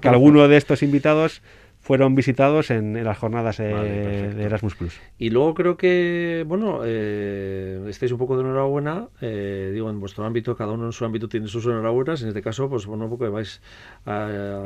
que 0.00 0.08
alguno 0.08 0.46
de 0.46 0.56
estos 0.56 0.84
invitados 0.84 1.42
fueron 1.80 2.14
visitados 2.14 2.70
en, 2.70 3.02
las 3.02 3.18
jornadas 3.18 3.56
de 3.56 4.42
Erasmus 4.42 4.74
Plus. 4.74 5.00
Y 5.18 5.30
luego 5.30 5.54
creo 5.54 5.76
que, 5.76 6.44
bueno, 6.46 6.82
eh, 6.84 7.82
estáis 7.88 8.12
un 8.12 8.18
poco 8.18 8.36
de 8.36 8.42
enhorabuena, 8.42 9.08
eh, 9.20 9.70
digo, 9.72 9.88
en 9.88 9.98
vuestro 9.98 10.24
ámbito, 10.24 10.54
cada 10.56 10.72
uno 10.72 10.86
en 10.86 10.92
su 10.92 11.04
ámbito 11.04 11.28
tiene 11.28 11.48
sus 11.48 11.64
enhorabuenas, 11.64 12.22
en 12.22 12.28
este 12.28 12.42
caso, 12.42 12.68
pues 12.68 12.86
bueno, 12.86 13.08
porque 13.08 13.28
vais, 13.28 13.62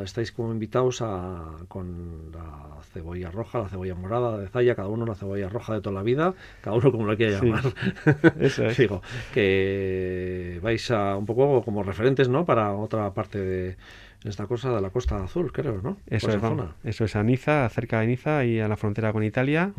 estáis 0.05 0.33
como 0.33 0.53
invitados 0.53 1.03
a, 1.03 1.57
con 1.69 2.33
la 2.33 2.83
cebolla 2.93 3.31
roja, 3.31 3.61
la 3.61 3.69
cebolla 3.69 3.95
morada 3.95 4.39
de 4.39 4.49
Zaya, 4.49 4.75
cada 4.75 4.89
uno 4.89 5.07
la 5.07 5.15
cebolla 5.15 5.49
roja 5.49 5.75
de 5.75 5.81
toda 5.81 5.95
la 5.95 6.03
vida, 6.03 6.35
cada 6.62 6.77
uno 6.77 6.91
como 6.91 7.07
lo 7.07 7.17
quiera 7.17 7.41
llamar. 7.41 7.65
eso 8.41 8.67
es. 8.67 8.77
digo, 8.77 9.03
que 9.33 10.59
vais 10.62 10.91
a 10.91 11.17
un 11.17 11.27
poco 11.27 11.62
como 11.62 11.83
referentes, 11.85 12.29
¿no?, 12.29 12.45
para 12.45 12.75
otra 12.75 13.15
parte 13.15 13.39
de 13.39 13.77
esta 14.25 14.47
cosa 14.47 14.75
de 14.75 14.81
la 14.81 14.91
Costa 14.91 15.22
Azul, 15.22 15.53
creo, 15.53 15.81
¿no? 15.83 15.99
Eso 16.07 16.31
es, 16.31 16.41
eso 16.85 17.05
es 17.05 17.16
a 17.16 17.22
Niza, 17.22 17.68
cerca 17.68 18.01
de 18.01 18.07
Niza 18.07 18.45
y 18.45 18.61
a 18.61 18.68
la 18.68 18.77
frontera 18.77 19.12
con 19.12 19.22
Italia. 19.22 19.72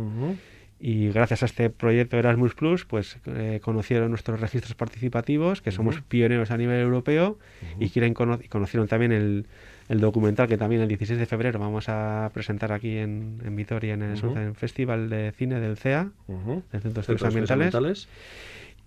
Y 0.80 1.10
gracias 1.10 1.42
a 1.42 1.46
este 1.46 1.70
proyecto 1.70 2.18
Erasmus 2.18 2.54
Plus, 2.54 2.86
pues 2.86 3.18
eh, 3.26 3.60
conocieron 3.64 4.10
nuestros 4.10 4.40
registros 4.40 4.76
participativos, 4.76 5.62
que 5.62 5.72
somos 5.72 6.02
pioneros 6.02 6.52
a 6.52 6.58
nivel 6.58 6.82
europeo, 6.82 7.40
y 7.80 7.90
quieren 7.90 8.14
conocieron 8.14 8.88
también 8.88 9.12
el, 9.12 9.48
el, 9.88 10.00
documental 10.00 10.48
que 10.48 10.58
también 10.58 10.82
el 10.82 10.90
16 10.90 11.18
de 11.18 11.26
febrero 11.26 11.60
vamos 11.60 11.88
a 11.88 12.30
presentar 12.34 12.72
aquí 12.74 12.98
en, 12.98 13.42
en 13.44 13.56
Vitoria, 13.56 13.94
en 13.94 14.04
el 14.04 14.56
Festival 14.56 15.10
de 15.10 15.32
Cine 15.32 15.60
del 15.60 15.78
CEA, 15.78 16.10
del 16.28 16.82
Centro 16.82 16.94
de 16.94 17.00
Estudios 17.00 17.24
Ambientales. 17.24 18.08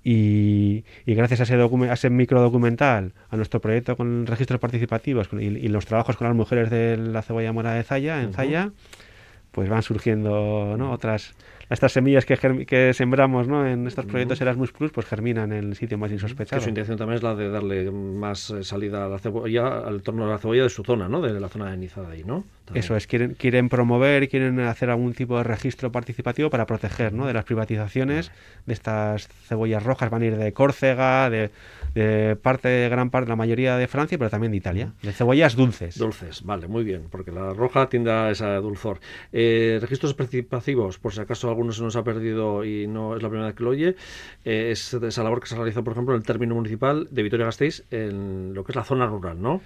Y, 0.05 0.85
gracias 1.07 1.41
a 1.41 1.43
ese, 1.43 1.55
a 1.55 1.93
ese 1.93 2.11
microdocumental, 2.11 3.13
a 3.31 3.37
nuestro 3.37 3.61
proyecto 3.61 3.97
con 3.97 4.27
registros 4.27 4.61
participativos 4.61 5.29
y, 5.33 5.69
los 5.69 5.87
trabajos 5.87 6.17
con 6.17 6.27
las 6.27 6.37
mujeres 6.37 6.71
de 6.71 6.97
la 6.97 7.23
cebolla 7.23 7.53
mora 7.53 7.73
de 7.73 7.83
Zaya, 7.83 8.23
en 8.23 8.33
Zaya, 8.33 8.71
pues 9.51 9.69
van 9.69 9.83
surgiendo 9.83 10.77
¿no? 10.79 10.93
otras 10.93 11.35
estas 11.71 11.93
semillas 11.93 12.25
que, 12.25 12.37
que 12.67 12.95
sembramos 12.95 13.47
¿no? 13.47 13.67
en 13.67 13.87
estos 13.87 14.07
proyectos 14.07 14.41
Erasmus 14.41 14.73
Plus, 14.73 14.91
pues 14.91 15.07
germinan 15.07 15.53
en 15.53 15.65
el 15.65 15.77
sitio 15.77 15.99
más 15.99 16.11
insospechado. 16.11 16.61
Que 16.61 16.65
su 16.65 16.71
intención 16.71 16.97
también 16.97 17.17
es 17.17 17.23
la 17.23 17.35
de 17.35 17.51
darle 17.51 17.91
más 17.91 18.51
eh, 18.51 18.65
salida 18.65 19.05
a 19.05 19.09
la 19.09 19.19
cebolla, 19.19 19.81
al 19.81 20.03
torno 20.03 20.25
de 20.25 20.33
la 20.33 20.39
cebolla 20.39 20.63
de 20.63 20.71
su 20.71 20.83
zona, 20.83 21.09
¿no? 21.09 21.21
De 21.21 21.39
la 21.39 21.49
zona 21.49 21.71
de 21.71 21.77
Nizada 21.77 22.11
ahí, 22.11 22.25
¿no? 22.25 22.45
Eso 22.75 22.97
es, 22.97 23.07
quieren, 23.07 23.35
quieren 23.35 23.69
promover, 23.69 24.29
quieren 24.29 24.61
hacer 24.61 24.91
algún 24.91 25.15
tipo 25.15 25.39
de 25.39 25.45
registro 25.45 25.93
participativo 25.93 26.51
para 26.51 26.67
proteger 26.67 27.13
¿no? 27.13 27.27
de 27.27 27.33
las 27.33 27.45
privatizaciones 27.45 28.31
de 28.67 28.73
estas 28.73 29.29
cebollas 29.47 29.83
rojas. 29.83 30.11
Van 30.11 30.23
a 30.23 30.27
ir 30.27 30.37
de 30.37 30.53
Córcega, 30.53 31.31
de, 31.31 31.51
de 31.95 32.37
parte, 32.37 32.69
de 32.69 32.89
gran 32.89 33.11
parte, 33.11 33.29
la 33.29 33.37
mayoría 33.37 33.77
de 33.77 33.87
Francia, 33.87 34.19
pero 34.19 34.31
también 34.31 34.53
de 34.53 34.59
Italia. 34.59 34.93
De 35.03 35.13
cebollas 35.13 35.57
dulces. 35.57 35.99
Dulces, 35.99 36.43
vale, 36.43 36.69
muy 36.69 36.85
bien, 36.85 37.05
porque 37.11 37.33
la 37.33 37.53
roja 37.53 37.89
tiende 37.89 38.11
a 38.11 38.31
esa 38.31 38.57
dulzor. 38.57 39.01
Eh, 39.33 39.79
registros 39.81 40.15
participativos, 40.15 40.99
por 40.99 41.13
si 41.13 41.21
acaso 41.21 41.49
alguno 41.49 41.73
se 41.73 41.83
nos 41.83 41.97
ha 41.97 42.05
perdido 42.05 42.65
y 42.65 42.87
no 42.87 43.17
es 43.17 43.23
la 43.23 43.29
primera 43.29 43.47
vez 43.47 43.57
que 43.57 43.65
lo 43.65 43.71
oye, 43.71 43.97
eh, 44.45 44.71
es 44.71 44.95
esa 44.95 45.23
labor 45.23 45.41
que 45.41 45.47
se 45.47 45.57
realizado, 45.57 45.85
por 45.85 45.93
ejemplo, 45.93 46.15
en 46.15 46.21
el 46.21 46.27
término 46.27 46.55
municipal 46.55 47.09
de 47.11 47.23
Vitoria-Gasteiz, 47.23 47.85
en 47.91 48.55
lo 48.55 48.65
que 48.65 48.73
es 48.73 48.77
la 48.77 48.85
zona 48.85 49.07
rural, 49.07 49.41
¿no? 49.41 49.61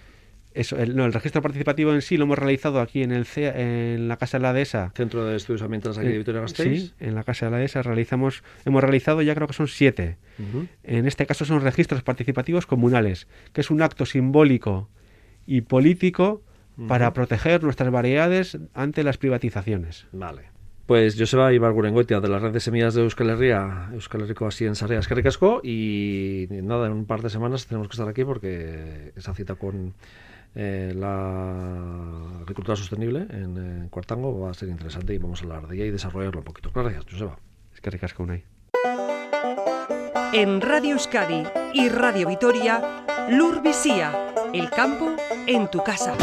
Eso, 0.55 0.77
el, 0.77 0.97
no, 0.97 1.05
el 1.05 1.13
registro 1.13 1.43
participativo 1.43 1.93
en 1.93 2.03
sí 2.03 2.17
lo 2.17 2.25
hemos 2.25 2.39
realizado 2.39 2.81
aquí 2.81 3.03
en 3.03 3.13
el 3.13 3.27
en 3.37 4.09
la 4.09 4.17
Casa 4.17 4.39
de 4.39 4.43
la 4.43 4.53
Dehesa. 4.53 4.93
Centro 4.95 5.25
de 5.25 5.37
Estudios 5.37 5.63
Ambientales 5.63 5.99
aquí 5.99 6.09
de 6.09 6.15
eh, 6.15 6.19
Vitoria-Gasteiz. 6.19 6.83
Sí, 6.83 6.93
en 7.01 7.15
la 7.15 7.25
Casa 7.25 7.47
de 7.47 7.53
la 7.53 7.59
Dehesa 7.59 7.83
realizamos, 7.83 8.43
hemos 8.65 8.83
realizado 8.83 9.23
ya 9.23 9.35
creo 9.35 9.47
que 9.47 9.55
son 9.55 9.69
siete. 9.69 10.19
En 10.83 11.07
este 11.07 11.27
caso 11.27 11.45
son 11.45 11.61
registros 11.61 12.03
participativos 12.03 12.67
comunales, 12.67 13.29
que 13.53 13.61
es 13.61 13.71
un 13.71 13.83
acto 13.83 14.07
simbólico 14.07 14.89
y 15.47 15.63
político 15.63 16.43
para 16.89 17.13
proteger 17.13 17.63
nuestras 17.63 17.91
variedades 17.91 18.59
ante 18.75 19.05
las 19.05 19.19
privatizaciones. 19.19 20.07
Vale. 20.13 20.53
Pues 20.87 21.17
Joseba 21.17 21.53
Ibargurengoitia, 21.53 22.21
de 22.21 22.29
la 22.29 22.39
red 22.39 22.53
de 22.53 22.61
semillas 22.61 22.95
de 22.95 23.03
Euskal 23.03 23.31
Herria, 23.31 23.89
Euskal 23.93 24.23
Herriko 24.23 24.47
así 24.47 24.67
en 24.67 24.75
recasco 24.75 25.61
y 25.63 26.49
nada, 26.51 26.87
en 26.87 26.93
un 26.93 27.07
par 27.07 27.23
de 27.23 27.31
semanas 27.31 27.67
tenemos 27.67 27.89
que 27.89 27.93
estar 27.93 28.09
aquí 28.09 28.25
porque 28.25 29.13
esa 29.17 29.33
cita 29.33 29.55
con 29.55 29.95
eh, 30.55 30.93
la 30.95 32.41
agricultura 32.41 32.77
sostenible 32.77 33.27
en, 33.31 33.89
Cuartango 33.89 34.39
va 34.39 34.51
a 34.51 34.55
ser 34.55 34.69
interesante 34.69 35.15
y 35.15 35.19
vamos 35.19 35.41
a 35.41 35.45
hablar 35.45 35.69
de 35.69 35.77
ella 35.77 35.87
y 35.87 35.91
desarrollarlo 35.91 36.41
un 36.41 36.45
poquito. 36.45 36.71
Gracias, 36.75 37.05
Joseba. 37.11 37.39
Es 37.75 37.81
que 37.81 37.91
recasco 37.91 38.23
una 38.23 38.41
En 40.33 40.61
Radio 40.61 40.93
Euskadi 40.93 41.45
y 41.73 41.89
Radio 41.89 42.29
Vitoria, 42.29 43.05
Lur 43.31 43.63
Visía, 43.63 44.35
el 44.53 44.71
campo 44.71 45.17
en 45.47 45.69
tu 45.71 45.83
casa. 45.83 46.15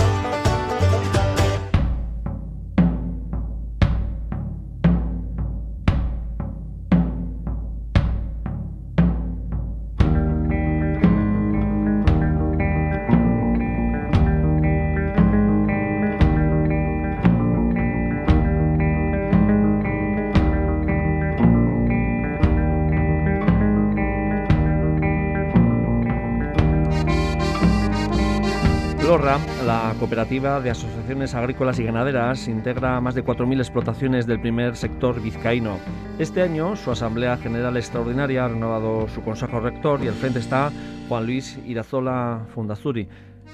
Cooperativa 30.00 30.62
de 30.62 30.70
asociaciones 30.70 31.36
agrícolas 31.36 31.78
y 31.78 31.84
ganaderas, 31.84 32.47
integra 32.47 33.02
más 33.02 33.16
de 33.16 33.24
4.000 33.24 33.60
explotaciones 33.60 34.26
del 34.26 34.39
primer 34.39 34.76
sector 34.76 35.22
vizcaíno. 35.22 35.78
Este 36.18 36.41
año, 36.41 36.76
su 36.78 36.89
Asamblea 36.89 37.38
General 37.38 37.76
Extraordinaria 37.76 38.45
ha 38.45 38.47
renovado 38.47 39.08
su 39.10 39.22
Consejo 39.22 39.60
Rector 39.60 40.02
y 40.04 40.08
al 40.08 40.14
frente 40.14 40.39
está 40.39 40.72
Juan 41.10 41.26
Luis 41.26 41.60
Irazola 41.66 42.45
Fundazuri. 42.56 43.08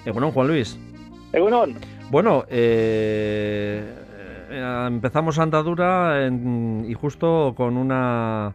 Eh, 0.05 0.11
bueno, 0.11 0.31
Juan 0.31 0.47
Luis. 0.47 0.79
Bueno, 2.11 2.45
eh, 2.47 3.83
eh, 4.49 4.83
empezamos 4.87 5.39
andadura 5.39 6.29
y 6.87 6.93
justo 6.93 7.53
con 7.57 7.75
una 7.75 8.53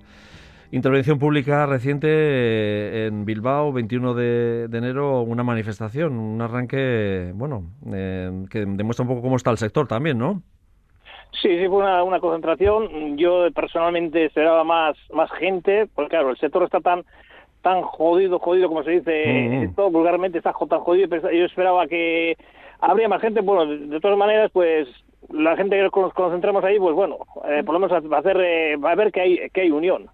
Intervención 0.73 1.19
pública 1.19 1.67
reciente 1.67 2.07
eh, 2.09 3.07
en 3.07 3.25
Bilbao, 3.25 3.73
21 3.73 4.15
de, 4.15 4.69
enero, 4.73 5.23
una 5.23 5.43
manifestación, 5.43 6.17
un 6.17 6.41
arranque, 6.41 7.33
bueno, 7.35 7.65
eh, 7.93 8.45
que 8.49 8.61
demuestra 8.61 9.03
un 9.03 9.09
poco 9.09 9.23
cómo 9.23 9.35
está 9.35 9.51
el 9.51 9.59
sector 9.59 9.89
también, 9.89 10.17
¿no? 10.17 10.43
Sí, 11.43 11.49
sí, 11.59 11.67
fue 11.67 11.79
una, 11.79 12.21
concentración. 12.21 13.17
Yo 13.17 13.51
personalmente 13.53 14.27
esperaba 14.27 14.63
más, 14.63 14.97
más 15.13 15.31
gente, 15.33 15.89
porque 15.93 16.11
claro, 16.11 16.31
el 16.31 16.39
sector 16.39 16.63
está 16.63 16.81
tan 16.81 17.05
tan 17.63 17.83
jodido, 17.83 18.39
jodido, 18.39 18.69
como 18.69 18.83
se 18.85 18.93
dice, 18.93 19.65
esto 19.65 19.91
vulgarmente 19.91 20.39
está 20.39 20.55
tan 20.67 20.81
jodido, 20.81 21.15
yo 21.31 21.45
esperaba 21.45 21.87
que 21.87 22.35
habría 22.81 23.07
más 23.07 23.21
gente, 23.21 23.43
bueno, 23.43 23.67
de 23.67 24.01
todas 24.01 24.17
maneras, 24.17 24.51
pues 24.51 24.89
la 25.33 25.57
gente 25.57 25.77
que 25.77 26.01
nos 26.01 26.13
concentramos 26.13 26.65
ahí, 26.65 26.79
pues 26.79 26.95
bueno, 26.95 27.19
eh, 27.49 27.63
por 27.65 27.75
lo 27.75 27.81
menos 27.81 28.11
va 28.11 28.17
a, 28.17 28.21
hacer, 28.21 28.41
eh, 28.41 28.77
va 28.77 28.93
a 28.93 28.95
ver 28.95 29.13
que 29.13 29.21
hay, 29.21 29.51
que 29.51 29.63
hay 29.63 29.71
unión 29.71 30.09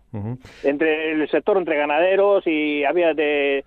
entre 0.62 1.12
el 1.12 1.29
sector, 1.29 1.59
entre 1.59 1.77
ganaderos 1.77 2.47
y 2.47 2.85
había 2.85 3.12
de, 3.14 3.64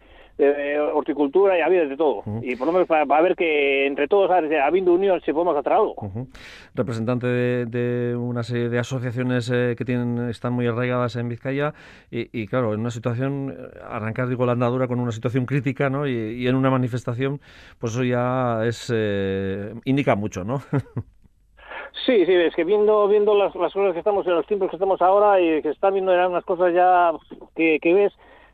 horticultura 0.94 1.58
y 1.58 1.62
había 1.62 1.86
de 1.86 1.98
todo. 1.98 2.24
Y 2.42 2.56
por 2.56 2.68
lo 2.68 2.74
menos 2.74 2.88
va, 2.90 3.02
a 3.02 3.22
ver 3.22 3.36
que 3.36 3.86
entre 3.86 4.08
todos, 4.08 4.32
habiendo 4.32 4.94
unión, 4.94 5.20
si 5.26 5.34
podemos 5.34 5.56
hacer 5.58 5.74
algo. 5.74 5.96
Representante 6.74 7.28
de, 7.28 8.16
una 8.16 8.44
serie 8.44 8.70
de 8.70 8.80
asociaciones 8.80 9.52
eh, 9.54 9.76
que 9.78 9.84
tienen 9.84 10.30
están 10.30 10.54
muy 10.54 10.66
arraigadas 10.66 11.18
en 11.18 11.28
Vizcaya 11.28 11.74
y, 12.10 12.48
claro, 12.48 12.74
en 12.74 12.80
una 12.80 12.90
situación, 12.90 13.54
arrancar, 13.86 14.30
digo, 14.30 14.46
la 14.46 14.54
andadura 14.54 14.88
con 14.88 15.00
una 15.00 15.12
situación 15.12 15.46
crítica, 15.46 15.90
¿no? 15.90 16.08
Y, 16.08 16.48
en 16.48 16.56
una 16.56 16.70
manifestación, 16.70 17.42
pues 17.78 17.94
eso 17.94 18.04
ya 18.04 18.66
es 18.66 18.90
indica 19.84 20.16
mucho, 20.16 20.44
¿no? 20.46 20.62
Sí, 22.06 22.26
sí, 22.26 22.34
es 22.34 22.56
que 22.56 22.64
viendo 22.64 23.08
viendo 23.08 23.36
las, 23.36 23.54
las 23.56 23.74
cosas 23.74 23.94
que 23.94 24.00
estamos 24.00 24.26
en 24.26 24.36
los 24.36 24.46
tiempos 24.48 24.70
que 24.70 24.76
estamos 24.76 25.02
ahora 25.02 25.40
y 25.40 25.62
que 25.62 25.70
están 25.70 25.94
viendo 25.94 26.14
eran 26.14 26.32
unas 26.32 26.46
cosas 26.46 26.74
ya 26.74 27.12
que, 27.56 27.80
que 27.80 27.94
ves 27.94 28.14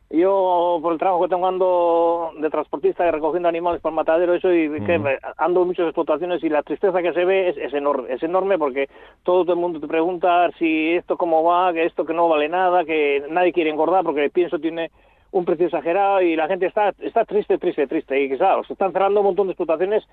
yo 0.10 0.80
por 0.82 0.94
el 0.94 1.00
trabajo 1.00 1.24
que 1.24 1.30
tengo 1.30 1.48
ando 1.48 2.32
de 2.40 2.50
transportista 2.50 3.08
y 3.08 3.12
recogiendo 3.12 3.50
animales 3.50 3.82
para 3.82 3.92
el 3.92 3.96
matadero 3.96 4.36
eso 4.36 4.54
y 4.54 4.70
que 4.86 5.00
ando 5.38 5.62
en 5.62 5.68
muchas 5.68 5.88
explotaciones 5.88 6.44
y 6.44 6.50
la 6.50 6.62
tristeza 6.62 7.02
que 7.02 7.14
se 7.14 7.26
ve 7.26 7.50
es, 7.50 7.58
es, 7.58 7.74
enorme 7.74 8.14
es 8.14 8.22
enorme 8.22 8.58
porque 8.58 8.88
todo, 9.24 9.52
el 9.52 9.60
mundo 9.60 9.80
te 9.80 9.88
pregunta 9.88 10.50
si 10.60 10.94
esto 10.94 11.18
cómo 11.18 11.44
va 11.44 11.74
que 11.74 11.86
esto 11.86 12.06
que 12.06 12.14
no 12.14 12.30
vale 12.30 12.48
nada 12.50 12.86
que 12.86 13.26
nadie 13.30 13.52
quiere 13.52 13.72
engordar 13.72 14.04
porque 14.04 14.26
el 14.26 14.32
pienso 14.32 14.60
tiene 14.60 14.92
un 15.38 15.46
precio 15.46 15.66
exagerado 15.66 16.22
y 16.22 16.36
la 16.36 16.48
gente 16.48 16.66
está 16.66 16.94
está 17.00 17.26
triste 17.26 17.58
triste 17.58 17.88
triste 17.88 18.24
y 18.24 18.30
claro 18.38 18.64
se 18.64 18.74
están 18.74 18.94
cerrando 18.94 19.20
un 19.20 19.28
montón 19.28 19.48
de 19.48 19.52
explotaciones 19.52 20.04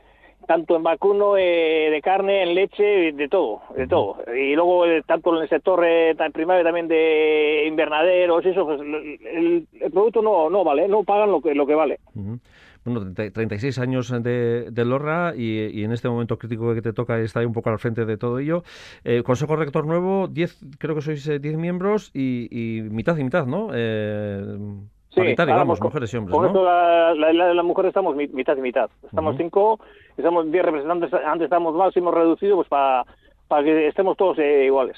tanto 0.47 0.77
en 0.77 0.83
vacuno, 0.83 1.37
eh, 1.37 1.89
de 1.91 2.01
carne, 2.03 2.43
en 2.43 2.55
leche, 2.55 3.13
de 3.13 3.29
todo, 3.29 3.63
de 3.77 3.87
todo. 3.87 4.19
Y 4.35 4.55
luego 4.55 4.87
eh, 4.87 5.03
tanto 5.07 5.37
en 5.37 5.43
el 5.43 5.49
sector 5.49 5.85
eh, 5.87 6.15
primario 6.33 6.65
también 6.65 6.89
de 6.89 7.65
invernaderos, 7.69 8.45
eso, 8.45 8.65
pues 8.65 8.81
el, 8.81 9.67
producto 9.93 10.23
no, 10.23 10.51
no 10.51 10.65
vale, 10.65 10.89
no 10.89 11.05
pagan 11.05 11.31
lo 11.31 11.41
que, 11.41 11.55
lo 11.55 11.67
que 11.67 11.75
vale. 11.75 12.01
Bueno, 12.85 13.15
36 13.15 13.79
años 13.79 14.11
de, 14.23 14.71
de 14.71 14.85
Lorra 14.85 15.35
y, 15.37 15.85
en 15.85 15.93
este 15.93 16.09
momento 16.09 16.37
crítico 16.37 16.75
que 16.75 16.83
te 16.83 16.93
toca 16.93 17.21
estar 17.21 17.47
un 17.47 17.53
poco 17.53 17.71
al 17.71 17.79
frente 17.79 18.05
de 18.05 18.17
todo 18.17 18.41
ello. 18.41 18.65
Consejo 19.25 19.55
Rector 19.55 19.87
nuevo, 19.87 20.27
10, 20.27 20.79
creo 20.79 20.97
que 20.97 21.03
sois 21.03 21.25
10 21.41 21.57
miembros 21.57 22.11
y, 22.13 22.49
y, 22.51 22.83
mitad 22.83 23.17
y 23.17 23.25
mitad, 23.25 23.47
¿no? 23.47 23.69
Sí, 25.15 25.35
vamos, 25.37 25.81
mujeres 25.81 26.13
y 26.15 26.17
hombres, 26.17 26.35
Por 26.35 26.47
eso 26.47 26.65
la, 26.65 27.15
la, 27.15 27.55
la, 27.55 27.63
mujer 27.63 27.87
estamos 27.87 28.17
mitad 28.17 28.57
y 28.57 28.61
mitad. 28.63 28.89
Estamos 29.05 29.37
cinco, 29.37 29.79
estamos 30.17 30.51
diez 30.51 30.65
representantes, 30.65 31.13
antes 31.13 31.45
estábamos 31.45 31.75
más 31.75 31.95
y 31.95 31.99
hemos 31.99 32.15
reducido 32.15 32.57
pues 32.57 32.69
para 32.69 33.05
para 33.53 33.65
que 33.65 33.89
estemos 33.89 34.17
todos 34.17 34.39
eh, 34.39 34.65
iguales. 34.65 34.97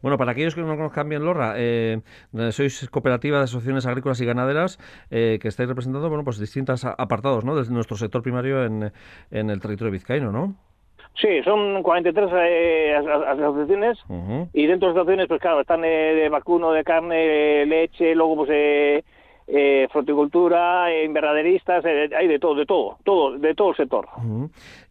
Bueno, 0.00 0.16
para 0.16 0.32
aquellos 0.32 0.54
que 0.54 0.62
no 0.62 0.74
conozcan 0.76 1.10
bien 1.10 1.26
Lorra, 1.26 1.52
eh, 1.58 2.00
sois 2.50 2.88
cooperativa 2.88 3.36
de 3.36 3.44
asociaciones 3.44 3.84
agrícolas 3.84 4.18
y 4.22 4.24
ganaderas 4.24 4.78
eh, 5.10 5.38
que 5.42 5.48
estáis 5.48 5.68
representando, 5.68 6.08
bueno, 6.08 6.24
pues 6.24 6.38
distintos 6.38 6.86
apartados, 6.86 7.44
¿no? 7.44 7.54
De 7.54 7.70
nuestro 7.70 7.98
sector 7.98 8.22
primario 8.22 8.64
en, 8.64 8.90
en 9.30 9.50
el 9.50 9.60
territorio 9.60 9.92
vizcaíno, 9.92 10.32
¿no? 10.32 10.54
Sí, 11.20 11.42
son 11.44 11.82
43 11.82 12.30
eh, 12.32 12.94
asociaciones 12.96 13.98
y 14.54 14.66
dentro 14.66 14.88
de 14.88 14.94
las 14.94 15.02
asociaciones, 15.02 15.28
pues 15.28 15.42
claro, 15.42 15.60
están 15.60 15.82
de 15.82 16.30
vacuno, 16.30 16.72
de 16.72 16.84
carne, 16.84 17.66
leche, 17.66 18.14
luego 18.14 18.36
pues 18.36 19.04
eh, 19.46 19.72
eh, 19.82 19.88
fruticultura, 19.90 20.90
eh, 20.92 21.04
invernaderistas, 21.04 21.84
eh, 21.84 22.10
hay 22.16 22.28
de 22.28 22.38
todo, 22.38 22.54
de 22.54 22.66
todo, 22.66 22.98
todo, 23.04 23.38
de 23.38 23.54
todo 23.54 23.70
el 23.70 23.76
sector. 23.76 24.08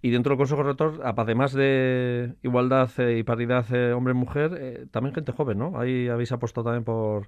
Y 0.01 0.09
dentro 0.09 0.31
del 0.31 0.37
Consejo 0.37 0.63
Rector, 0.63 1.01
además 1.03 1.53
de 1.53 2.33
igualdad 2.43 2.89
y 2.97 3.23
paridad 3.23 3.65
hombre-mujer, 3.93 4.87
también 4.91 5.15
gente 5.15 5.31
joven, 5.31 5.57
¿no? 5.59 5.79
Ahí 5.79 6.07
habéis 6.07 6.31
apostado 6.31 6.65
también 6.65 6.83
por 6.83 7.27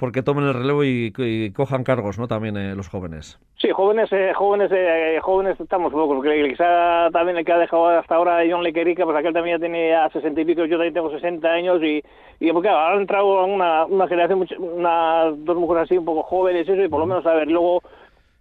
porque 0.00 0.22
tomen 0.22 0.44
el 0.44 0.54
relevo 0.54 0.82
y, 0.82 1.52
cojan 1.54 1.84
cargos, 1.84 2.18
¿no? 2.18 2.26
También 2.26 2.56
eh, 2.56 2.74
los 2.74 2.88
jóvenes. 2.88 3.38
Sí, 3.58 3.68
jóvenes, 3.70 4.10
eh, 4.12 4.32
jóvenes, 4.34 4.70
eh, 4.74 5.18
jóvenes 5.20 5.60
estamos 5.60 5.92
porque 5.92 6.48
quizá 6.48 7.10
también 7.12 7.36
el 7.36 7.44
que 7.44 7.52
ha 7.52 7.58
dejado 7.58 7.88
hasta 7.88 8.14
ahora 8.14 8.42
John 8.50 8.62
Lequerica, 8.62 9.04
pues 9.04 9.18
aquel 9.18 9.34
también 9.34 9.58
ya 9.58 9.60
tenía 9.60 10.08
60 10.08 10.40
y 10.40 10.44
pico, 10.46 10.64
yo 10.64 10.78
también 10.78 10.94
tengo 10.94 11.10
60 11.10 11.46
años 11.46 11.82
y, 11.82 12.02
y 12.40 12.50
porque 12.50 12.70
ahora 12.70 12.94
han 12.94 13.00
entrado 13.02 13.44
una, 13.44 13.84
una 13.84 14.08
generación, 14.08 14.46
unas 14.58 15.44
dos 15.44 15.56
mujeres 15.58 15.84
así 15.84 15.98
un 15.98 16.06
poco 16.06 16.22
jóvenes, 16.22 16.66
eso, 16.66 16.82
y 16.82 16.88
por 16.88 17.00
lo 17.00 17.06
menos, 17.06 17.26
a 17.26 17.34
ver, 17.34 17.48
luego 17.48 17.82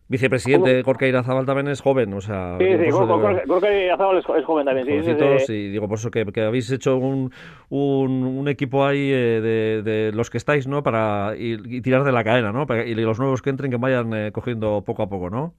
Vicepresidente 0.10 0.82
Gorka 0.82 1.08
Irazábal 1.08 1.46
también 1.46 1.68
es 1.68 1.82
joven, 1.82 2.12
o 2.16 2.20
sea... 2.20 2.58
Sí, 2.58 2.66
sí, 2.66 2.90
Gorka 2.90 3.72
Irazábal 3.72 4.18
es, 4.18 4.26
joven 4.44 4.66
también, 4.66 4.88
sí. 5.46 5.54
y 5.54 5.70
digo, 5.70 5.88
por 5.88 6.00
eso 6.00 6.10
que, 6.10 6.26
habéis 6.42 6.72
hecho 6.72 6.98
un, 6.98 7.32
un, 7.70 8.48
equipo 8.48 8.84
ahí 8.84 9.12
eh, 9.12 9.40
de, 9.40 9.82
de, 9.84 10.12
los 10.12 10.32
que 10.32 10.40
estáis, 10.40 10.68
¿no? 10.68 10.82
Para 10.82 11.36
y, 11.38 11.82
tirar 11.82 12.04
de 12.04 12.12
la 12.12 12.24
cadena, 12.24 12.52
¿no? 12.52 12.66
y 12.84 12.96
los 12.96 13.20
nuevos 13.20 13.44
que 13.44 13.52
entren 13.52 13.70
que 13.70 13.78
vayan 13.78 14.12
eh, 14.16 14.32
cogiendo 14.32 14.84
poco 14.84 15.04
a 15.04 15.10
poco, 15.10 15.30
¿no? 15.30 15.54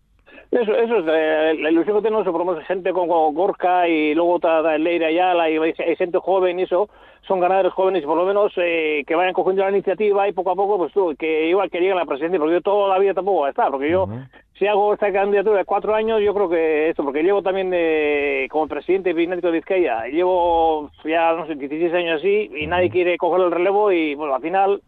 Eso, 0.51 0.75
eso 0.75 0.97
es 0.97 1.05
eh, 1.07 1.55
la 1.61 1.71
ilusión 1.71 1.99
que 1.99 2.03
tenemos, 2.03 2.27
por 2.27 2.63
gente 2.65 2.93
como 2.93 3.33
Gorka 3.33 3.87
y 3.87 4.17
luego 4.17 4.37
está 4.37 4.77
Leira 4.79 5.07
Ayala 5.07 5.49
y 5.49 5.59
hay 5.59 5.97
gente 5.97 6.19
joven 6.19 6.59
y 6.59 6.63
eso, 6.65 6.91
son 7.27 7.41
ganadores 7.41 7.73
jóvenes 7.73 8.03
y 8.03 8.07
por 8.07 8.17
lo 8.17 8.25
menos 8.25 8.53
eh, 8.57 9.05
que 9.07 9.15
vayan 9.15 9.33
cogiendo 9.33 9.63
la 9.63 9.71
iniciativa 9.71 10.29
y 10.29 10.33
poco 10.33 10.51
a 10.51 10.57
poco, 10.57 10.79
pues 10.79 10.93
tú, 10.93 11.15
que 11.19 11.49
igual 11.49 11.71
que 11.71 11.79
lleguen 11.79 11.97
a 11.97 12.01
la 12.01 12.07
presidencia, 12.07 12.39
porque 12.39 12.55
yo 12.55 12.61
toda 12.61 12.89
la 12.89 12.99
vida 12.99 13.15
tampoco 13.15 13.39
voy 13.39 13.47
a 13.49 13.51
estar, 13.51 13.71
porque 13.71 13.91
yo, 13.91 14.09
si 14.59 14.67
hago 14.67 14.93
esta 14.95 15.13
candidatura 15.13 15.59
de 15.59 15.65
cuatro 15.65 15.95
años, 15.95 16.21
yo 16.21 16.35
creo 16.35 16.49
que 16.49 16.89
esto, 16.89 17.05
porque 17.05 17.23
llevo 17.23 17.43
también 17.43 17.71
de, 17.71 18.49
como 18.51 18.69
presidente 18.69 19.13
binético 19.13 19.49
de 19.49 19.55
Vizcaya, 19.55 20.07
llevo 20.07 20.91
ya, 21.05 21.33
no 21.35 21.47
sé, 21.47 21.55
16 21.55 21.95
años 21.95 22.21
así 22.21 22.51
y 22.57 22.67
nadie 22.67 22.91
quiere 22.91 23.17
coger 23.17 23.45
el 23.45 23.53
relevo 23.53 23.93
y, 23.93 24.15
bueno, 24.15 24.35
al 24.35 24.43
final 24.43 24.83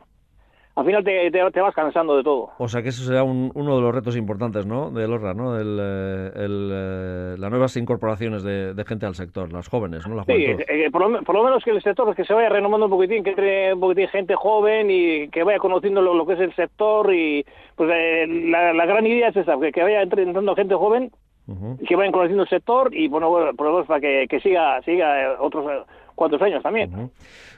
al 0.74 0.86
final 0.86 1.04
te, 1.04 1.30
te, 1.30 1.60
vas 1.60 1.74
cansando 1.74 2.16
de 2.16 2.22
todo. 2.22 2.50
O 2.58 2.66
sea 2.66 2.82
que 2.82 2.88
eso 2.88 3.04
será 3.04 3.22
uno 3.24 3.76
de 3.76 3.80
los 3.82 3.94
retos 3.94 4.16
importantes, 4.16 4.64
¿no? 4.64 4.90
De 4.90 5.06
LORRA, 5.06 5.34
¿no? 5.34 5.58
El, 5.58 5.78
eh, 5.78 6.30
el, 6.34 6.70
eh, 6.72 7.34
las 7.38 7.50
nuevas 7.50 7.76
incorporaciones 7.76 8.42
de, 8.42 8.82
gente 8.86 9.04
al 9.04 9.14
sector, 9.14 9.52
las 9.52 9.68
jóvenes, 9.68 10.06
¿no? 10.08 10.22
sí, 10.24 10.32
eh, 10.32 10.90
por, 10.90 11.02
lo, 11.02 11.44
menos 11.44 11.62
que 11.62 11.70
el 11.70 11.82
sector 11.82 12.14
que 12.16 12.24
se 12.24 12.32
vaya 12.32 12.48
renovando 12.48 12.86
un 12.86 12.90
poquitín, 12.90 13.22
que 13.22 13.30
entre 13.30 13.74
un 13.74 13.80
poquitín 13.80 14.08
gente 14.08 14.34
joven 14.34 14.90
y 14.90 15.28
que 15.28 15.44
vaya 15.44 15.58
conociendo 15.58 16.00
lo, 16.00 16.26
que 16.26 16.32
es 16.34 16.40
el 16.40 16.54
sector 16.54 17.14
y 17.14 17.44
pues 17.76 17.88
la, 17.88 18.86
gran 18.86 19.06
idea 19.06 19.28
es 19.28 19.36
esa, 19.36 19.56
que, 19.58 19.82
vaya 19.82 20.02
entrando 20.02 20.54
gente 20.54 20.74
joven 20.74 21.10
y 21.80 21.86
que 21.86 21.96
vayan 21.96 22.12
conociendo 22.12 22.44
el 22.44 22.48
sector 22.48 22.94
y 22.94 23.08
bueno, 23.08 23.28
bueno 23.28 23.52
por 23.54 23.66
lo 23.66 23.72
menos 23.74 23.86
para 23.86 24.00
que, 24.00 24.26
que 24.28 24.40
siga 24.40 24.80
siga 24.82 25.36
otros 25.38 25.84
cuantos 26.14 26.40
años 26.42 26.62
también. 26.62 27.10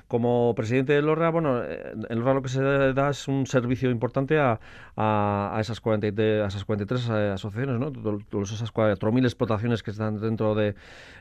Como 0.08 0.54
presidente 0.54 0.92
de 0.92 1.02
LORRA, 1.02 1.30
bueno, 1.30 1.62
en 1.64 2.18
LORRA 2.18 2.34
lo 2.34 2.42
que 2.42 2.48
se 2.48 2.62
da 2.62 3.10
es 3.10 3.26
un 3.26 3.46
servicio 3.46 3.90
importante 3.90 4.38
a, 4.38 4.60
a, 4.96 5.56
esas, 5.60 5.80
43, 5.80 6.42
a 6.42 6.46
esas 6.46 6.64
43 6.64 7.08
eh, 7.08 7.12
asociaciones, 7.34 7.80
¿no? 7.80 7.90
Todas 7.90 8.52
esas 8.52 8.72
4.000 8.72 9.24
explotaciones 9.24 9.82
que 9.82 9.90
están 9.90 10.20
dentro 10.20 10.54
de, 10.54 10.74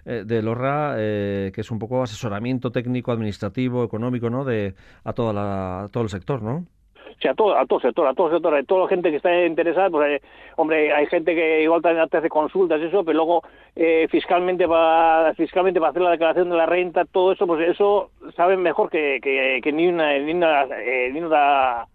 eh, 0.05 0.23
de 0.25 0.41
LORRA, 0.41 0.95
eh, 0.97 1.51
que 1.53 1.61
es 1.61 1.71
un 1.71 1.79
poco 1.79 2.03
asesoramiento 2.03 2.71
técnico, 2.71 3.11
administrativo, 3.11 3.83
económico, 3.83 4.29
¿no? 4.29 4.43
De, 4.43 4.75
a, 5.03 5.13
toda 5.13 5.33
la, 5.33 5.83
a 5.83 5.87
todo 5.89 6.03
el 6.03 6.09
sector, 6.09 6.41
¿no? 6.41 6.65
Sí, 7.19 7.27
a 7.27 7.33
todo, 7.33 7.57
a 7.57 7.65
todo 7.65 7.79
sector, 7.79 8.07
a 8.07 8.13
todo 8.13 8.31
sector, 8.31 8.55
a 8.55 8.63
toda 8.63 8.83
la 8.83 8.87
gente 8.87 9.09
que 9.09 9.17
está 9.17 9.45
interesada, 9.45 9.89
pues 9.89 10.21
hombre, 10.57 10.93
hay 10.93 11.05
gente 11.07 11.35
que 11.35 11.63
igual 11.63 11.81
también 11.81 12.07
hace 12.11 12.29
consultas 12.29 12.79
y 12.81 12.85
eso, 12.85 13.03
pero 13.03 13.17
luego 13.17 13.43
eh, 13.75 14.07
fiscalmente 14.09 14.67
para 14.67 15.33
fiscalmente 15.35 15.79
para 15.79 15.91
hacer 15.91 16.01
la 16.01 16.11
declaración 16.11 16.49
de 16.49 16.57
la 16.57 16.65
renta, 16.65 17.05
todo 17.05 17.31
eso, 17.31 17.47
pues 17.47 17.67
eso 17.67 18.11
saben 18.35 18.61
mejor 18.61 18.89
que, 18.89 19.19
que, 19.21 19.71
ni 19.71 19.87
una 19.87 20.17
ni 20.17 20.33
una, 20.33 20.63
eh, 20.63 21.09
ni 21.13 21.21
una 21.21 21.85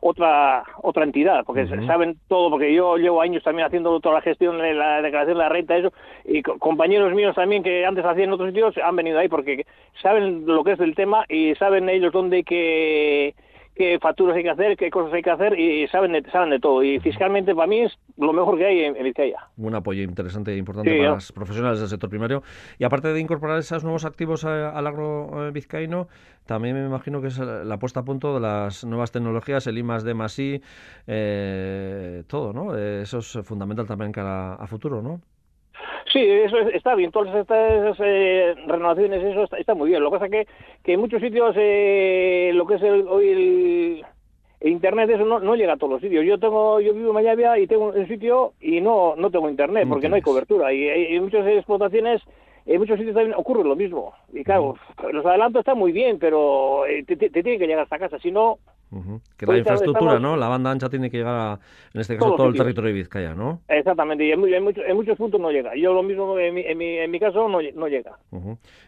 otra 0.00 0.62
otra 0.82 1.04
entidad, 1.04 1.44
porque 1.44 1.66
saben 1.86 2.16
todo, 2.28 2.50
porque 2.50 2.72
yo 2.72 2.96
llevo 2.96 3.20
años 3.20 3.42
también 3.42 3.66
haciendo 3.66 3.98
toda 4.00 4.16
la 4.16 4.20
gestión 4.20 4.58
de 4.58 4.74
la 4.74 5.02
declaración 5.02 5.38
de 5.38 5.42
la 5.42 5.48
renta, 5.48 5.76
eso, 5.76 5.92
y 6.24 6.42
compañeros 6.42 7.12
míos 7.14 7.34
también 7.34 7.62
que 7.62 7.84
antes 7.84 8.04
hacían 8.04 8.28
en 8.28 8.32
otros 8.32 8.50
sitios 8.50 8.76
han 8.78 8.96
venido 8.96 9.18
ahí 9.18 9.28
porque 9.28 9.66
saben 10.02 10.46
lo 10.46 10.62
que 10.62 10.72
es 10.72 10.80
el 10.80 10.94
tema 10.94 11.24
y 11.28 11.54
saben 11.56 11.88
ellos 11.88 12.12
dónde 12.12 12.36
hay 12.36 12.44
que 12.44 13.34
qué 13.78 13.98
facturas 14.00 14.36
hay 14.36 14.42
que 14.42 14.50
hacer, 14.50 14.76
qué 14.76 14.90
cosas 14.90 15.14
hay 15.14 15.22
que 15.22 15.30
hacer 15.30 15.58
y 15.58 15.86
saben 15.88 16.12
de, 16.12 16.22
saben 16.30 16.50
de 16.50 16.58
todo. 16.58 16.82
Y 16.82 16.98
fiscalmente 17.00 17.54
para 17.54 17.66
mí 17.66 17.80
es 17.80 17.98
lo 18.16 18.32
mejor 18.32 18.58
que 18.58 18.66
hay 18.66 18.84
en, 18.84 18.94
Vizcaya. 19.02 19.48
Un 19.56 19.74
apoyo 19.74 20.02
interesante 20.02 20.52
e 20.52 20.56
importante 20.56 20.94
para 20.98 21.14
los 21.14 21.32
profesionales 21.32 21.80
del 21.80 21.88
sector 21.88 22.10
primario. 22.10 22.42
Y 22.78 22.84
aparte 22.84 23.12
de 23.12 23.20
incorporar 23.20 23.58
esos 23.58 23.84
nuevos 23.84 24.04
activos 24.04 24.44
al 24.44 24.86
agro 24.86 25.48
eh, 25.48 25.50
vizcaíno, 25.52 26.08
también 26.44 26.74
me 26.74 26.84
imagino 26.84 27.22
que 27.22 27.28
es 27.28 27.38
la 27.38 27.78
puesta 27.78 28.00
a 28.00 28.04
punto 28.04 28.34
de 28.34 28.40
las 28.40 28.84
nuevas 28.84 29.12
tecnologías, 29.12 29.66
el 29.66 29.78
I 29.78 29.82
más 29.82 30.02
D 30.02 30.14
más 30.14 30.38
I, 30.38 30.60
eh, 31.06 32.24
todo, 32.26 32.52
¿no? 32.52 32.76
Eso 32.76 33.18
es 33.18 33.38
fundamental 33.44 33.86
también 33.86 34.12
cara 34.12 34.54
a 34.54 34.66
futuro, 34.66 35.00
¿no? 35.00 35.20
Sí, 36.12 36.20
eso 36.20 36.58
está 36.58 36.94
bien, 36.94 37.10
todas 37.10 37.34
estas 37.34 37.96
eh, 38.00 38.54
renovaciones, 38.66 39.22
eso 39.22 39.44
está, 39.56 39.74
muy 39.74 39.90
bien. 39.90 40.02
Lo 40.02 40.10
que 40.10 40.18
pasa 40.18 40.26
es 40.26 40.30
que, 40.30 40.52
que 40.82 40.92
en 40.94 41.00
muchos 41.00 41.20
sitios 41.20 41.54
eh, 41.58 42.50
lo 42.54 42.66
que 42.66 42.74
es 42.76 42.82
el, 42.82 43.06
hoy 43.06 43.28
el, 44.60 44.70
internet 44.70 45.10
eso 45.10 45.24
no, 45.24 45.38
no, 45.38 45.54
llega 45.54 45.74
a 45.74 45.76
todos 45.76 45.94
los 45.94 46.00
sitios. 46.00 46.24
Yo 46.24 46.38
tengo, 46.38 46.80
yo 46.80 46.94
vivo 46.94 47.08
en 47.08 47.14
Mayavia 47.14 47.58
y 47.58 47.66
tengo 47.66 47.88
un 47.88 48.08
sitio 48.08 48.54
y 48.60 48.80
no, 48.80 49.14
no 49.16 49.30
tengo 49.30 49.50
internet 49.50 49.86
porque 49.88 50.08
no 50.08 50.16
hay 50.16 50.22
cobertura. 50.22 50.72
Y 50.72 50.88
hay, 50.88 51.20
muchas 51.20 51.46
explotaciones 51.46 52.22
en 52.64 52.78
muchos 52.78 52.98
sitios 52.98 53.14
también 53.14 53.36
ocurre 53.38 53.64
lo 53.64 53.76
mismo. 53.76 54.14
Y 54.32 54.44
claro, 54.44 54.76
los 55.12 55.24
adelantos 55.26 55.60
están 55.60 55.78
muy 55.78 55.92
bien, 55.92 56.18
pero 56.18 56.86
eh, 56.86 57.04
te, 57.04 57.16
te, 57.16 57.30
tiene 57.30 57.58
que 57.58 57.66
llegar 57.66 57.82
hasta 57.82 57.98
casa, 57.98 58.18
si 58.18 58.30
no, 58.30 58.58
que 59.36 59.46
la 59.46 59.58
infraestructura, 59.58 60.18
¿no? 60.18 60.36
La 60.36 60.48
banda 60.48 60.70
ancha 60.70 60.88
tiene 60.88 61.10
que 61.10 61.18
llegar 61.18 61.34
a, 61.34 61.60
en 61.92 62.00
este 62.00 62.16
caso, 62.16 62.36
todo, 62.36 62.48
el 62.48 62.56
territorio 62.56 62.88
de 62.88 62.94
Vizcaya, 62.94 63.34
¿no? 63.34 63.60
Exactamente, 63.68 64.24
y 64.24 64.32
en, 64.32 64.40
muchos, 64.40 64.84
en 64.86 64.96
muchos 64.96 65.16
puntos 65.16 65.40
no 65.40 65.50
llega. 65.50 65.74
Yo 65.76 65.92
lo 65.92 66.02
mismo, 66.02 66.38
en 66.38 66.54
mi, 66.54 66.62
en 66.62 66.78
mi, 66.78 66.98
en 66.98 67.10
mi 67.10 67.20
caso, 67.20 67.48
no, 67.48 67.58
no 67.74 67.88
llega. 67.88 68.18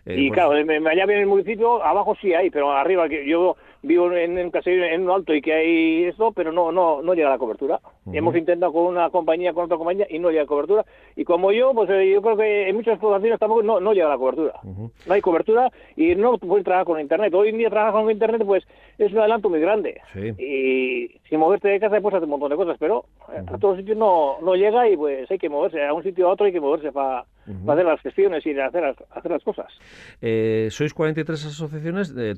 Eh, 0.06 0.16
y 0.16 0.30
claro, 0.30 0.52
allá 0.52 1.04
en 1.04 1.10
el 1.10 1.26
municipio, 1.26 1.82
abajo 1.82 2.16
sí 2.20 2.32
hay, 2.32 2.50
pero 2.50 2.72
arriba, 2.72 3.08
que 3.08 3.28
yo 3.28 3.56
vivo 3.82 4.12
en 4.12 4.38
un 4.38 4.50
caserío 4.50 4.84
en 4.84 5.02
un 5.02 5.10
alto 5.10 5.34
y 5.34 5.40
que 5.40 5.52
hay 5.52 6.04
esto, 6.04 6.32
pero 6.32 6.52
no 6.52 6.72
no 6.72 7.02
no 7.02 7.14
llega 7.14 7.30
la 7.30 7.38
cobertura. 7.38 7.80
Hemos 8.12 8.36
intentado 8.36 8.72
con 8.72 8.84
una 8.84 9.10
compañía, 9.10 9.52
con 9.52 9.64
otra 9.64 9.76
compañía 9.76 10.06
y 10.10 10.18
no 10.18 10.30
llega 10.30 10.42
la 10.42 10.48
cobertura. 10.48 10.84
Y 11.16 11.24
como 11.24 11.52
yo, 11.52 11.72
pues 11.74 11.88
eh, 11.90 12.10
yo 12.10 12.22
creo 12.22 12.36
que 12.36 12.68
en 12.68 12.76
muchas 12.76 12.98
poblaciones 12.98 13.38
tampoco 13.38 13.62
no, 13.62 13.80
no 13.80 13.92
llega 13.92 14.08
la 14.08 14.18
cobertura. 14.18 14.54
No 14.64 15.14
hay 15.14 15.20
cobertura 15.20 15.70
y 15.96 16.14
no 16.14 16.38
puedes 16.38 16.64
trabajar 16.64 16.86
con 16.86 17.00
Internet. 17.00 17.32
Hoy 17.34 17.50
en 17.50 17.58
día 17.58 17.70
trabajar 17.70 18.02
con 18.02 18.10
Internet 18.10 18.42
pues 18.44 18.64
es 18.98 19.12
un 19.12 19.18
adelanto 19.18 19.48
muy 19.48 19.60
grande. 19.60 20.00
Y 20.38 21.08
sin 21.28 21.38
moverte 21.38 21.68
de 21.68 21.80
casa 21.80 22.00
pues 22.00 22.14
hacer 22.14 22.24
un 22.24 22.30
montón 22.30 22.50
de 22.50 22.56
cosas, 22.56 22.76
pero 22.78 23.04
a 23.28 23.58
todos 23.58 23.78
sitios 23.78 23.96
no, 23.96 24.38
no 24.42 24.54
llega 24.54 24.88
y 24.88 24.96
pues 24.96 25.30
hay 25.30 25.38
que 25.38 25.48
moverse. 25.48 25.84
A 25.84 25.94
un 25.94 26.02
sitio 26.02 26.28
a 26.28 26.32
otro 26.32 26.46
hay 26.46 26.52
que 26.52 26.60
moverse 26.60 26.92
para 26.92 27.24
hacer 27.68 27.84
las 27.84 28.00
gestiones 28.00 28.44
y 28.46 28.58
hacer, 28.58 28.84
hacer 28.84 29.30
las 29.30 29.42
cosas. 29.42 29.72
Eh, 30.20 30.68
sois 30.70 30.94
43 30.94 31.46
asociaciones 31.46 32.14
de 32.14 32.36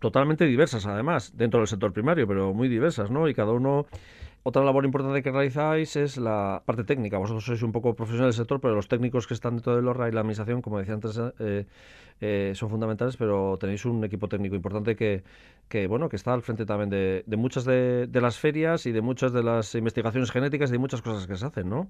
totalmente 0.00 0.44
diversas, 0.46 0.86
además, 0.86 1.36
dentro 1.36 1.60
del 1.60 1.66
sector 1.66 1.92
primario, 1.92 2.26
pero 2.26 2.52
muy 2.54 2.68
diversas, 2.68 3.10
¿no? 3.10 3.28
Y 3.28 3.34
cada 3.34 3.52
uno 3.52 3.86
otra 4.48 4.62
labor 4.62 4.84
importante 4.84 5.24
que 5.24 5.32
realizáis 5.32 5.96
es 5.96 6.18
la 6.18 6.62
parte 6.64 6.84
técnica. 6.84 7.18
Vosotros 7.18 7.44
sois 7.44 7.62
un 7.62 7.72
poco 7.72 7.96
profesionales 7.96 8.36
del 8.36 8.44
sector, 8.44 8.60
pero 8.60 8.76
los 8.76 8.86
técnicos 8.86 9.26
que 9.26 9.34
están 9.34 9.56
dentro 9.56 9.74
del 9.74 9.88
ORRA 9.88 10.08
y 10.08 10.12
la 10.12 10.20
administración, 10.20 10.62
como 10.62 10.78
decía 10.78 10.94
antes, 10.94 11.20
eh, 11.40 11.66
eh, 12.20 12.52
son 12.54 12.70
fundamentales, 12.70 13.16
pero 13.16 13.56
tenéis 13.58 13.84
un 13.84 14.02
equipo 14.04 14.26
técnico 14.26 14.56
importante 14.56 14.96
que, 14.96 15.22
que 15.68 15.86
bueno, 15.86 16.08
que 16.08 16.16
está 16.16 16.32
al 16.32 16.42
frente 16.42 16.64
también 16.64 16.88
de, 16.88 17.36
muchas 17.36 17.64
de, 17.64 18.08
las 18.12 18.38
ferias 18.38 18.86
y 18.86 18.92
de 18.92 19.02
muchas 19.02 19.32
de 19.32 19.42
las 19.42 19.74
investigaciones 19.74 20.30
genéticas 20.30 20.70
y 20.70 20.72
de 20.72 20.78
muchas 20.78 21.02
cosas 21.02 21.26
que 21.26 21.36
se 21.36 21.44
hacen, 21.44 21.68
¿no? 21.68 21.88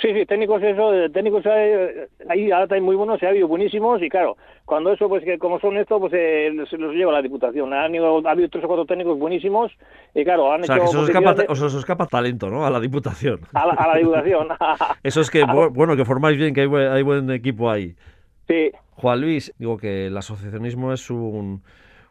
Sí, 0.00 0.08
sí, 0.12 0.26
técnicos 0.26 0.62
eso, 0.62 0.90
técnicos 1.12 1.44
ahí 1.46 2.50
ahora 2.50 2.74
hay 2.74 2.80
muy 2.80 2.96
buenos, 2.96 3.20
se 3.20 3.26
ha 3.26 3.28
habido 3.28 3.46
buenísimos 3.46 4.02
y 4.02 4.08
claro, 4.08 4.36
cuando 4.64 4.92
eso, 4.92 5.08
pues 5.08 5.22
que 5.24 5.38
como 5.38 5.60
son 5.60 5.76
esto, 5.76 6.00
pues 6.00 6.12
eh, 6.16 6.52
se 6.68 6.78
los 6.78 6.94
lleva 6.94 7.12
la 7.12 7.22
Diputación. 7.22 7.72
Ha 7.72 7.84
habido, 7.84 8.26
ha 8.26 8.30
habido 8.30 8.48
tres 8.48 8.64
o 8.64 8.66
cuatro 8.66 8.86
técnicos 8.86 9.18
buenísimos 9.18 9.70
y 10.14 10.24
claro, 10.24 10.52
han 10.52 10.62
o 10.62 10.64
sea, 10.64 10.76
hecho... 10.76 11.06
Que 11.06 11.46
os 11.48 11.74
escapa, 11.74 12.06
talento, 12.06 12.48
¿no? 12.48 12.64
A 12.64 12.70
la 12.70 12.80
Diputación. 12.80 13.40
A 13.52 13.66
la, 13.66 13.98
Diputación. 13.98 14.48
eso 15.02 15.20
es 15.20 15.30
que, 15.30 15.44
bueno, 15.72 15.96
que 15.96 16.04
formáis 16.04 16.38
bien, 16.38 16.54
que 16.54 16.62
hay 16.62 16.68
hay 16.68 17.02
buen 17.02 17.30
equipo 17.30 17.70
ahí. 17.70 17.94
Sí. 18.48 18.70
Juan 19.00 19.20
Luis, 19.20 19.54
digo 19.58 19.78
que 19.78 20.08
el 20.08 20.16
asociacionismo 20.16 20.92
es 20.92 21.08
un 21.10 21.62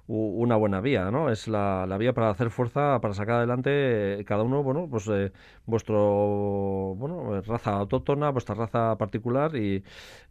una 0.10 0.56
buena 0.56 0.82
vía, 0.82 1.12
¿no? 1.12 1.30
Es 1.30 1.48
la, 1.48 1.86
vía 2.00 2.14
para 2.14 2.32
hacer 2.32 2.50
fuerza, 2.50 3.00
para 3.00 3.14
sacar 3.14 3.36
adelante 3.38 4.20
eh, 4.20 4.26
cada 4.26 4.42
uno, 4.42 4.64
bueno, 4.64 4.88
pues 4.90 5.08
eh, 5.08 5.32
vuestro, 5.68 6.96
bueno, 6.98 7.40
raza 7.42 7.74
autóctona, 7.74 8.32
vuestra 8.32 8.56
raza 8.56 8.98
particular 8.98 9.56
y 9.56 9.84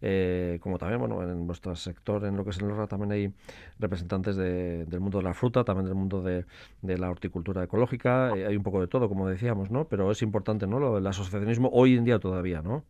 eh, 0.02 0.59
como 0.61 0.78
también, 0.78 0.98
bueno, 0.98 1.22
en 1.22 1.46
vuestro 1.46 1.76
sector, 1.76 2.24
en 2.24 2.36
lo 2.36 2.42
que 2.42 2.50
es 2.50 2.59
el 2.59 2.70
RA, 2.76 2.88
también 2.88 3.12
hay 3.12 3.32
representantes 3.78 4.34
del 4.36 5.00
mundo 5.00 5.18
de 5.18 5.24
la 5.24 5.34
fruta, 5.34 5.62
también 5.62 5.86
del 5.86 5.94
mundo 5.94 6.22
de, 6.22 6.44
de 6.82 6.98
la 6.98 7.09
horticultura 7.09 7.62
ecológica, 7.62 8.32
hay 8.32 8.56
un 8.56 8.64
poco 8.64 8.80
de 8.80 8.88
todo, 8.88 9.09
como 9.09 9.28
decíamos, 9.28 9.70
¿no? 9.70 9.86
Pero 9.86 10.11
es 10.11 10.22
importante, 10.22 10.66
¿no? 10.66 10.80
Lo, 10.80 10.98
el 10.98 11.06
asociacionismo 11.06 11.70
hoy 11.72 11.96
en 11.96 12.04
día 12.04 12.18
todavía, 12.18 12.62
¿no? 12.62 12.84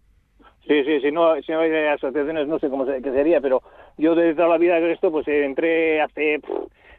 Sí, 0.68 0.84
sí, 0.84 1.00
si 1.00 1.10
no, 1.10 1.40
si 1.40 1.50
no 1.50 1.60
hay 1.60 1.72
asociaciones 1.86 2.46
no 2.46 2.58
sé 2.58 2.68
cómo 2.68 2.84
qué 2.84 3.00
sería, 3.00 3.40
pero 3.40 3.62
yo 3.96 4.14
desde 4.14 4.34
toda 4.34 4.48
la 4.48 4.58
vida 4.58 4.78
de 4.78 4.92
esto, 4.92 5.10
pues 5.10 5.26
entré 5.26 6.02
hace 6.02 6.40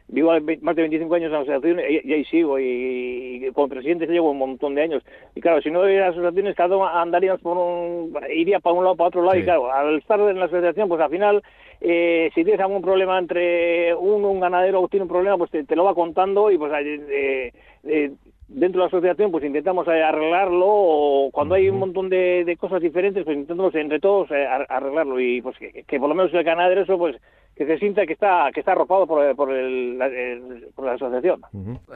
vivo 0.08 0.32
más 0.62 0.74
de 0.74 0.82
25 0.82 1.14
años 1.14 1.26
en 1.26 1.32
la 1.32 1.38
asociación 1.38 1.78
y, 1.78 2.12
ahí 2.12 2.24
sigo 2.24 2.58
y, 2.58 3.48
como 3.54 3.68
presidente 3.68 4.06
llevo 4.06 4.32
un 4.32 4.38
montón 4.38 4.74
de 4.74 4.82
años. 4.82 5.04
Y 5.34 5.40
claro 5.40 5.62
si 5.62 5.70
no 5.70 5.82
hubiera 5.82 6.08
asociaciones 6.08 6.56
cada 6.56 6.76
uno 6.76 6.88
andaría 6.88 7.36
por 7.36 7.56
un 7.56 8.12
iría 8.34 8.58
para 8.58 8.74
un 8.74 8.84
lado 8.84 8.96
para 8.96 9.08
otro 9.08 9.22
lado 9.22 9.38
y 9.38 9.44
claro 9.44 9.72
al 9.72 9.98
estar 9.98 10.18
en 10.20 10.38
la 10.38 10.46
asociación 10.46 10.88
pues 10.88 11.00
al 11.00 11.10
final 11.10 11.42
eh, 11.80 12.30
si 12.34 12.42
tienes 12.42 12.60
algún 12.60 12.82
problema 12.82 13.18
entre 13.18 13.94
uno 13.94 14.30
un 14.30 14.40
ganadero 14.40 14.80
o 14.80 14.88
tiene 14.88 15.04
un 15.04 15.08
problema 15.08 15.38
pues 15.38 15.50
te, 15.50 15.76
lo 15.76 15.84
va 15.84 15.94
contando 15.94 16.50
y 16.50 16.58
pues 16.58 16.72
eh, 16.84 17.52
eh, 17.84 18.10
dentro 18.50 18.80
de 18.80 18.84
la 18.84 18.88
asociación 18.88 19.30
pues 19.30 19.44
intentamos 19.44 19.86
arreglarlo 19.86 20.66
o 20.66 21.30
cuando 21.30 21.54
hay 21.54 21.68
un 21.68 21.78
montón 21.78 22.08
de, 22.10 22.56
cosas 22.58 22.82
diferentes 22.82 23.24
pues 23.24 23.36
intentamos 23.36 23.74
entre 23.74 24.00
todos 24.00 24.30
arreglarlo. 24.30 25.20
Y 25.20 25.40
pues 25.40 25.56
que, 25.58 25.84
que 25.86 25.98
por 25.98 26.08
lo 26.08 26.14
menos 26.14 26.34
el 26.34 26.44
ganadero 26.44 26.82
eso 26.82 26.98
pues 26.98 27.16
que 27.60 27.66
se 27.66 27.76
sienta 27.76 28.06
que 28.06 28.14
está 28.14 28.48
que 28.54 28.60
está 28.60 28.72
arropado 28.72 29.06
por, 29.06 29.36
por, 29.36 29.52
el, 29.52 29.98
la 29.98 30.92
asociación. 30.94 31.42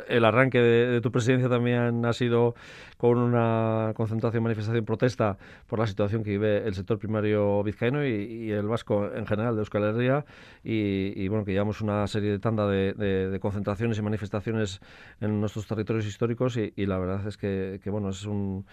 El 0.08 0.26
arranque 0.26 0.58
de, 0.58 1.00
tu 1.00 1.10
presidencia 1.10 1.48
también 1.48 2.04
ha 2.04 2.12
sido 2.12 2.54
con 2.98 3.16
una 3.16 3.92
concentración, 3.94 4.42
manifestación, 4.42 4.84
protesta 4.84 5.38
por 5.66 5.78
la 5.78 5.86
situación 5.86 6.22
que 6.22 6.32
vive 6.32 6.58
el 6.66 6.74
sector 6.74 6.98
primario 6.98 7.62
vizcaíno 7.62 8.04
y, 8.04 8.52
el 8.52 8.68
vasco 8.68 9.10
en 9.10 9.26
general 9.26 9.54
de 9.54 9.60
Euskal 9.60 9.84
Herria 9.84 10.26
y, 10.62 11.26
bueno 11.28 11.46
que 11.46 11.52
llevamos 11.52 11.80
una 11.80 12.06
serie 12.08 12.32
de 12.32 12.38
tanda 12.40 12.68
de, 12.68 13.38
concentraciones 13.40 13.98
y 13.98 14.02
manifestaciones 14.02 14.82
en 15.22 15.40
nuestros 15.40 15.66
territorios 15.66 16.04
históricos 16.04 16.58
y, 16.58 16.84
la 16.84 16.98
verdad 16.98 17.26
es 17.26 17.38
que 17.38 17.80
bueno 17.86 18.10
es 18.10 18.26
un 18.26 18.66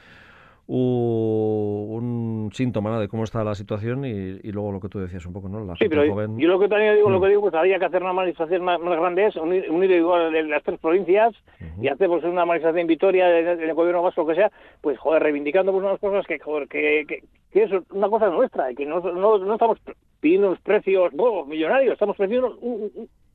un 0.68 2.50
síntoma 2.54 3.00
de 3.00 3.08
cómo 3.08 3.24
está 3.24 3.44
la 3.44 3.56
situación 3.56 4.06
y, 4.06 4.52
luego 4.52 4.72
lo 4.72 4.80
que 4.80 4.90
tú 4.90 5.00
decías 5.00 5.26
un 5.26 5.34
poco, 5.34 5.50
¿no? 5.50 5.64
La 5.64 5.76
sí, 5.76 5.90
pero 5.90 6.06
yo 6.06 6.48
lo 6.48 6.60
que 6.60 6.68
también 6.68 6.96
digo, 6.96 7.10
lo 7.10 7.20
que 7.20 7.28
mm. 7.28 7.30
digo, 7.30 7.42
pues 7.42 7.54
había 7.54 7.80
que 7.80 7.86
hacer 7.86 8.02
una 8.02 8.14
manifestación 8.14 8.64
más, 8.64 8.80
grande, 8.80 9.26
es 9.26 9.36
unir, 9.36 9.92
igual 9.92 10.50
las 10.50 10.64
tres 10.64 10.80
provincias 10.80 11.34
y 11.82 11.88
hacer 11.88 12.08
pues, 12.08 12.24
una 12.24 12.46
manifestación 12.46 12.82
en 12.82 12.88
Vitoria, 12.88 13.28
del 13.28 13.74
gobierno 13.74 14.02
vasco, 14.02 14.26
que 14.26 14.36
sea, 14.36 14.52
pues 14.82 14.98
joder, 15.00 15.24
reivindicando 15.24 15.72
pues, 15.72 15.84
unas 15.84 16.00
cosas 16.00 16.26
que, 16.26 16.40
joder, 16.40 16.68
que, 16.68 17.06
que, 17.52 17.64
es 17.64 17.72
una 17.92 18.10
cosa 18.10 18.30
nuestra, 18.30 18.72
y 18.72 18.76
que 18.76 18.86
no, 18.86 19.00
no, 19.00 19.38
no 19.38 19.54
estamos 19.54 19.78
pidiendo 20.20 20.48
unos 20.48 20.62
precios 20.62 21.12
millonarios, 21.48 21.94
estamos 21.94 22.16
pidiendo 22.16 22.58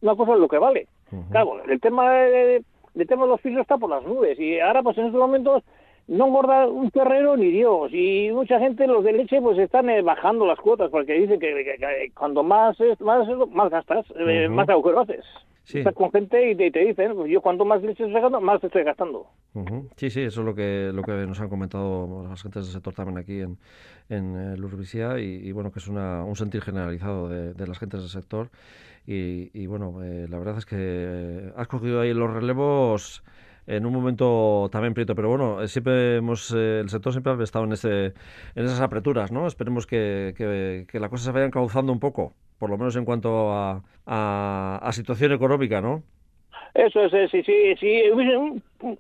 una 0.01 0.15
cosa 0.15 0.33
de 0.33 0.39
lo 0.39 0.49
que 0.49 0.59
vale. 0.59 0.87
Claro, 1.31 1.63
el 1.65 1.81
tema 1.81 2.13
de, 2.13 2.63
el 2.95 3.07
tema 3.07 3.25
de 3.25 3.29
los 3.29 3.41
pisos 3.41 3.61
está 3.61 3.77
por 3.77 3.91
las 3.91 4.03
nubes 4.05 4.39
y 4.39 4.59
ahora 4.59 4.83
pues 4.83 4.97
en 4.99 5.07
estos 5.07 5.21
momentos 5.21 5.63
no 6.09 6.27
engorda 6.27 6.69
un 6.69 6.91
terrero 6.91 7.37
ni 7.37 7.51
Dios. 7.51 7.93
Y 7.93 8.31
mucha 8.33 8.59
gente, 8.59 8.87
los 8.87 9.05
de 9.05 9.13
leche, 9.13 9.41
pues 9.41 9.59
están 9.59 9.91
eh, 9.91 10.03
bajando 10.03 10.47
las 10.47 10.59
cuotas 10.59 10.91
porque 10.91 11.15
dicen 11.15 11.41
que, 11.41 12.11
cuando 12.15 12.43
más, 12.43 12.77
más, 13.01 13.27
más 13.51 13.71
gastas, 13.71 14.07
eh, 14.17 14.49
más 14.49 14.69
agujero 14.69 15.01
haces. 15.01 15.25
Estás 15.67 15.95
con 15.95 16.13
gente 16.13 16.53
y 16.53 16.55
te, 16.55 16.79
dicen, 16.79 17.17
pues 17.17 17.29
yo 17.29 17.41
cuanto 17.41 17.65
más 17.65 17.83
leche 17.83 18.05
estoy 18.05 18.13
gastando, 18.13 18.41
más 18.41 18.63
estoy 18.63 18.85
gastando. 18.85 19.27
Sí, 19.97 20.11
sí, 20.11 20.23
eso 20.23 20.43
es 20.43 20.47
lo 20.47 20.55
que, 20.55 20.93
lo 20.95 21.03
que 21.03 21.11
nos 21.27 21.41
han 21.41 21.49
comentado 21.49 22.25
las 22.29 22.41
gentes 22.41 22.67
del 22.67 22.73
sector 22.73 22.95
también 22.95 23.19
aquí 23.19 23.41
en, 23.41 23.59
en 24.09 24.55
eh, 24.55 25.21
y, 25.21 25.51
bueno, 25.51 25.73
que 25.73 25.81
es 25.81 25.89
una, 25.89 26.23
un 26.23 26.37
sentir 26.37 26.63
generalizado 26.63 27.29
de, 27.29 27.53
de 27.53 27.67
las 27.67 27.81
gentes 27.81 28.01
del 28.01 28.11
sector. 28.11 28.51
Y, 29.09 29.51
y 29.61 29.67
bueno, 29.67 30.01
la 30.01 30.39
verdad 30.39 30.59
es 30.59 30.67
que 30.67 31.53
has 31.57 31.67
cogido 31.67 32.01
ahí 32.01 32.15
los 32.15 32.33
relevos 32.33 33.25
en 33.67 33.87
un 33.87 33.93
momento 33.93 34.69
también 34.71 34.95
prieto, 34.95 35.15
pero 35.15 35.29
bueno, 35.29 35.63
eh, 35.63 35.69
siempre 35.69 36.17
hemos, 36.17 36.53
eh, 36.53 36.81
el 36.81 36.89
sector 36.89 37.13
siempre 37.13 37.33
ha 37.33 37.43
estado 37.43 37.65
en, 37.65 37.73
ese, 37.73 38.07
en 38.55 38.65
esas 38.65 38.81
apreturas, 38.81 39.33
¿no? 39.33 39.47
Esperemos 39.47 39.87
que, 39.87 40.35
que, 40.37 40.87
que 40.89 41.01
las 41.01 41.11
cosas 41.11 41.27
se 41.27 41.33
vayan 41.33 41.51
cauzando 41.51 41.93
un 41.93 42.01
poco, 42.01 42.35
por 42.59 42.71
lo 42.71 42.79
menos 42.79 42.97
en 42.97 43.05
cuanto 43.05 43.53
a, 43.53 43.83
a, 44.07 44.81
a 44.83 44.93
situación 44.93 45.33
económica, 45.33 45.81
¿no? 45.81 46.03
Eso 46.77 47.05
es, 47.05 47.31
sí, 47.31 47.43
sí, 47.43 47.75
sí, 47.81 48.03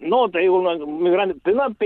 no 0.00 0.30
te 0.30 0.38
digo 0.38 0.58
una, 0.58 0.82
muy 0.82 1.10
grande, 1.10 1.36
pero 1.42 1.56
una, 1.56 1.76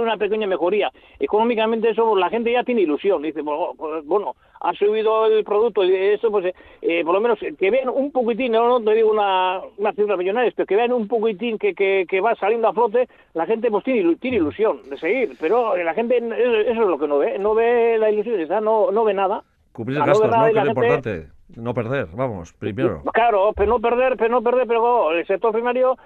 una 0.00 0.16
pequeña 0.16 0.46
mejoría. 0.46 0.90
Económicamente 1.18 1.90
eso, 1.90 2.16
la 2.16 2.30
gente 2.30 2.50
ya 2.50 2.64
tiene 2.64 2.80
ilusión, 2.80 3.20
dice, 3.20 3.42
bueno, 3.42 4.34
ha 4.60 4.72
subido 4.72 5.26
el 5.26 5.44
producto 5.44 5.84
y 5.84 5.94
eso, 5.94 6.30
pues 6.30 6.54
eh, 6.80 7.04
por 7.04 7.12
lo 7.12 7.20
menos 7.20 7.38
que 7.38 7.70
vean 7.70 7.90
un 7.90 8.10
poquitín, 8.12 8.52
no, 8.52 8.82
te 8.82 8.94
digo 8.94 9.10
una, 9.10 9.60
una 9.76 9.92
cifra 9.92 10.16
millonaria, 10.16 10.54
pero 10.56 10.66
que 10.66 10.76
vean 10.76 10.94
un 10.94 11.06
poquitín 11.06 11.58
que, 11.58 11.74
que, 11.74 12.06
que, 12.08 12.22
va 12.22 12.34
saliendo 12.36 12.68
a 12.68 12.72
flote, 12.72 13.06
la 13.34 13.44
gente 13.44 13.70
pues 13.70 13.84
tiene, 13.84 14.16
tiene 14.16 14.38
ilusión 14.38 14.88
de 14.88 14.96
seguir, 14.96 15.36
pero 15.38 15.76
la 15.76 15.92
gente 15.92 16.16
eso 16.16 16.70
es 16.70 16.76
lo 16.78 16.98
que 16.98 17.08
no 17.08 17.18
ve, 17.18 17.38
no 17.38 17.54
ve 17.54 17.98
la 17.98 18.10
ilusión, 18.10 18.64
no, 18.64 18.90
no 18.90 19.04
ve 19.04 19.12
nada. 19.12 19.44
Cubrir 19.72 19.98
gastos, 19.98 20.30
¿no? 20.30 20.44
Que 20.44 20.48
es 20.48 20.64
lo 20.64 20.70
importante. 20.70 21.39
No 21.56 21.74
perder, 21.74 22.08
vamos, 22.14 22.52
primero. 22.54 23.02
Claro, 23.12 23.52
pero 23.54 23.68
no 23.68 23.80
perder, 23.80 24.16
pero 24.16 24.30
no 24.30 24.42
perder, 24.42 24.66
pero 24.66 25.12
el 25.12 25.26
sector 25.26 25.52
primario 25.52 25.96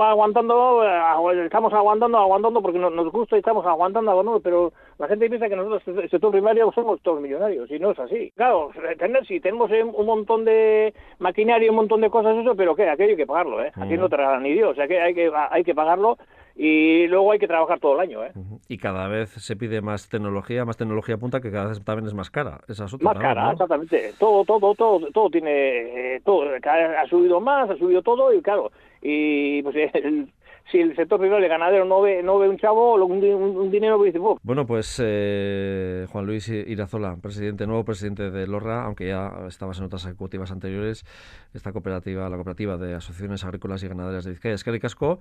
va 0.00 0.10
aguantando, 0.10 0.82
eh, 0.84 1.44
estamos 1.44 1.72
aguantando, 1.72 2.18
aguantando 2.18 2.62
porque 2.62 2.78
nos 2.78 3.12
gusta 3.12 3.36
y 3.36 3.40
estamos 3.40 3.66
aguantando, 3.66 4.10
aguantando, 4.10 4.40
pero 4.40 4.72
la 4.98 5.08
gente 5.08 5.28
piensa 5.28 5.48
que 5.48 5.56
nosotros, 5.56 5.82
el 5.86 6.10
sector 6.10 6.30
primario, 6.30 6.72
somos 6.72 7.00
todos 7.02 7.20
millonarios 7.20 7.70
y 7.70 7.78
no 7.78 7.90
es 7.90 7.98
así. 7.98 8.32
Claro, 8.36 8.70
tener, 8.98 9.26
sí, 9.26 9.40
tenemos 9.40 9.70
un 9.70 10.06
montón 10.06 10.44
de 10.44 10.94
maquinaria, 11.18 11.70
un 11.70 11.76
montón 11.76 12.00
de 12.00 12.10
cosas, 12.10 12.36
eso, 12.36 12.54
pero 12.56 12.74
¿qué? 12.74 12.88
Aquello 12.88 13.10
hay 13.10 13.16
que 13.16 13.26
pagarlo, 13.26 13.62
¿eh? 13.62 13.72
Aquí 13.74 13.96
no 13.96 14.08
te 14.08 14.16
regalan 14.16 14.42
ni 14.42 14.52
Dios, 14.52 14.72
o 14.72 14.74
sea 14.74 14.88
que 14.88 15.00
hay 15.00 15.14
que, 15.14 15.30
hay 15.50 15.64
que 15.64 15.74
pagarlo 15.74 16.16
y 16.56 17.06
luego 17.08 17.32
hay 17.32 17.38
que 17.38 17.48
trabajar 17.48 17.80
todo 17.80 17.94
el 17.94 18.00
año. 18.00 18.24
¿eh? 18.24 18.32
Y 18.68 18.78
cada 18.78 19.08
vez 19.08 19.30
se 19.30 19.56
pide 19.56 19.80
más 19.80 20.08
tecnología, 20.08 20.64
más 20.64 20.76
tecnología 20.76 21.16
punta 21.16 21.40
que 21.40 21.50
cada 21.50 21.68
vez 21.68 21.82
también 21.84 22.06
es 22.06 22.14
más 22.14 22.30
cara. 22.30 22.60
Esa 22.68 22.84
es 22.84 23.02
más 23.02 23.18
cara, 23.18 23.52
exactamente. 23.52 24.12
Todo, 24.18 24.44
todo, 24.44 24.74
todo, 24.74 25.06
todo 25.12 25.30
tiene, 25.30 26.14
eh, 26.16 26.20
todo, 26.24 26.44
ha 26.44 27.06
subido 27.08 27.40
más, 27.40 27.70
ha 27.70 27.76
subido 27.76 28.02
todo 28.02 28.32
y 28.32 28.40
claro, 28.40 28.70
y 29.02 29.62
pues 29.62 29.74
si 30.70 30.78
el 30.78 30.94
sector 30.94 31.18
privado, 31.18 31.42
el 31.42 31.48
ganadero, 31.48 31.84
no 31.84 32.00
ve, 32.00 32.22
no 32.22 32.38
ve 32.38 32.48
un 32.48 32.56
chavo, 32.56 32.94
un, 32.94 33.22
un, 33.22 33.70
dinero 33.70 33.98
que 33.98 34.06
dice, 34.06 34.18
Bueno, 34.42 34.64
pues 34.64 35.02
eh, 35.04 36.06
Juan 36.10 36.24
Luis 36.24 36.48
Irazola, 36.48 37.16
presidente, 37.20 37.66
nuevo 37.66 37.84
presidente 37.84 38.30
de 38.30 38.46
LORRA, 38.46 38.84
aunque 38.84 39.08
ya 39.08 39.32
estabas 39.48 39.78
en 39.78 39.86
otras 39.86 40.06
ejecutivas 40.06 40.52
anteriores, 40.52 41.04
esta 41.52 41.72
cooperativa, 41.72 42.28
la 42.28 42.36
cooperativa 42.36 42.76
de 42.76 42.94
asociaciones 42.94 43.44
agrícolas 43.44 43.82
y 43.82 43.88
ganaderas 43.88 44.24
de 44.24 44.30
Vizcaya, 44.30 44.54
es 44.54 44.64
que 44.64 44.80
casco 44.80 45.18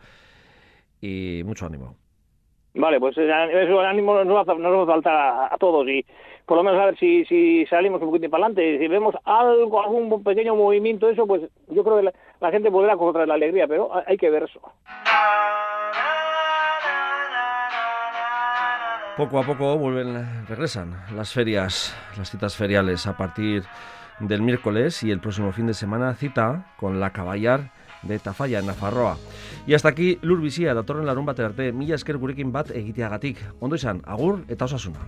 y 1.03 1.43
mucho 1.43 1.65
ánimo. 1.65 1.95
Vale, 2.75 2.99
pues 2.99 3.17
eh, 3.17 3.29
eso 3.65 3.81
ánimo 3.81 4.23
nos 4.23 4.47
va, 4.47 4.55
nos 4.55 4.79
va 4.79 4.83
a 4.83 4.85
faltar 4.85 5.47
a, 5.51 5.57
todos 5.59 5.87
y 5.87 6.03
por 6.45 6.57
lo 6.57 6.63
menos 6.63 6.79
a 6.81 6.85
ver 6.85 6.97
si, 6.97 7.25
si 7.25 7.65
salimos 7.67 8.01
un 8.01 8.07
poquito 8.07 8.29
para 8.29 8.45
adelante, 8.45 8.79
si 8.79 8.87
vemos 8.87 9.13
algo, 9.25 9.83
algún 9.83 10.23
pequeño 10.23 10.55
movimiento, 10.55 11.09
eso, 11.09 11.27
pues 11.27 11.41
yo 11.69 11.83
creo 11.83 11.97
que 11.97 12.13
la, 12.39 12.51
gente 12.51 12.71
podrá 12.71 12.93
encontrar 12.93 13.27
la 13.27 13.35
alegría, 13.35 13.67
pero 13.67 13.91
hay 14.07 14.17
que 14.17 14.29
ver 14.29 14.43
eso. 14.43 14.61
Poco 19.17 19.39
a 19.39 19.43
poco 19.43 19.77
vuelven, 19.77 20.47
regresan 20.47 20.95
las 21.15 21.33
ferias, 21.33 21.95
las 22.17 22.31
citas 22.31 22.55
feriales 22.55 23.05
a 23.05 23.15
partir 23.15 23.63
del 24.19 24.41
miércoles 24.41 25.03
y 25.03 25.11
el 25.11 25.19
próximo 25.19 25.51
fin 25.51 25.67
de 25.67 25.73
semana 25.73 26.15
cita 26.15 26.73
con 26.77 26.99
la 26.99 27.11
Caballar 27.11 27.82
de 28.03 28.19
Tafalla, 28.19 28.61
Nafarroa. 28.61 29.17
Y 29.65 29.73
hasta 29.73 29.89
aquí 29.89 30.19
lur 30.21 30.41
bizia 30.41 30.73
datorren 30.73 31.05
larun 31.05 31.25
batera 31.25 31.49
arte, 31.49 31.71
mila 31.71 31.95
esker 31.95 32.17
gurekin 32.17 32.51
bat 32.51 32.71
egiteagatik. 32.71 33.39
Ondo 33.59 33.75
izan, 33.75 34.01
agur 34.05 34.43
eta 34.47 34.65
osasuna. 34.65 34.99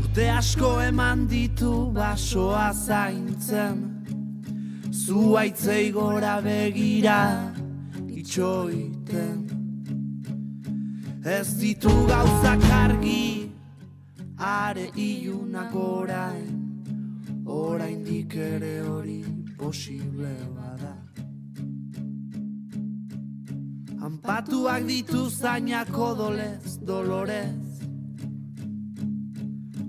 Urte 0.00 0.30
asko 0.30 0.80
eman 0.82 1.28
ditu 1.30 1.92
basoa 1.94 2.72
zaintzen 2.74 3.86
Zuaitzei 4.90 5.92
gora 5.94 6.40
begira 6.42 7.54
itxoiten 8.10 9.46
Ez 11.24 11.46
ditu 11.60 11.92
gauzak 12.08 12.64
argi 12.74 13.39
are 14.40 14.90
ilunak 14.96 15.74
orain 15.74 16.56
oraindik 17.46 18.34
ere 18.34 18.80
hori 18.80 19.24
posible 19.58 20.32
bada. 20.56 20.94
Anpatuak 24.00 24.86
ditu 24.88 25.28
zainak 25.30 25.92
odolez, 25.92 26.78
dolorez. 26.80 27.68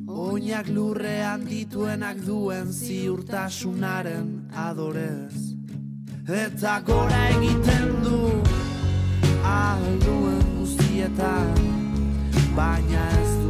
Oinak 0.08 0.68
lurrean 0.68 1.46
dituenak 1.48 2.20
duen 2.26 2.74
ziurtasunaren 2.74 4.52
adorez. 4.52 5.56
Eta 6.28 6.82
gora 6.86 7.22
egiten 7.38 7.96
du 8.04 8.20
alduen 9.44 10.44
guztietan 10.60 11.56
Baina 12.56 13.08
ez 13.22 13.41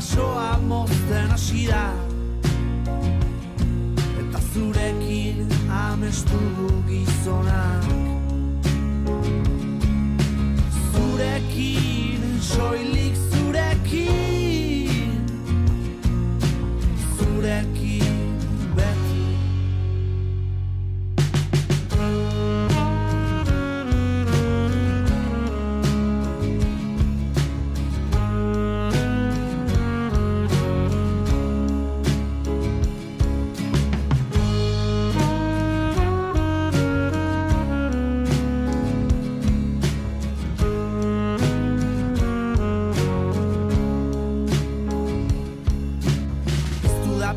basoa 0.00 0.58
mozten 0.58 1.28
hasi 1.30 1.66
da. 1.68 1.92
Eta 4.20 4.40
zurekin 4.52 5.48
amestu 5.68 6.40
du 6.56 6.68
gizonak. 6.88 7.84
Zurekin 10.92 12.22
soilik 12.40 13.09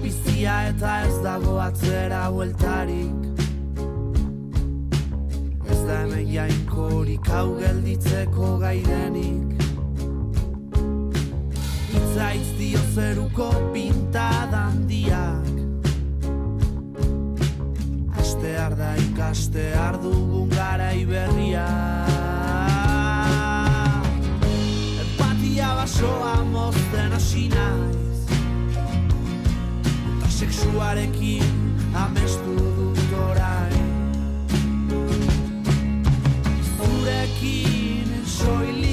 bizia 0.01 0.69
eta 0.69 1.01
ez 1.07 1.19
dago 1.23 1.59
atzera 1.61 2.29
bueltarik. 2.31 3.23
Ez 5.69 5.79
da 5.87 5.99
hemen 6.03 6.27
jainkorik 6.27 7.27
hau 7.31 7.55
gelditzeko 7.59 8.57
gaidenik 8.61 9.63
Itzaitz 11.93 12.49
dio 12.59 12.81
zeruko 12.93 13.47
pintadan 13.73 14.83
diak 14.89 15.53
Aste 18.19 18.53
arda 18.65 18.91
ikaste 19.07 19.65
ardugun 19.87 20.51
gara 20.53 20.91
iberria 20.99 21.65
Empatia 25.07 25.73
basoa 25.79 26.37
mozten 26.53 27.19
asinak 27.19 28.02
sexuarekin 30.43 31.43
amestu 31.93 32.55
dut 32.77 33.11
orain. 33.27 33.87
Zurekin 36.77 38.09
soilik 38.25 38.92